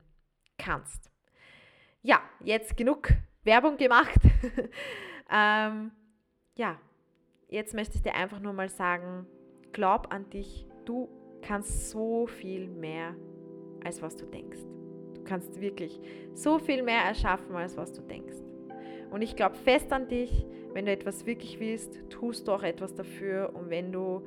kannst 0.58 1.09
ja, 2.02 2.20
jetzt 2.40 2.76
genug 2.76 3.08
Werbung 3.44 3.76
gemacht. 3.76 4.20
ähm, 5.30 5.90
ja, 6.56 6.78
jetzt 7.48 7.74
möchte 7.74 7.96
ich 7.96 8.02
dir 8.02 8.14
einfach 8.14 8.40
nur 8.40 8.52
mal 8.52 8.68
sagen, 8.68 9.26
glaub 9.72 10.12
an 10.12 10.28
dich, 10.30 10.66
du 10.84 11.08
kannst 11.42 11.90
so 11.90 12.26
viel 12.26 12.68
mehr, 12.68 13.14
als 13.84 14.02
was 14.02 14.16
du 14.16 14.26
denkst. 14.26 14.60
Du 15.14 15.24
kannst 15.24 15.60
wirklich 15.60 16.00
so 16.34 16.58
viel 16.58 16.82
mehr 16.82 17.02
erschaffen, 17.02 17.54
als 17.54 17.76
was 17.76 17.92
du 17.92 18.02
denkst. 18.02 18.36
Und 19.10 19.22
ich 19.22 19.36
glaube 19.36 19.56
fest 19.56 19.92
an 19.92 20.08
dich, 20.08 20.46
wenn 20.72 20.86
du 20.86 20.92
etwas 20.92 21.26
wirklich 21.26 21.58
willst, 21.58 22.08
tust 22.10 22.46
du 22.46 22.52
auch 22.52 22.62
etwas 22.62 22.94
dafür. 22.94 23.52
Und 23.54 23.70
wenn 23.70 23.92
du 23.92 24.22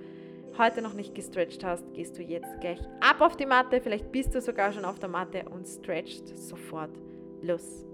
heute 0.57 0.81
noch 0.81 0.93
nicht 0.93 1.15
gestretched 1.15 1.63
hast, 1.63 1.93
gehst 1.93 2.17
du 2.17 2.21
jetzt 2.21 2.59
gleich 2.59 2.79
ab 2.99 3.21
auf 3.21 3.37
die 3.37 3.45
Matte. 3.45 3.81
Vielleicht 3.81 4.11
bist 4.11 4.35
du 4.35 4.41
sogar 4.41 4.71
schon 4.71 4.85
auf 4.85 4.99
der 4.99 5.09
Matte 5.09 5.45
und 5.49 5.65
stretchst 5.67 6.27
sofort 6.37 6.91
los. 7.43 7.85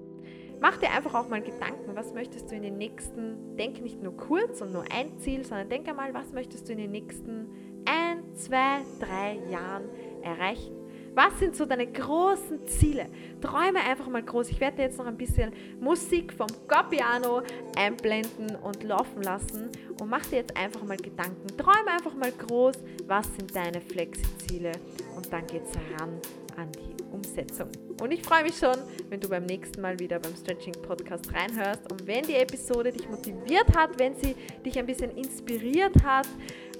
Mach 0.61 0.77
dir 0.77 0.91
einfach 0.91 1.13
auch 1.13 1.29
mal 1.29 1.41
Gedanken, 1.41 1.95
was 1.95 2.13
möchtest 2.13 2.51
du 2.51 2.55
in 2.55 2.63
den 2.63 2.77
nächsten, 2.77 3.55
denk 3.55 3.81
nicht 3.81 4.01
nur 4.01 4.15
kurz 4.17 4.61
und 4.61 4.73
nur 4.73 4.83
ein 4.91 5.17
Ziel, 5.19 5.45
sondern 5.45 5.69
denk 5.69 5.87
einmal, 5.87 6.13
was 6.13 6.33
möchtest 6.33 6.67
du 6.67 6.73
in 6.73 6.79
den 6.79 6.91
nächsten 6.91 7.47
ein, 7.85 8.35
zwei, 8.35 8.81
drei 8.99 9.39
Jahren 9.49 9.85
erreichen. 10.21 10.75
Was 11.15 11.39
sind 11.39 11.55
so 11.55 11.65
deine 11.65 11.87
großen 11.87 12.67
Ziele? 12.67 13.07
Träume 13.41 13.79
einfach 13.79 14.07
mal 14.07 14.21
groß. 14.21 14.49
Ich 14.49 14.59
werde 14.59 14.77
dir 14.77 14.83
jetzt 14.83 14.97
noch 14.97 15.07
ein 15.07 15.17
bisschen 15.17 15.51
Musik 15.79 16.31
vom 16.33 16.47
Copiano 16.67 17.41
einblenden 17.77 18.55
und 18.55 18.83
laufen 18.83 19.21
lassen 19.23 19.69
und 19.99 20.09
mach 20.09 20.25
dir 20.27 20.37
jetzt 20.37 20.55
einfach 20.55 20.83
mal 20.83 20.97
Gedanken. 20.97 21.47
Träume 21.57 21.91
einfach 21.91 22.13
mal 22.13 22.31
groß. 22.31 22.75
Was 23.07 23.25
sind 23.35 23.55
deine 23.55 23.81
Flexi-Ziele? 23.81 24.71
Und 25.15 25.31
dann 25.33 25.47
geht's 25.47 25.71
ran 25.97 26.19
an 26.57 26.69
die 26.73 27.03
Umsetzung. 27.11 27.69
Und 28.01 28.11
ich 28.11 28.21
freue 28.21 28.43
mich 28.43 28.57
schon, 28.57 28.75
wenn 29.09 29.19
du 29.19 29.27
beim 29.27 29.45
nächsten 29.45 29.81
Mal 29.81 29.99
wieder 29.99 30.19
beim 30.19 30.35
Stretching 30.35 30.73
Podcast 30.73 31.33
reinhörst 31.33 31.91
und 31.91 32.07
wenn 32.07 32.23
die 32.23 32.35
Episode 32.35 32.91
dich 32.91 33.09
motiviert 33.09 33.75
hat, 33.75 33.99
wenn 33.99 34.15
sie 34.15 34.35
dich 34.65 34.77
ein 34.79 34.85
bisschen 34.85 35.15
inspiriert 35.17 35.95
hat, 36.03 36.27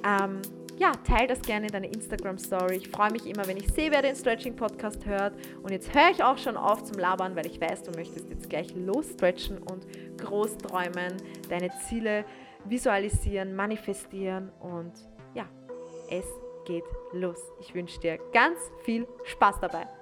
ähm, 0.06 0.42
ja, 0.78 0.94
teile 1.06 1.28
das 1.28 1.42
gerne 1.42 1.68
in 1.68 1.74
deine 1.74 1.88
Instagram-Story. 1.88 2.78
Ich 2.78 2.88
freue 2.88 3.12
mich 3.12 3.26
immer, 3.26 3.46
wenn 3.48 3.58
ich 3.58 3.68
sehe, 3.74 3.92
wer 3.92 4.02
den 4.02 4.16
Stretching-Podcast 4.16 5.06
hört. 5.06 5.34
Und 5.62 5.72
jetzt 5.72 5.94
höre 5.94 6.10
ich 6.10 6.24
auch 6.24 6.38
schon 6.38 6.56
auf 6.56 6.86
zum 6.86 6.98
Labern, 6.98 7.36
weil 7.36 7.46
ich 7.48 7.60
weiß, 7.60 7.84
du 7.84 7.92
möchtest 7.92 8.30
jetzt 8.30 8.50
gleich 8.50 8.74
losstretchen 8.76 9.58
und 9.58 9.86
groß 10.18 10.58
träumen, 10.58 11.18
deine 11.50 11.70
Ziele 11.90 12.24
visualisieren, 12.64 13.56
manifestieren 13.56 14.52
und 14.60 14.94
ja, 15.34 15.46
es 16.10 16.26
geht 16.66 16.86
los. 17.12 17.40
Ich 17.60 17.74
wünsche 17.74 18.00
dir 18.00 18.18
ganz 18.32 18.58
viel 18.84 19.06
Spaß 19.26 19.60
dabei. 19.60 19.99